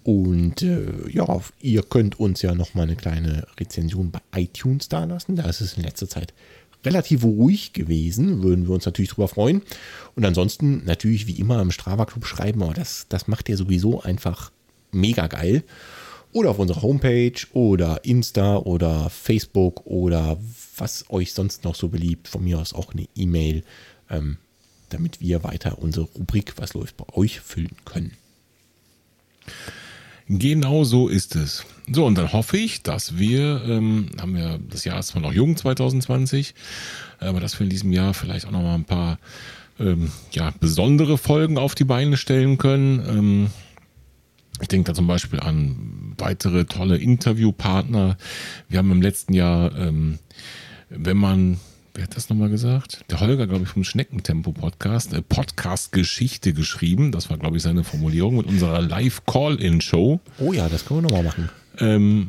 [0.04, 5.36] Und äh, ja, ihr könnt uns ja nochmal eine kleine Rezension bei iTunes da lassen.
[5.36, 6.32] Da ist es in letzter Zeit
[6.84, 8.42] relativ ruhig gewesen.
[8.42, 9.62] Würden wir uns natürlich drüber freuen.
[10.14, 14.00] Und ansonsten natürlich wie immer im Strava Club schreiben, aber das, das macht ihr sowieso
[14.00, 14.50] einfach
[14.92, 15.64] mega geil.
[16.32, 20.38] Oder auf unserer Homepage oder Insta oder Facebook oder
[20.76, 22.28] was euch sonst noch so beliebt.
[22.28, 23.64] Von mir aus auch eine E-Mail.
[24.10, 24.38] Ähm,
[24.88, 28.12] damit wir weiter unsere Rubrik Was läuft bei euch füllen können.
[30.28, 31.64] Genau so ist es.
[31.90, 35.32] So, und dann hoffe ich, dass wir, ähm, haben wir, das Jahr ist zwar noch
[35.32, 36.54] jung, 2020,
[37.18, 39.18] aber dass wir in diesem Jahr vielleicht auch noch mal ein paar
[39.80, 42.98] ähm, ja, besondere Folgen auf die Beine stellen können.
[43.08, 43.50] Ähm,
[44.60, 48.18] ich denke da zum Beispiel an weitere tolle Interviewpartner.
[48.68, 50.18] Wir haben im letzten Jahr, ähm,
[50.90, 51.58] wenn man
[51.98, 53.04] wer hat das nochmal gesagt?
[53.10, 57.10] Der Holger, glaube ich, vom Schneckentempo-Podcast, äh, Podcast-Geschichte geschrieben.
[57.10, 60.20] Das war, glaube ich, seine Formulierung mit unserer Live-Call-In-Show.
[60.38, 61.50] Oh ja, das können wir nochmal machen.
[61.80, 62.28] Ähm,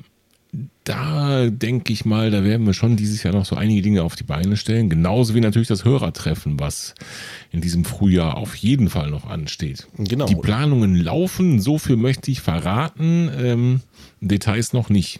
[0.85, 4.15] da denke ich mal, da werden wir schon dieses Jahr noch so einige Dinge auf
[4.15, 4.89] die Beine stellen.
[4.89, 6.95] Genauso wie natürlich das Hörertreffen, was
[7.51, 9.87] in diesem Frühjahr auf jeden Fall noch ansteht.
[9.97, 10.25] Genau.
[10.25, 13.29] Die Planungen laufen, so viel möchte ich verraten.
[13.37, 13.81] Ähm,
[14.19, 15.19] Details noch nicht.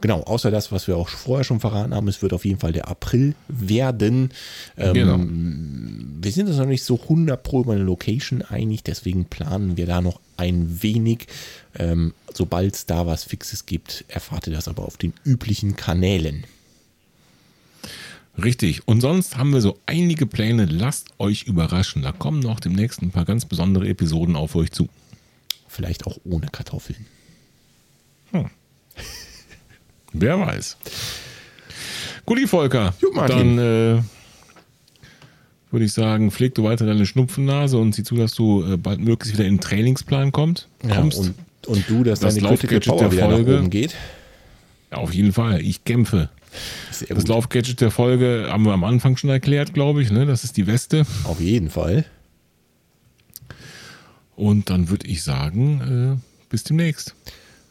[0.00, 2.72] Genau, außer das, was wir auch vorher schon verraten haben, es wird auf jeden Fall
[2.72, 4.30] der April werden.
[4.78, 5.18] Ähm, genau.
[6.22, 9.86] Wir sind uns noch nicht so 100 pro über eine Location einig, deswegen planen wir
[9.86, 11.26] da noch ein wenig.
[11.78, 16.44] Ähm, Sobald es da was Fixes gibt, erfahrt ihr das aber auf den üblichen Kanälen.
[18.42, 18.86] Richtig.
[18.86, 20.66] Und sonst haben wir so einige Pläne.
[20.66, 22.02] Lasst euch überraschen.
[22.02, 24.88] Da kommen noch demnächst ein paar ganz besondere Episoden auf euch zu.
[25.68, 27.06] Vielleicht auch ohne Kartoffeln.
[28.30, 28.50] Hm.
[30.12, 30.76] Wer weiß.
[32.26, 32.94] Guti, Volker.
[33.00, 34.02] Gut, Dann äh,
[35.70, 39.00] würde ich sagen, pfleg du weiter deine Schnupfennase und sieh zu, dass du äh, bald
[39.00, 41.18] möglichst wieder in den Trainingsplan kommt, ja, kommst.
[41.18, 41.34] Und,
[41.66, 43.94] und du, dass das deine Laufgadget der Folge geht.
[44.90, 45.60] Ja, auf jeden Fall.
[45.60, 46.30] Ich kämpfe.
[47.08, 50.10] Das Laufgadget der Folge haben wir am Anfang schon erklärt, glaube ich.
[50.10, 50.26] Ne?
[50.26, 51.06] Das ist die Weste.
[51.24, 52.04] Auf jeden Fall.
[54.34, 57.14] Und dann würde ich sagen, äh, bis demnächst.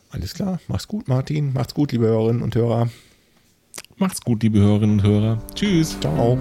[0.10, 0.60] Alles klar.
[0.68, 1.54] Mach's gut, Martin.
[1.54, 2.90] Macht's gut, liebe Hörerinnen und Hörer.
[3.98, 5.42] Macht's gut, liebe Hörerinnen und Hörer.
[5.54, 6.00] Tschüss.
[6.00, 6.38] Ciao.